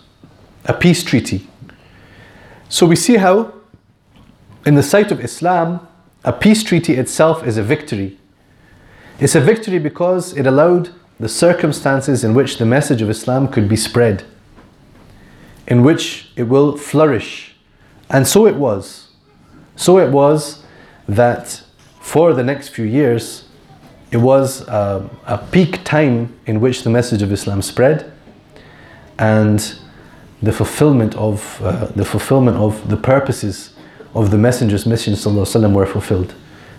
[0.66, 1.48] a peace treaty.
[2.70, 3.54] So we see how,
[4.66, 5.86] in the sight of Islam,
[6.24, 8.18] a peace treaty itself is a victory.
[9.20, 13.68] It's a victory because it allowed the circumstances in which the message of Islam could
[13.68, 14.24] be spread,
[15.68, 17.56] in which it will flourish.
[18.10, 19.10] And so it was.
[19.76, 20.64] So it was
[21.08, 21.64] that
[22.02, 23.46] for the next few years,
[24.12, 28.12] it was a, a peak time in which the message of Islam spread,
[29.20, 29.76] and
[30.42, 33.74] the fulfillment of uh, the fulfillment of the purposes
[34.16, 36.34] of the messenger's mission وسلم, were fulfilled,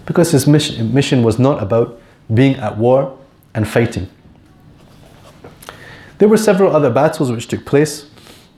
[0.07, 2.01] because his mission, mission was not about
[2.33, 3.17] being at war
[3.55, 4.09] and fighting.
[6.19, 8.11] There were several other battles which took place,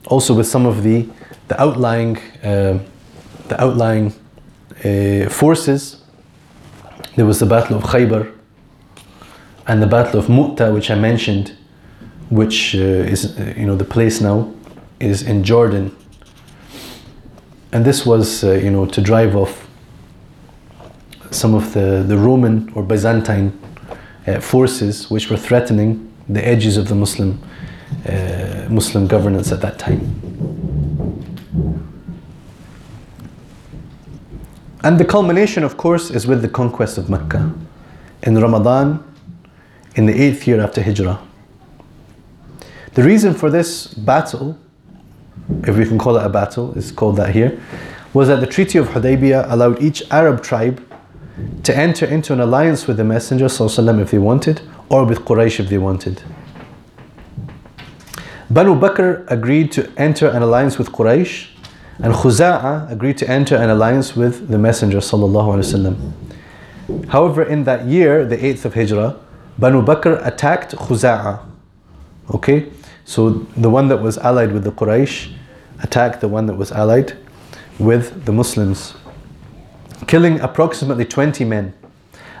[0.08, 1.06] also with some of the
[1.48, 2.78] the outlying uh,
[3.48, 4.12] the outlying
[4.84, 6.02] uh, forces.
[7.16, 8.32] There was the Battle of Khaybar
[9.66, 11.56] and the Battle of Mu'ta, which I mentioned,
[12.30, 14.52] which uh, is you know the place now
[15.00, 15.94] is in Jordan.
[17.72, 19.68] And this was uh, you know to drive off
[21.30, 23.52] some of the, the Roman or Byzantine
[24.26, 27.38] uh, forces which were threatening the edges of the Muslim
[28.07, 30.01] uh, Muslim governance at that time.
[34.83, 37.53] And the culmination, of course, is with the conquest of Mecca
[38.23, 39.03] in Ramadan
[39.95, 41.19] in the eighth year after Hijrah.
[42.93, 44.57] The reason for this battle,
[45.63, 47.59] if we can call it a battle, is called that here,
[48.13, 50.85] was that the Treaty of Hudaybiyah allowed each Arab tribe
[51.63, 55.59] to enter into an alliance with the Messenger وسلم, if they wanted, or with Quraysh
[55.59, 56.21] if they wanted.
[58.50, 61.48] Banu Bakr agreed to enter an alliance with Quraysh,
[61.98, 65.00] and Khuza'a agreed to enter an alliance with the Messenger.
[67.08, 69.16] However, in that year, the 8th of Hijrah,
[69.58, 71.40] Banu Bakr attacked Khuza'a.
[72.32, 72.72] Okay?
[73.04, 75.30] So the one that was allied with the Quraysh
[75.82, 77.18] attacked the one that was allied
[77.78, 78.94] with the Muslims,
[80.06, 81.74] killing approximately 20 men.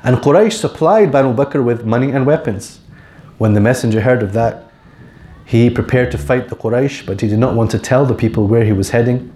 [0.02, 2.80] And Quraysh supplied Banu Bakr with money and weapons.
[3.36, 4.67] When the messenger heard of that,
[5.48, 8.46] he prepared to fight the Quraysh, but he did not want to tell the people
[8.46, 9.32] where he was heading.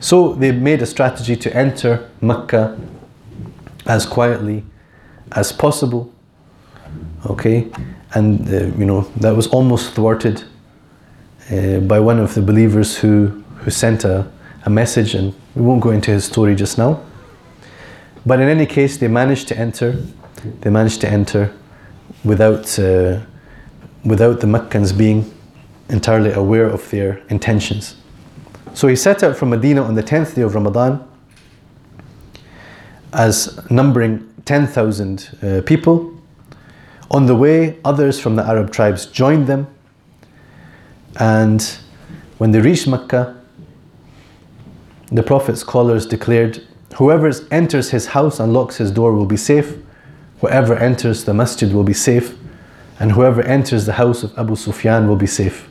[0.00, 2.80] So they made a strategy to enter Mecca
[3.84, 4.64] as quietly
[5.32, 6.10] as possible.
[7.26, 7.70] Okay,
[8.14, 10.42] and uh, you know that was almost thwarted
[11.50, 14.26] uh, by one of the believers who who sent a,
[14.64, 16.98] a message, and we won't go into his story just now.
[18.24, 20.02] But in any case, they managed to enter.
[20.62, 21.52] They managed to enter
[22.24, 23.20] without uh,
[24.02, 25.30] without the Meccans being
[25.92, 27.96] entirely aware of their intentions.
[28.74, 31.08] So he set out from Medina on the 10th day of Ramadan.
[33.12, 36.18] as numbering 10,000 uh, people.
[37.10, 39.66] On the way, others from the Arab tribes joined them.
[41.16, 41.62] And
[42.38, 43.38] when they reached Mecca,
[45.10, 46.66] the Prophet's scholars declared,
[46.96, 49.76] Whoever enters his house and locks his door will be safe.
[50.40, 52.36] Whoever enters the masjid will be safe.
[52.98, 55.68] And whoever enters the house of Abu Sufyan will be safe.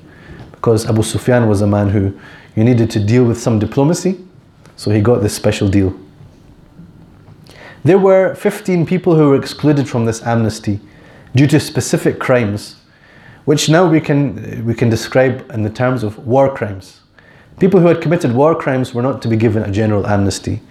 [0.62, 2.14] Because Abu Sufyan was a man who
[2.56, 4.20] you needed to deal with some diplomacy,
[4.76, 6.00] so he got this special deal.
[7.84, 10.80] There were 15 people who were excluded from this amnesty
[11.36, 12.76] due to specific crimes,
[13.46, 17.00] which now we can, we can describe in the terms of war crimes.
[17.60, 20.62] People who had committed war crimes were not to be given a general amnesty.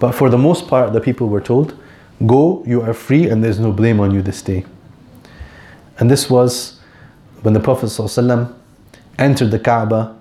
[0.00, 1.78] But for the most part, the people were told,
[2.26, 4.64] Go, you are free, and there's no blame on you this day.
[6.00, 6.80] And this was
[7.42, 8.57] when the Prophet ﷺ
[9.17, 10.15] entered the Kaaba,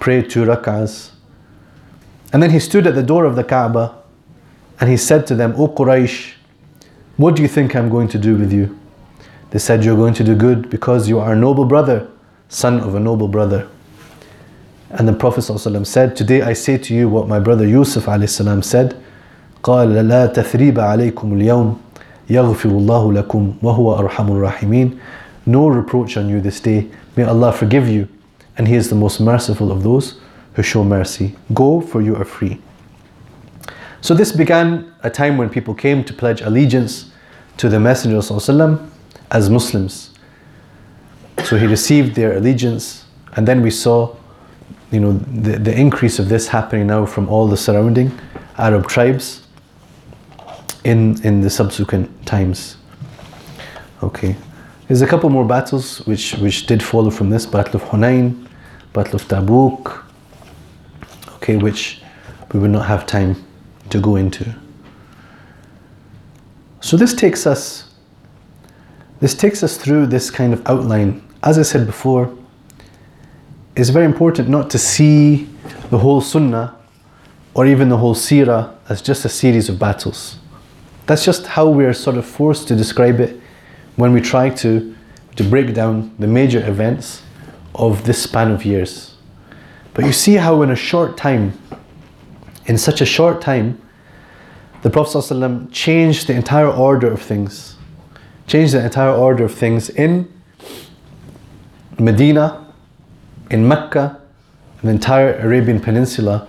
[0.00, 1.10] prayed two rak'ahs,
[2.32, 3.94] and then he stood at the door of the Kaaba
[4.80, 6.34] and he said to them, O Quraysh,
[7.16, 8.78] what do you think I'm going to do with you?
[9.50, 12.08] They said, You're going to do good because you are a noble brother,
[12.48, 13.68] son of a noble brother.
[14.90, 18.62] And the Prophet ﷺ said, Today I say to you what my brother Yusuf السلام,
[18.64, 19.02] said,
[19.62, 21.80] قال لا تثريب عليكم اليوم
[22.30, 24.98] يغفر الله لكم وهو أرحم الراحمين
[25.51, 26.89] no reproach on you this day.
[27.17, 28.07] May Allah forgive you.
[28.57, 30.21] And He is the most merciful of those
[30.53, 31.35] who show mercy.
[31.53, 32.61] Go, for you are free.
[33.99, 37.11] So this began a time when people came to pledge allegiance
[37.57, 38.89] to the Messenger ﷺ
[39.29, 40.11] as Muslims.
[41.43, 43.05] So he received their allegiance,
[43.35, 44.15] and then we saw,
[44.89, 48.17] you know, the, the increase of this happening now from all the surrounding
[48.57, 49.45] Arab tribes
[50.85, 52.77] in, in the subsequent times.
[54.01, 54.37] Okay.
[54.91, 58.45] There's a couple more battles which, which did follow from this Battle of Hunain,
[58.91, 60.03] Battle of Tabuk,
[61.35, 62.01] okay, which
[62.51, 63.41] we will not have time
[63.89, 64.53] to go into.
[66.81, 67.93] So this takes us
[69.21, 71.25] this takes us through this kind of outline.
[71.41, 72.37] As I said before,
[73.77, 75.47] it's very important not to see
[75.89, 76.75] the whole sunnah
[77.53, 80.37] or even the whole seerah as just a series of battles.
[81.05, 83.40] That's just how we are sort of forced to describe it
[84.01, 84.95] when we try to,
[85.35, 87.21] to break down the major events
[87.75, 89.13] of this span of years.
[89.93, 91.53] But you see how in a short time,
[92.65, 93.79] in such a short time,
[94.81, 97.75] the Prophet ﷺ changed the entire order of things.
[98.47, 100.27] Changed the entire order of things in
[101.99, 102.73] Medina,
[103.51, 104.19] in Mecca,
[104.81, 106.47] the entire Arabian Peninsula,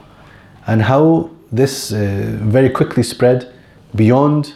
[0.66, 1.98] and how this uh,
[2.40, 3.52] very quickly spread
[3.94, 4.54] beyond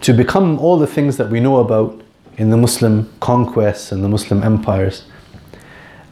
[0.00, 2.00] to become all the things that we know about
[2.36, 5.04] in the Muslim conquests and the Muslim empires.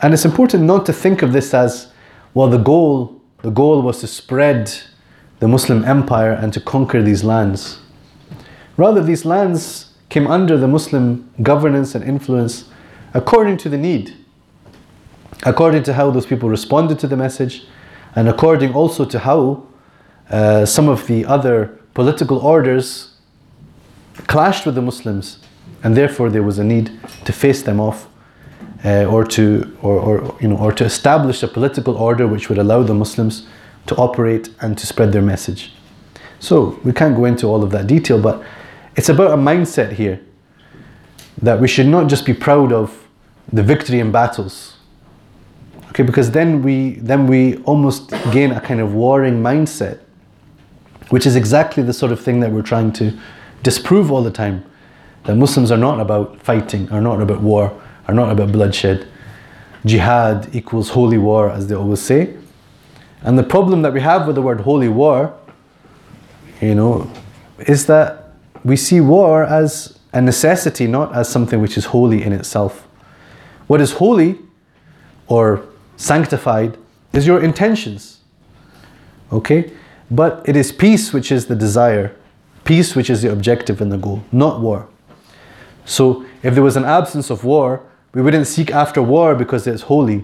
[0.03, 1.91] And it's important not to think of this as,
[2.35, 4.73] well, the goal, the goal was to spread
[5.39, 7.79] the Muslim empire and to conquer these lands.
[8.77, 12.65] Rather, these lands came under the Muslim governance and influence
[13.15, 14.15] according to the need,
[15.45, 17.67] according to how those people responded to the message,
[18.15, 19.67] and according also to how
[20.31, 23.18] uh, some of the other political orders
[24.27, 25.39] clashed with the Muslims,
[25.83, 26.91] and therefore there was a need
[27.25, 28.09] to face them off.
[28.85, 32.59] Uh, or to or, or you know or to establish a political order which would
[32.59, 33.45] allow the Muslims
[33.87, 35.73] to operate and to spread their message.
[36.39, 38.45] So we can't go into all of that detail, but
[38.95, 40.21] it's about a mindset here
[41.43, 43.07] that we should not just be proud of
[43.53, 44.77] the victory in battles.
[45.89, 50.01] Okay, because then we then we almost gain a kind of warring mindset,
[51.11, 53.19] which is exactly the sort of thing that we're trying to
[53.63, 54.65] disprove all the time.
[55.25, 59.07] That Muslims are not about fighting, are not about war, are not about bloodshed.
[59.85, 62.35] Jihad equals holy war, as they always say.
[63.23, 65.37] And the problem that we have with the word holy war,
[66.61, 67.11] you know,
[67.59, 68.33] is that
[68.65, 72.87] we see war as a necessity, not as something which is holy in itself.
[73.67, 74.39] What is holy
[75.27, 75.63] or
[75.97, 76.79] sanctified
[77.13, 78.21] is your intentions.
[79.33, 79.73] Okay?
[80.11, 82.17] But it is peace which is the desire,
[82.69, 84.87] peace which is the objective and the goal, not war.
[85.87, 87.81] So if there was an absence of war,
[88.13, 90.23] we wouldn't seek after war because it's holy.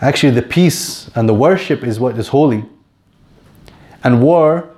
[0.00, 2.64] Actually, the peace and the worship is what is holy.
[4.04, 4.70] And war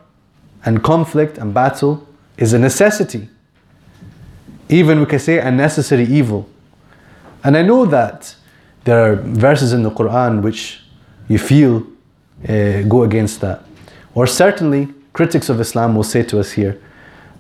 [0.65, 2.09] and conflict and battle
[2.39, 3.29] is a necessity.
[4.71, 6.49] Even we can say a necessary evil.
[7.45, 8.35] And I know that
[8.85, 10.83] there are verses in the Quran which
[11.29, 11.83] you feel
[12.49, 13.65] uh, go against that.
[14.15, 16.81] Or certainly, critics of Islam will say to us here,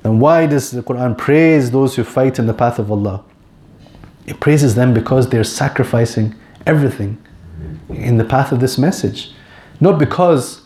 [0.02, 3.22] then why does the Quran praise those who fight in the path of Allah?
[4.26, 6.34] It praises them because they're sacrificing
[6.66, 7.18] everything
[7.88, 9.32] in the path of this message.
[9.80, 10.62] Not because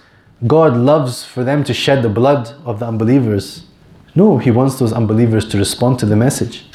[0.47, 3.65] God loves for them to shed the blood of the unbelievers.
[4.15, 6.67] No, He wants those unbelievers to respond to the message.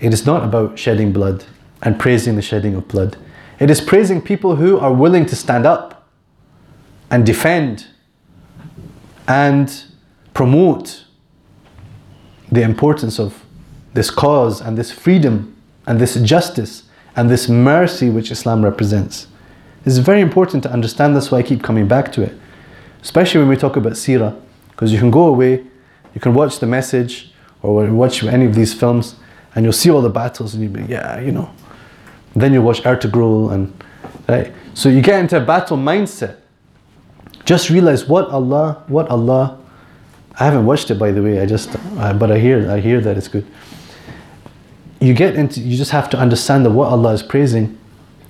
[0.00, 1.44] It is not about shedding blood
[1.82, 3.16] and praising the shedding of blood.
[3.58, 6.08] It is praising people who are willing to stand up
[7.10, 7.86] and defend
[9.30, 9.84] and
[10.34, 11.04] promote
[12.50, 13.44] the importance of
[13.94, 16.82] this cause and this freedom and this justice
[17.14, 19.28] and this mercy which Islam represents.
[19.86, 21.14] It's very important to understand.
[21.14, 22.34] That's why I keep coming back to it,
[23.02, 24.36] especially when we talk about seerah,
[24.70, 25.64] because you can go away,
[26.12, 27.32] you can watch the message
[27.62, 29.14] or watch any of these films,
[29.54, 31.48] and you'll see all the battles, and you'll be yeah, you know.
[32.34, 33.72] Then you watch Ertugrul and
[34.28, 34.52] right.
[34.74, 36.39] So you get into a battle mindset.
[37.44, 39.58] Just realize what Allah, what Allah.
[40.38, 41.40] I haven't watched it by the way.
[41.40, 43.46] I just, uh, but I hear, I hear that it's good.
[45.00, 47.78] You get into, you just have to understand that what Allah is praising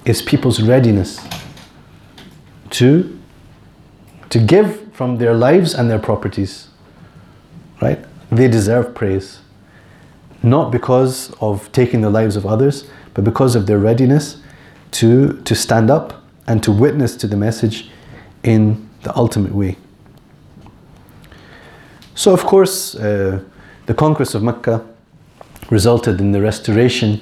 [0.05, 1.21] is people's readiness
[2.71, 3.21] to
[4.31, 6.69] to give from their lives and their properties.
[7.83, 8.05] Right?
[8.31, 9.41] They deserve praise.
[10.43, 14.37] Not because of taking the lives of others, but because of their readiness
[14.93, 17.91] to, to stand up and to witness to the message
[18.43, 19.77] in the ultimate way.
[22.15, 23.43] So, of course, uh,
[23.87, 24.85] the conquest of Mecca
[25.71, 27.21] resulted in the restoration,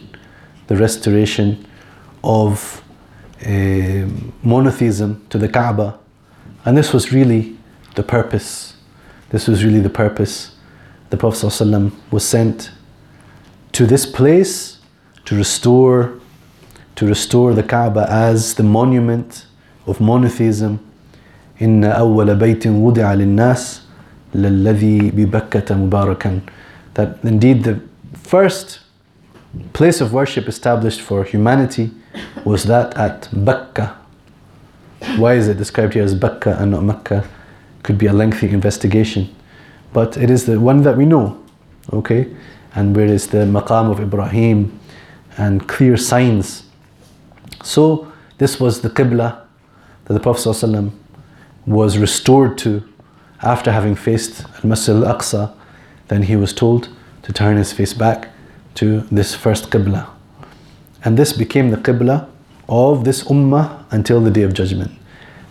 [0.66, 1.66] the restoration
[2.24, 2.82] of
[3.46, 4.06] uh,
[4.42, 5.98] monotheism to the Kaaba,
[6.64, 7.56] and this was really
[7.94, 8.74] the purpose.
[9.30, 10.56] This was really the purpose.
[11.10, 12.70] The Prophet ﷺ was sent
[13.72, 14.78] to this place
[15.26, 16.18] to restore,
[16.96, 19.46] to restore the Kaaba as the monument
[19.86, 20.80] of monotheism.
[21.61, 23.81] إن أول بيت وضع للناس
[24.35, 26.39] للذي ببكة مباركا.
[26.95, 27.80] That indeed the
[28.13, 28.80] first
[29.73, 31.91] place of worship established for humanity
[32.45, 33.95] was that at Bakka.
[35.17, 37.27] Why is it described here as Bakka and not Mecca?
[37.84, 39.34] Could be a lengthy investigation.
[39.91, 41.39] But it is the one that we know,
[41.91, 42.34] okay?
[42.73, 44.80] And where is the maqam of Ibrahim
[45.38, 46.63] and clear signs.
[47.63, 49.41] So, this was the Qibla
[50.05, 50.91] that the Prophet ﷺ
[51.68, 52.82] was restored to
[53.42, 55.54] after having faced Masjid al Aqsa.
[56.08, 56.88] Then he was told
[57.22, 58.30] to turn his face back
[58.76, 60.08] to this first Qibla.
[61.04, 62.28] And this became the Qibla
[62.68, 64.90] of this Ummah until the Day of Judgment.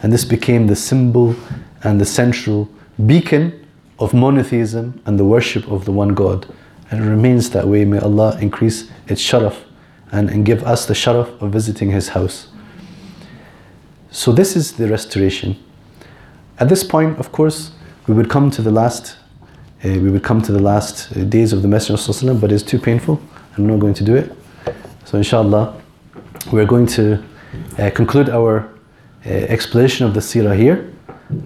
[0.02, 1.35] And this became the symbol
[1.84, 2.69] and the central
[3.06, 3.68] beacon
[3.99, 6.52] of monotheism and the worship of the one God.
[6.89, 7.85] And it remains that way.
[7.85, 9.56] May Allah increase its sharaf
[10.11, 12.48] and, and give us the sharaf of visiting His house.
[14.10, 15.61] So, this is the restoration.
[16.59, 17.73] At this point, of course,
[18.07, 19.16] we would come to the last.
[19.85, 22.79] Uh, we would come to the last uh, days of the Messenger, but it's too
[22.79, 23.20] painful.
[23.57, 24.33] I'm not going to do it.
[25.05, 25.74] So, inshallah,
[26.53, 27.23] we're going to
[27.79, 28.69] uh, conclude our
[29.27, 30.93] uh, explanation of the seerah here.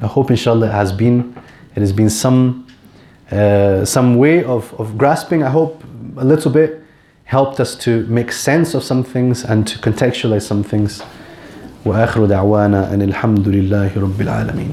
[0.02, 1.34] I hope, inshallah, it has been
[1.74, 2.66] it has been some
[3.30, 5.42] uh, some way of, of grasping.
[5.42, 5.82] I hope
[6.16, 6.82] a little bit
[7.24, 11.02] helped us to make sense of some things and to contextualize some things.
[11.84, 14.72] وآخر دعوانا أن الحمد لله رب العالمين.